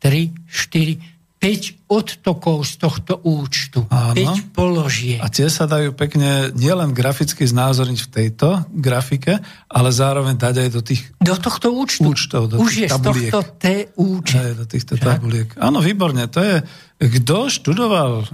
3, 0.00 0.30
4, 0.46 1.14
5 1.38 1.83
odtokov 1.94 2.66
z 2.66 2.74
tohto 2.82 3.22
účtu. 3.22 3.86
Áno. 3.88 4.18
5 4.18 4.50
položiek. 4.50 5.22
A 5.22 5.30
tie 5.30 5.46
sa 5.46 5.70
dajú 5.70 5.94
pekne 5.94 6.50
nielen 6.50 6.90
graficky 6.90 7.46
znázorniť 7.46 8.00
v 8.02 8.08
tejto 8.10 8.48
grafike, 8.74 9.38
ale 9.70 9.88
zároveň 9.94 10.34
dať 10.34 10.54
aj 10.66 10.70
do 10.74 10.80
tých 10.82 11.02
Do 11.22 11.38
tohto 11.38 11.70
účtu. 11.70 12.10
Účtov, 12.10 12.50
do 12.50 12.58
Už 12.58 12.70
tých 12.74 12.82
je 12.82 12.88
z 12.88 12.92
tabuliek. 12.98 13.30
tohto 13.30 13.40
T 13.56 13.64
účet. 13.94 14.42
Aj 14.42 14.54
do 14.58 14.64
týchto 14.66 14.92
Však? 14.98 15.06
tabuliek. 15.06 15.48
Áno, 15.56 15.78
výborne. 15.78 16.26
To 16.26 16.40
je, 16.42 16.56
kto 16.98 17.50
študoval 17.50 18.12
uh, 18.22 18.26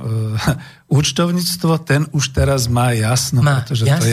účtovníctvo, 0.99 1.73
ten 1.83 2.05
už 2.11 2.35
teraz 2.35 2.67
má 2.67 2.91
jasno. 2.93 3.41
Má 3.41 3.63
pretože 3.63 3.87
jasno. 3.87 4.03
To 4.03 4.07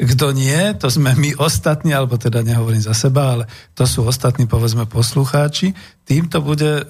je, 0.00 0.08
kto 0.08 0.26
nie, 0.32 0.60
to 0.74 0.88
sme 0.88 1.12
my 1.12 1.36
ostatní, 1.36 1.92
alebo 1.92 2.16
teda 2.16 2.40
nehovorím 2.40 2.80
za 2.80 2.96
seba, 2.96 3.36
ale 3.36 3.44
to 3.76 3.84
sú 3.84 4.04
ostatní, 4.04 4.48
povedzme, 4.48 4.88
poslucháči. 4.88 5.76
Tým 6.02 6.26
to 6.26 6.42
bude 6.42 6.82
uh, 6.82 6.84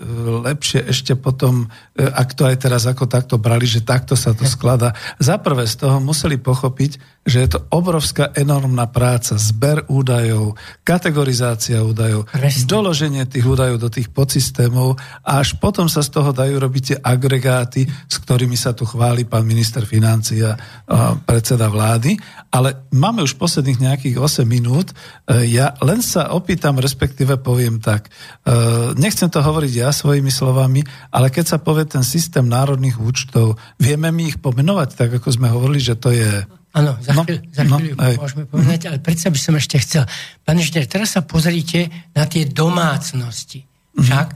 lepšie 0.46 0.88
ešte 0.88 1.18
potom, 1.18 1.66
uh, 1.66 2.01
ak 2.10 2.34
to 2.34 2.42
aj 2.48 2.56
teraz 2.58 2.88
ako 2.88 3.06
takto 3.06 3.38
brali, 3.38 3.68
že 3.68 3.84
takto 3.84 4.18
sa 4.18 4.34
to 4.34 4.42
skladá. 4.42 4.96
Za 5.22 5.38
prvé 5.38 5.68
z 5.68 5.78
toho 5.86 6.02
museli 6.02 6.40
pochopiť, 6.40 6.98
že 7.22 7.38
je 7.46 7.48
to 7.54 7.60
obrovská, 7.70 8.34
enormná 8.34 8.90
práca. 8.90 9.38
Zber 9.38 9.86
údajov, 9.86 10.58
kategorizácia 10.82 11.78
údajov, 11.82 12.26
Presne. 12.30 12.66
doloženie 12.66 13.22
tých 13.30 13.46
údajov 13.46 13.78
do 13.78 13.86
tých 13.86 14.10
podsystémov 14.10 14.98
a 15.22 15.38
až 15.38 15.54
potom 15.62 15.86
sa 15.86 16.02
z 16.02 16.10
toho 16.10 16.34
dajú 16.34 16.58
robiť 16.58 16.82
tie 16.82 16.98
agregáty, 16.98 17.86
s 17.86 18.16
ktorými 18.18 18.58
sa 18.58 18.74
tu 18.74 18.82
chváli 18.82 19.22
pán 19.22 19.46
minister 19.46 19.86
financí 19.86 20.42
a, 20.42 20.54
a 20.86 21.14
predseda 21.14 21.70
vlády. 21.70 22.18
Ale 22.50 22.90
máme 22.90 23.22
už 23.22 23.38
posledných 23.38 23.78
nejakých 23.82 24.16
8 24.18 24.42
minút. 24.42 24.90
E, 25.26 25.46
Ja 25.46 25.74
len 25.78 26.02
sa 26.02 26.34
opýtam, 26.34 26.82
respektíve 26.82 27.38
poviem 27.38 27.78
tak. 27.78 28.10
e, 28.42 28.50
Nechcem 28.98 29.30
to 29.30 29.42
hovoriť 29.42 29.72
ja 29.72 29.90
svojimi 29.90 30.28
slovami, 30.28 30.82
ale 31.10 31.30
keď 31.30 31.44
sa 31.54 31.58
povie 31.62 31.81
ten 31.84 32.04
systém 32.06 32.46
národných 32.48 32.98
účtov, 32.98 33.60
vieme 33.78 34.08
my 34.10 34.34
ich 34.34 34.38
pomenovať 34.38 34.88
tak, 34.96 35.10
ako 35.20 35.28
sme 35.30 35.48
hovorili, 35.50 35.80
že 35.82 35.94
to 35.98 36.10
je... 36.14 36.44
Áno, 36.72 36.96
za, 37.04 37.12
No, 37.12 37.22
chvíľ, 37.28 37.40
za 37.52 37.62
no, 37.68 37.76
chvíľu 37.76 37.96
hej. 38.00 38.16
môžeme 38.16 38.44
povedať, 38.48 38.80
ale 38.88 38.98
predsa 39.04 39.28
by 39.28 39.38
som 39.38 39.54
ešte 39.60 39.76
chcel. 39.84 40.04
Pán 40.40 40.56
inžinier, 40.56 40.88
teraz 40.88 41.12
sa 41.12 41.20
pozrite 41.20 41.92
na 42.16 42.24
tie 42.24 42.48
domácnosti. 42.48 43.60
Však? 43.92 44.26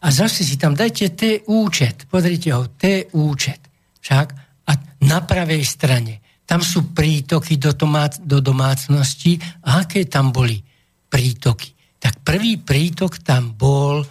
A 0.00 0.06
zase 0.08 0.44
si 0.44 0.56
tam 0.56 0.72
dajte 0.72 1.12
T 1.12 1.44
účet. 1.48 2.08
Pozrite 2.08 2.52
ho, 2.56 2.68
T 2.72 3.12
účet. 3.12 3.60
Však? 4.00 4.26
A 4.64 4.72
na 5.04 5.20
pravej 5.24 5.64
strane. 5.64 6.24
Tam 6.44 6.60
sú 6.60 6.92
prítoky 6.92 7.56
do, 7.56 7.72
domác- 7.72 8.20
do 8.20 8.40
domácnosti. 8.40 9.36
A 9.64 9.84
aké 9.84 10.08
tam 10.08 10.32
boli 10.32 10.60
prítoky? 11.08 11.72
Tak 12.00 12.20
prvý 12.20 12.60
prítok 12.60 13.20
tam 13.24 13.56
bol 13.56 14.04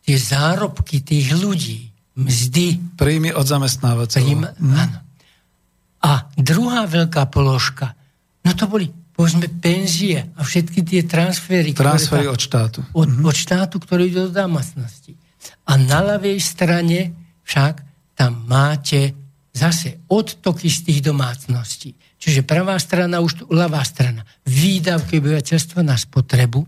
tie 0.00 0.16
zárobky 0.16 1.04
tých 1.04 1.36
ľudí. 1.36 1.95
Mzdy, 2.16 2.96
Príjmy 2.96 3.30
od 3.36 3.44
zamestnávateľov. 3.44 4.24
Príjm, 4.24 4.42
áno. 4.72 4.98
A 6.00 6.32
druhá 6.32 6.88
veľká 6.88 7.28
položka, 7.28 7.92
no 8.40 8.56
to 8.56 8.64
boli, 8.66 8.88
povedzme, 9.12 9.52
penzie 9.60 10.24
a 10.32 10.40
všetky 10.40 10.80
tie 10.80 11.02
transfery. 11.04 11.76
ktoré 11.76 11.92
Transfery 11.92 12.24
tam- 12.24 12.34
od 12.34 12.40
štátu. 12.40 12.78
od, 12.96 13.08
od 13.20 13.36
štátu, 13.36 13.76
ktorý 13.76 14.08
ide 14.08 14.20
do 14.26 14.32
domácnosti. 14.32 15.12
A 15.68 15.76
na 15.76 16.00
ľavej 16.00 16.40
strane 16.40 17.12
však 17.44 17.84
tam 18.16 18.48
máte 18.48 19.12
zase 19.52 20.00
odtoky 20.08 20.72
z 20.72 20.78
tých 20.88 21.00
domácností. 21.04 21.92
Čiže 22.16 22.48
pravá 22.48 22.80
strana, 22.80 23.20
už 23.20 23.32
tu, 23.34 23.42
ľavá 23.52 23.84
strana. 23.84 24.24
Výdavky 24.48 25.20
obyvateľstva 25.20 25.84
na 25.84 26.00
spotrebu. 26.00 26.64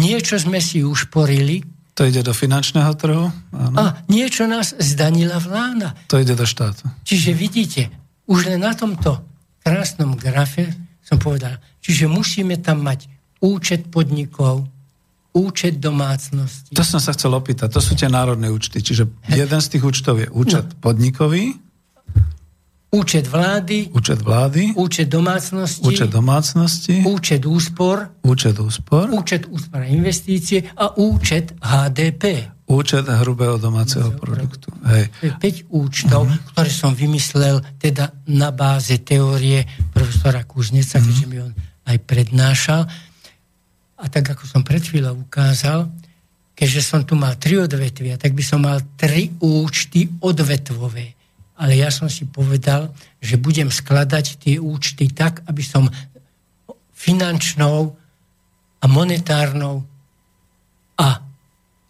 Niečo 0.00 0.40
sme 0.40 0.64
si 0.64 0.80
ušporili 0.80 1.60
To 1.96 2.04
ide 2.04 2.20
do 2.20 2.36
finančného 2.36 2.92
trhu, 2.92 3.32
áno. 3.56 3.76
a 3.80 4.04
niečo 4.06 4.44
nás 4.44 4.76
zdanila 4.76 5.40
vláda. 5.40 5.96
to 6.06 6.20
ide 6.20 6.36
do 6.36 6.44
štátu. 6.44 6.84
Čiže 7.02 7.32
vidíte, 7.32 7.88
už 8.28 8.52
len 8.52 8.60
na 8.60 8.76
tomto 8.76 9.24
krásnom 9.64 10.12
grafe 10.12 10.76
som 11.00 11.16
povedal, 11.16 11.56
čiže 11.80 12.04
musíme 12.04 12.60
tam 12.60 12.84
mať 12.84 13.08
účet 13.40 13.88
podnikov, 13.88 14.68
účet 15.32 15.76
domácnosti. 15.76 16.72
To 16.72 16.84
som 16.84 17.00
sa 17.00 17.12
chcel 17.12 17.32
opýtať. 17.32 17.72
To 17.72 17.80
sú 17.80 17.92
tie 17.92 18.08
národné 18.08 18.48
účty. 18.48 18.80
Čiže 18.80 19.04
jeden 19.30 19.60
z 19.60 19.68
tých 19.68 19.84
účtov 19.84 20.20
je 20.20 20.28
účet 20.28 20.64
No. 20.64 20.76
podnikový, 20.80 21.56
Účet 22.86 23.26
vlády, 23.26 23.90
účet 23.90 24.22
vlády, 24.22 24.72
účet 24.78 25.10
domácnosti, 25.10 25.82
účet 25.82 26.06
domácnosti, 26.06 27.02
účet 27.02 27.42
úspor, 27.42 28.14
účet 28.22 28.54
úspor, 28.62 29.10
účet 29.10 29.50
úspor 29.50 29.82
investície 29.90 30.70
a 30.70 30.94
účet 30.94 31.58
HDP. 31.58 32.46
účet 32.70 33.06
hrubého 33.06 33.58
domáceho 33.58 34.14
produktu. 34.14 34.70
Hej. 34.86 35.10
To 35.18 35.24
je 35.26 35.32
5 35.66 35.70
účtov, 35.70 36.30
ktoré 36.54 36.70
som 36.70 36.94
vymyslel 36.94 37.58
teda 37.78 38.10
na 38.30 38.54
báze 38.54 39.02
teórie 39.02 39.66
profesora 39.90 40.46
Kuzneca, 40.46 41.02
keďže 41.02 41.26
mi 41.26 41.42
on 41.42 41.52
aj 41.90 41.98
prednášal. 42.06 42.86
A 43.98 44.04
tak 44.06 44.30
ako 44.30 44.46
som 44.46 44.62
pred 44.62 44.82
chvíľou 44.82 45.26
ukázal, 45.26 45.90
keďže 46.54 46.82
som 46.86 47.02
tu 47.02 47.18
mal 47.18 47.34
tri 47.34 47.58
odvetvia, 47.58 48.14
tak 48.14 48.30
by 48.30 48.44
som 48.46 48.62
mal 48.62 48.78
tri 48.94 49.34
účty 49.42 50.06
odvetvové. 50.22 51.15
Ale 51.56 51.80
ja 51.80 51.88
som 51.88 52.08
si 52.12 52.28
povedal, 52.28 52.92
že 53.20 53.40
budem 53.40 53.72
skladať 53.72 54.40
tie 54.40 54.56
účty 54.60 55.08
tak, 55.08 55.40
aby 55.48 55.64
som 55.64 55.88
finančnou 56.92 57.96
a 58.80 58.84
monetárnou 58.84 59.84
a 61.00 61.26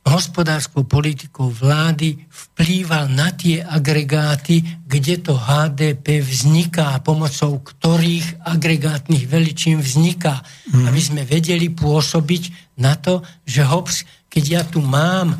hospodárskou 0.06 0.86
politikou 0.86 1.50
vlády 1.50 2.14
vplýval 2.30 3.10
na 3.10 3.34
tie 3.34 3.58
agregáty, 3.58 4.62
kde 4.86 5.18
to 5.18 5.34
HDP 5.34 6.22
vzniká, 6.22 7.02
pomocou 7.02 7.58
ktorých 7.58 8.46
agregátnych 8.46 9.26
veličín 9.26 9.82
vzniká. 9.82 10.46
Mm. 10.70 10.86
Aby 10.86 11.00
sme 11.02 11.22
vedeli 11.26 11.66
pôsobiť 11.74 12.76
na 12.78 12.94
to, 12.94 13.26
že 13.42 13.66
hops, 13.66 14.06
keď 14.30 14.44
ja 14.46 14.62
tu 14.62 14.78
mám, 14.78 15.34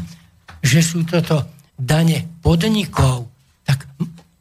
že 0.66 0.82
sú 0.82 1.07
toto 1.07 1.47
dane 1.78 2.27
podnikov, 2.43 3.31
tak 3.62 3.86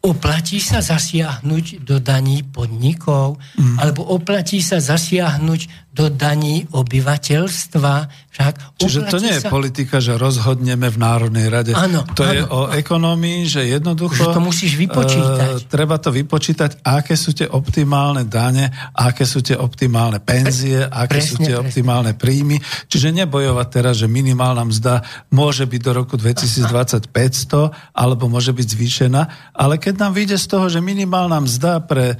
oplatí 0.05 0.61
sa 0.61 0.85
zasiahnuť 0.85 1.81
do 1.81 1.97
daní 1.97 2.45
podnikov, 2.45 3.41
mm. 3.57 3.81
alebo 3.81 4.05
oplatí 4.05 4.61
sa 4.61 4.77
zasiahnuť 4.77 5.84
do 5.95 6.11
daní 6.11 6.67
obyvateľstva. 6.75 7.93
Však 8.35 8.53
Čiže 8.75 8.99
to 9.07 9.17
nie 9.23 9.31
je 9.39 9.47
sa... 9.47 9.49
politika, 9.49 10.03
že 10.03 10.19
rozhodneme 10.19 10.91
v 10.91 10.97
Národnej 10.99 11.47
rade. 11.47 11.71
Áno, 11.71 12.03
to 12.03 12.27
áno, 12.27 12.35
je 12.35 12.41
o 12.43 12.61
ekonomii, 12.67 13.47
že 13.47 13.63
jednoducho... 13.63 14.19
Že 14.19 14.35
to 14.35 14.41
musíš 14.43 14.75
vypočítať. 14.75 15.55
Uh, 15.55 15.71
treba 15.71 15.95
to 15.95 16.11
vypočítať, 16.11 16.83
aké 16.83 17.15
sú 17.15 17.31
tie 17.31 17.47
optimálne 17.47 18.27
dane, 18.27 18.67
aké 18.91 19.23
sú 19.23 19.39
tie 19.39 19.55
optimálne 19.55 20.19
penzie, 20.19 20.83
aké 20.83 21.23
presne, 21.23 21.31
sú 21.31 21.35
tie 21.39 21.55
presne. 21.55 21.63
optimálne 21.63 22.11
príjmy. 22.11 22.59
Čiže 22.91 23.15
nebojovať 23.23 23.67
teraz, 23.71 24.03
že 24.03 24.11
minimálna 24.11 24.67
mzda 24.67 24.99
môže 25.31 25.63
byť 25.63 25.79
do 25.79 25.91
roku 25.95 26.19
2020 26.19 27.07
500, 27.15 27.95
alebo 27.95 28.27
môže 28.27 28.51
byť 28.51 28.67
zvýšená, 28.67 29.21
ale 29.55 29.79
keď 29.79 30.03
nám 30.03 30.11
vyjde 30.11 30.35
z 30.35 30.47
toho, 30.51 30.67
že 30.67 30.83
minimálna 30.83 31.39
mzda 31.39 31.79
pre 31.87 32.11
e, 32.11 32.15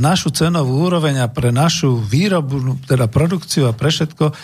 našu 0.00 0.32
cenovú 0.32 0.88
úroveň 0.88 1.20
a 1.20 1.28
pre 1.28 1.52
našu 1.52 2.00
výrobu, 2.00 2.80
teda 2.88 3.09
produkciu 3.10 3.66
a 3.66 3.74
pre 3.74 3.90
všetko 3.90 4.24
e, 4.30 4.34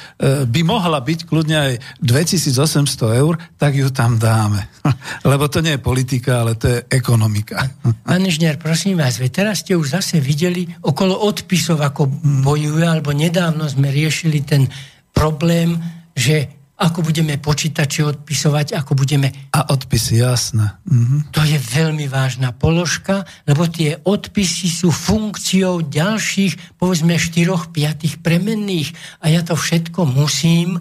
by 0.44 0.60
mohla 0.66 0.98
byť 0.98 1.24
kľudne 1.24 1.56
aj 1.56 1.72
2800 2.02 3.22
eur, 3.22 3.38
tak 3.56 3.78
ju 3.78 3.88
tam 3.94 4.18
dáme. 4.18 4.66
Lebo 5.30 5.46
to 5.46 5.62
nie 5.62 5.78
je 5.78 5.86
politika, 5.86 6.42
ale 6.42 6.58
to 6.58 6.66
je 6.66 6.78
ekonomika. 6.90 7.70
Pán 8.10 8.26
prosím 8.58 8.98
vás, 8.98 9.22
veď 9.22 9.30
teraz 9.46 9.62
ste 9.62 9.78
už 9.78 10.02
zase 10.02 10.18
videli 10.18 10.66
okolo 10.82 11.14
odpisov, 11.14 11.78
ako 11.78 12.10
bojujú, 12.42 12.82
alebo 12.82 13.14
nedávno 13.14 13.70
sme 13.70 13.94
riešili 13.94 14.42
ten 14.42 14.66
problém, 15.14 15.78
že 16.12 16.55
ako 16.76 17.00
budeme 17.00 17.40
počítače 17.40 18.04
odpisovať, 18.04 18.76
ako 18.76 18.92
budeme... 18.92 19.32
A 19.56 19.72
odpisy, 19.72 20.20
jasné. 20.20 20.76
Mhm. 20.84 21.32
To 21.32 21.40
je 21.40 21.56
veľmi 21.56 22.04
vážna 22.04 22.52
položka, 22.52 23.24
lebo 23.48 23.64
tie 23.64 23.96
odpisy 24.04 24.68
sú 24.68 24.92
funkciou 24.92 25.80
ďalších, 25.88 26.76
povedzme, 26.76 27.16
4 27.16 27.72
5 27.72 28.20
premenných. 28.20 28.92
A 29.24 29.32
ja 29.32 29.40
to 29.40 29.56
všetko 29.56 30.04
musím 30.04 30.76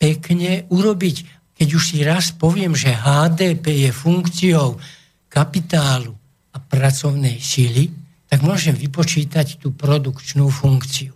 pekne 0.00 0.64
urobiť. 0.72 1.16
Keď 1.54 1.68
už 1.70 1.82
si 1.92 1.98
raz 2.00 2.32
poviem, 2.32 2.72
že 2.72 2.96
HDP 2.96 3.88
je 3.88 3.90
funkciou 3.92 4.80
kapitálu 5.28 6.16
a 6.54 6.58
pracovnej 6.58 7.36
síly, 7.36 7.92
tak 8.26 8.40
môžem 8.42 8.74
vypočítať 8.74 9.60
tú 9.60 9.70
produkčnú 9.76 10.48
funkciu. 10.48 11.14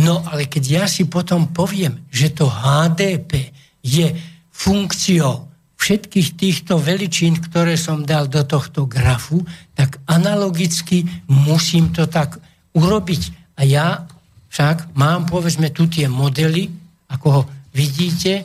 No 0.00 0.24
ale 0.28 0.48
keď 0.48 0.64
ja 0.64 0.84
si 0.88 1.06
potom 1.06 1.52
poviem, 1.52 2.00
že 2.08 2.32
to 2.32 2.48
HDP 2.48 3.52
je 3.80 4.12
funkciou 4.52 5.48
všetkých 5.80 6.28
týchto 6.36 6.76
veličín, 6.76 7.40
ktoré 7.40 7.80
som 7.80 8.04
dal 8.04 8.28
do 8.28 8.44
tohto 8.44 8.84
grafu, 8.84 9.40
tak 9.72 9.96
analogicky 10.04 11.08
musím 11.24 11.88
to 11.96 12.04
tak 12.04 12.36
urobiť. 12.76 13.56
A 13.56 13.64
ja 13.64 14.04
však 14.52 14.92
mám, 14.92 15.24
povedzme, 15.24 15.72
tu 15.72 15.88
tie 15.88 16.04
modely, 16.04 16.68
ako 17.08 17.26
ho 17.32 17.42
vidíte, 17.72 18.44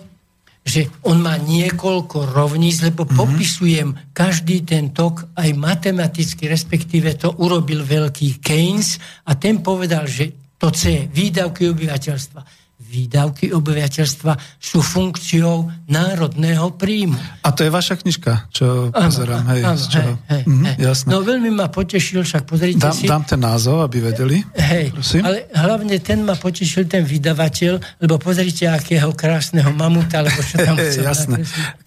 že 0.65 0.89
on 1.05 1.21
má 1.21 1.37
niekoľko 1.37 2.33
rovníc, 2.33 2.81
lebo 2.81 3.05
mm-hmm. 3.05 3.19
popisujem 3.19 3.89
každý 4.17 4.65
ten 4.65 4.89
tok 4.89 5.29
aj 5.37 5.53
matematicky, 5.53 6.49
respektíve 6.49 7.13
to 7.19 7.35
urobil 7.37 7.85
veľký 7.85 8.41
Keynes 8.41 8.97
a 9.29 9.37
ten 9.37 9.61
povedal, 9.61 10.09
že 10.09 10.44
to 10.57 10.71
C, 10.71 11.07
výdavky 11.11 11.69
obyvateľstva. 11.71 12.65
Výdavky 12.75 13.55
obyvateľstva 13.55 14.35
sú 14.59 14.83
funkciou 14.83 15.71
národného 15.87 16.75
príjmu. 16.75 17.15
A 17.41 17.55
to 17.55 17.63
je 17.63 17.71
vaša 17.71 17.95
knižka, 17.95 18.51
čo 18.51 18.91
ano, 18.91 19.07
pozerám. 19.07 19.47
Hej, 19.47 19.61
áno, 19.63 19.79
čo... 19.79 19.99
hej, 20.03 20.13
hej, 20.27 20.43
mhm, 20.43 20.63
hej. 20.67 20.75
Jasné. 20.83 21.07
No 21.07 21.17
veľmi 21.23 21.49
ma 21.55 21.67
potešil, 21.71 22.27
však 22.27 22.43
pozrite 22.43 22.83
dám, 22.83 22.91
si. 22.91 23.07
Dám 23.07 23.23
ten 23.23 23.39
názov, 23.39 23.79
aby 23.79 24.11
vedeli. 24.11 24.43
Hej, 24.59 24.91
Prosím. 24.91 25.23
ale 25.23 25.47
hlavne 25.55 25.95
ten 26.03 26.19
ma 26.27 26.35
potešil, 26.35 26.83
ten 26.91 27.07
vydavateľ, 27.07 27.73
lebo 28.03 28.19
pozrite, 28.19 28.67
akého 28.67 29.15
krásneho 29.15 29.71
mamuta, 29.71 30.19
alebo 30.19 30.39
čo 30.43 30.59
tam 30.59 30.75
chcem. 30.83 31.03
Jasné. 31.07 31.37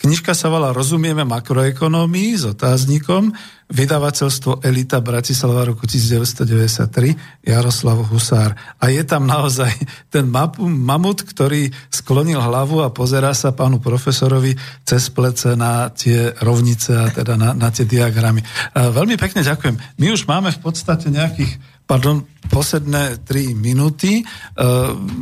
Knižka 0.01 0.33
sa 0.33 0.49
volá 0.49 0.73
Rozumieme 0.73 1.21
makroekonómii 1.29 2.33
s 2.33 2.45
otáznikom 2.49 3.37
vydavateľstvo 3.69 4.65
Elita 4.65 4.99
Bratislava 5.05 5.69
roku 5.69 5.85
1993, 5.85 7.45
Jaroslav 7.45 8.01
Husár. 8.09 8.57
A 8.81 8.89
je 8.89 9.05
tam 9.05 9.29
naozaj 9.29 9.69
ten 10.13 10.25
mamut, 10.59 11.21
ktorý 11.21 11.69
sklonil 11.93 12.41
hlavu 12.41 12.81
a 12.81 12.89
pozerá 12.89 13.37
sa 13.37 13.53
pánu 13.53 13.77
profesorovi 13.77 14.57
cez 14.89 15.13
plece 15.13 15.53
na 15.53 15.93
tie 15.93 16.33
rovnice 16.41 16.97
a 16.97 17.07
teda 17.13 17.37
na, 17.37 17.53
na 17.53 17.69
tie 17.69 17.85
diagramy. 17.85 18.41
Veľmi 18.73 19.21
pekne 19.21 19.45
ďakujem. 19.45 20.01
My 20.01 20.07
už 20.17 20.25
máme 20.25 20.49
v 20.49 20.61
podstate 20.65 21.13
nejakých 21.13 21.61
pardon, 21.89 22.21
posledné 22.53 23.25
tri 23.25 23.57
minúty. 23.57 24.21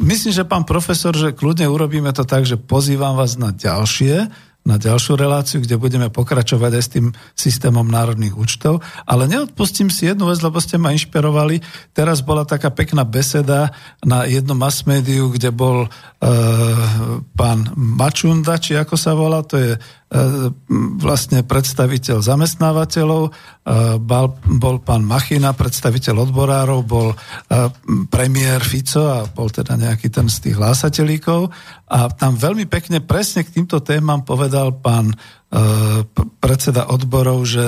myslím, 0.02 0.34
že 0.34 0.42
pán 0.42 0.66
profesor, 0.66 1.14
že 1.14 1.30
kľudne 1.30 1.70
urobíme 1.70 2.10
to 2.10 2.26
tak, 2.26 2.42
že 2.42 2.58
pozývam 2.58 3.14
vás 3.14 3.38
na 3.38 3.54
ďalšie 3.54 4.26
na 4.66 4.82
ďalšiu 4.82 5.14
reláciu, 5.14 5.62
kde 5.62 5.78
budeme 5.78 6.10
pokračovať 6.10 6.72
aj 6.74 6.82
s 6.82 6.92
tým 6.92 7.06
systémom 7.38 7.86
národných 7.86 8.34
účtov. 8.34 8.82
Ale 9.06 9.30
neodpustím 9.30 9.88
si 9.88 10.10
jednu 10.10 10.26
vec, 10.26 10.42
lebo 10.42 10.58
ste 10.58 10.74
ma 10.74 10.90
inšpirovali. 10.90 11.62
Teraz 11.94 12.18
bola 12.26 12.42
taká 12.42 12.74
pekná 12.74 13.06
beseda 13.06 13.70
na 14.02 14.26
jednom 14.26 14.58
mass 14.58 14.82
médiu, 14.82 15.30
kde 15.30 15.54
bol 15.54 15.86
e, 15.86 15.88
pán 17.38 17.70
Mačunda, 17.78 18.58
či 18.58 18.74
ako 18.74 18.98
sa 18.98 19.14
volá, 19.14 19.46
to 19.46 19.54
je 19.54 19.70
vlastne 21.02 21.42
predstaviteľ 21.42 22.22
zamestnávateľov, 22.22 23.22
e, 23.26 23.30
bol 24.54 24.76
pán 24.86 25.02
Machina, 25.02 25.50
predstaviteľ 25.50 26.30
odborárov, 26.30 26.86
bol 26.86 27.10
e, 27.10 27.16
premiér 28.06 28.62
Fico 28.62 29.02
a 29.02 29.26
bol 29.26 29.50
teda 29.50 29.74
nejaký 29.74 30.06
ten 30.14 30.30
z 30.30 30.46
tých 30.46 30.56
hlásateľíkov. 30.62 31.50
A 31.90 32.06
tam 32.14 32.38
veľmi 32.38 32.70
pekne 32.70 33.02
presne 33.02 33.42
k 33.42 33.50
týmto 33.58 33.82
témam 33.82 34.22
povedal 34.22 34.74
pán 34.78 35.14
predseda 36.42 36.90
odborov, 36.90 37.46
že 37.46 37.64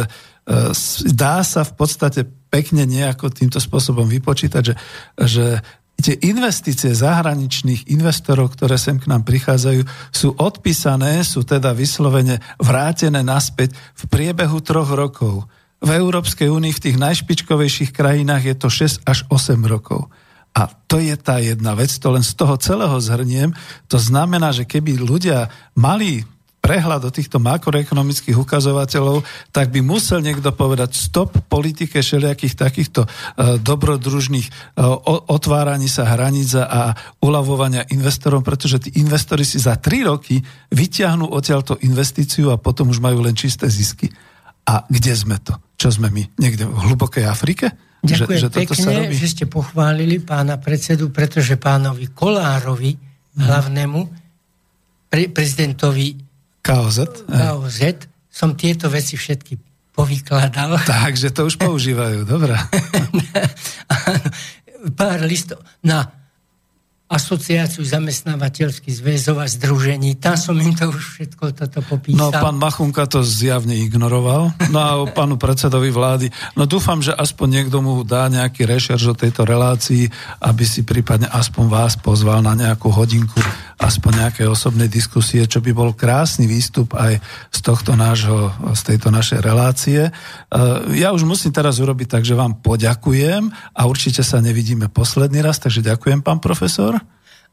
dá 1.15 1.47
sa 1.47 1.63
v 1.63 1.73
podstate 1.79 2.27
pekne 2.27 2.83
nejako 2.89 3.31
týmto 3.31 3.63
spôsobom 3.63 4.11
vypočítať, 4.11 4.63
že, 4.67 4.75
že 5.15 5.47
tie 5.99 6.15
investície 6.31 6.95
zahraničných 6.95 7.91
investorov, 7.91 8.55
ktoré 8.55 8.79
sem 8.79 9.03
k 9.03 9.11
nám 9.11 9.27
prichádzajú, 9.27 9.83
sú 10.15 10.29
odpísané, 10.39 11.27
sú 11.27 11.43
teda 11.43 11.75
vyslovene 11.75 12.39
vrátené 12.63 13.21
naspäť 13.27 13.75
v 13.99 14.03
priebehu 14.07 14.63
troch 14.63 14.95
rokov. 14.95 15.51
V 15.79 15.91
Európskej 15.95 16.51
únii 16.51 16.75
v 16.75 16.83
tých 16.91 16.97
najšpičkovejších 16.99 17.91
krajinách 17.95 18.43
je 18.47 18.55
to 18.59 18.69
6 18.71 19.07
až 19.07 19.19
8 19.31 19.59
rokov. 19.67 20.11
A 20.55 20.67
to 20.67 20.99
je 20.99 21.15
tá 21.15 21.39
jedna 21.39 21.79
vec, 21.79 21.91
to 21.91 22.11
len 22.11 22.27
z 22.27 22.35
toho 22.35 22.59
celého 22.59 22.99
zhrniem. 22.99 23.55
To 23.87 23.99
znamená, 23.99 24.51
že 24.51 24.67
keby 24.67 24.99
ľudia 24.99 25.51
mali 25.79 26.27
prehľad 26.59 27.07
o 27.07 27.15
týchto 27.15 27.41
makroekonomických 27.41 28.37
ukazovateľov, 28.37 29.25
tak 29.55 29.73
by 29.73 29.81
musel 29.81 30.21
niekto 30.21 30.53
povedať 30.53 30.93
stop 30.95 31.33
politike 31.49 32.03
všelijakých 32.03 32.55
takýchto 32.59 33.07
uh, 33.07 33.57
dobrodružných 33.63 34.47
uh, 34.47 34.99
otváraní 35.33 35.89
sa 35.89 36.05
hraníc 36.05 36.59
a 36.59 36.93
uľavovania 37.23 37.89
investorom, 37.95 38.45
pretože 38.45 38.89
tí 38.89 39.01
investori 39.01 39.47
si 39.47 39.57
za 39.57 39.79
tri 39.81 40.05
roky 40.05 40.43
vyťahnú 40.75 41.31
odtiaľto 41.31 41.81
investíciu 41.81 42.53
a 42.53 42.61
potom 42.61 42.91
už 42.93 43.01
majú 43.01 43.25
len 43.25 43.33
čisté 43.39 43.71
zisky. 43.71 44.11
A 44.69 44.85
kde 44.85 45.17
sme 45.17 45.41
to? 45.41 45.57
Čo 45.81 45.97
sme 45.97 46.13
my? 46.13 46.37
Niekde 46.37 46.69
v 46.69 46.77
hlubokej 46.77 47.25
Afrike? 47.25 47.73
Ďakujem 48.05 48.39
že, 48.39 48.47
že 48.47 48.55
pekne, 48.55 48.85
sa 48.85 48.91
robí? 48.95 49.15
že 49.17 49.29
ste 49.33 49.45
pochválili 49.49 50.23
pána 50.23 50.61
predsedu, 50.61 51.11
pretože 51.11 51.59
pánovi 51.59 52.13
Kolárovi, 52.13 52.95
hlavnému 53.39 54.01
pre, 55.09 55.33
prezidentovi 55.33 56.28
KOZ? 56.69 57.25
KOZ 57.25 57.81
som 58.29 58.53
tieto 58.53 58.93
veci 58.93 59.17
všetky 59.17 59.57
povykladal. 59.97 60.77
Takže 61.01 61.33
to 61.33 61.49
už 61.49 61.57
používajú, 61.57 62.29
dobre. 62.29 62.53
Pár 65.01 65.25
listov 65.25 65.65
na 65.81 66.19
asociáciu 67.09 67.81
zamestnávateľských 67.89 69.01
zväzov 69.01 69.41
a 69.41 69.49
združení. 69.49 70.21
Tam 70.21 70.37
som 70.37 70.53
im 70.61 70.77
to 70.77 70.93
už 70.93 71.17
všetko 71.17 71.57
toto 71.57 71.81
popísal. 71.81 72.29
No, 72.29 72.37
pán 72.37 72.61
Machunka 72.61 73.09
to 73.09 73.25
zjavne 73.25 73.73
ignoroval. 73.73 74.53
No 74.69 74.79
a 74.79 74.93
pánu 75.09 75.41
predsedovi 75.41 75.89
vlády. 75.89 76.29
No 76.53 76.69
dúfam, 76.69 77.01
že 77.01 77.17
aspoň 77.17 77.65
niekto 77.65 77.81
mu 77.81 78.05
dá 78.05 78.29
nejaký 78.29 78.69
rešerž 78.69 79.17
o 79.17 79.17
tejto 79.17 79.49
relácii, 79.49 80.05
aby 80.45 80.65
si 80.69 80.85
prípadne 80.85 81.33
aspoň 81.33 81.65
vás 81.73 81.97
pozval 81.97 82.45
na 82.45 82.53
nejakú 82.53 82.93
hodinku, 82.93 83.41
aspoň 83.79 84.27
nejaké 84.27 84.43
osobné 84.43 84.91
diskusie, 84.91 85.47
čo 85.47 85.63
by 85.63 85.71
bol 85.71 85.95
krásny 85.95 86.51
výstup 86.51 86.99
aj 86.99 87.23
z 87.55 87.59
tohto 87.63 87.95
nášho, 87.95 88.51
z 88.75 88.81
tejto 88.83 89.15
našej 89.15 89.39
relácie. 89.39 90.11
E, 90.11 90.13
ja 90.99 91.15
už 91.15 91.23
musím 91.23 91.55
teraz 91.55 91.79
urobiť 91.79 92.19
tak, 92.19 92.23
že 92.27 92.35
vám 92.35 92.59
poďakujem 92.59 93.55
a 93.55 93.81
určite 93.87 94.27
sa 94.27 94.43
nevidíme 94.43 94.91
posledný 94.91 95.47
raz, 95.47 95.63
takže 95.63 95.87
ďakujem, 95.87 96.27
pán 96.27 96.43
profesor. 96.43 96.99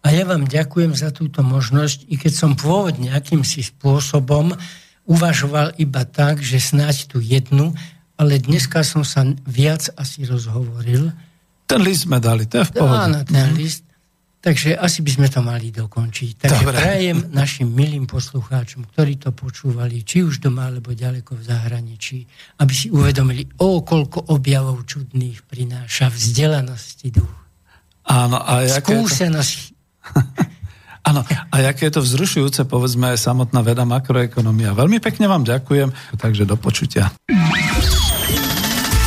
A 0.01 0.07
ja 0.09 0.25
vám 0.25 0.49
ďakujem 0.49 0.97
za 0.97 1.13
túto 1.13 1.45
možnosť, 1.45 2.09
i 2.09 2.17
keď 2.17 2.33
som 2.33 2.51
pôvodne 2.57 3.13
akýmsi 3.13 3.61
spôsobom 3.61 4.53
uvažoval 5.05 5.77
iba 5.77 6.01
tak, 6.09 6.41
že 6.41 6.57
snáď 6.57 7.05
tu 7.05 7.21
jednu, 7.21 7.77
ale 8.17 8.41
dneska 8.41 8.81
som 8.81 9.05
sa 9.05 9.21
viac 9.45 9.93
asi 9.93 10.25
rozhovoril. 10.25 11.13
Ten 11.69 11.81
list 11.85 12.09
sme 12.09 12.17
dali, 12.17 12.49
to 12.49 12.61
je 12.61 12.69
v 12.69 12.73
pohode. 12.73 13.13
Áno, 13.13 13.19
ten 13.25 13.53
list. 13.53 13.84
Takže 14.45 14.77
asi 14.77 15.01
by 15.01 15.09
sme 15.09 15.27
to 15.33 15.41
mali 15.41 15.73
dokončiť. 15.73 16.45
Takže 16.45 16.65
Dobre. 16.69 16.77
prajem 16.77 17.33
našim 17.33 17.65
milým 17.65 18.05
poslucháčom, 18.05 18.85
ktorí 18.93 19.17
to 19.17 19.33
počúvali, 19.33 20.05
či 20.05 20.21
už 20.21 20.37
doma, 20.37 20.69
alebo 20.69 20.93
ďaleko 20.93 21.33
v 21.33 21.43
zahraničí, 21.49 22.29
aby 22.61 22.73
si 22.77 22.93
uvedomili, 22.93 23.49
o 23.57 23.81
koľko 23.81 24.29
objavov 24.29 24.85
čudných 24.85 25.49
prináša 25.49 26.13
vzdelanosti 26.13 27.09
duch. 27.09 27.33
Áno, 28.05 28.37
a 28.37 28.69
Skúsenosť. 28.69 29.57
To... 30.13 30.21
Áno, 31.09 31.25
a 31.25 31.55
aké 31.65 31.89
je 31.89 31.97
to 31.97 32.05
vzrušujúce, 32.05 32.69
povedzme, 32.69 33.17
samotná 33.17 33.65
veda 33.65 33.81
makroekonomia. 33.85 34.77
Veľmi 34.77 35.01
pekne 35.01 35.25
vám 35.25 35.41
ďakujem, 35.41 35.89
takže 36.21 36.45
do 36.45 36.57
počutia. 36.57 37.13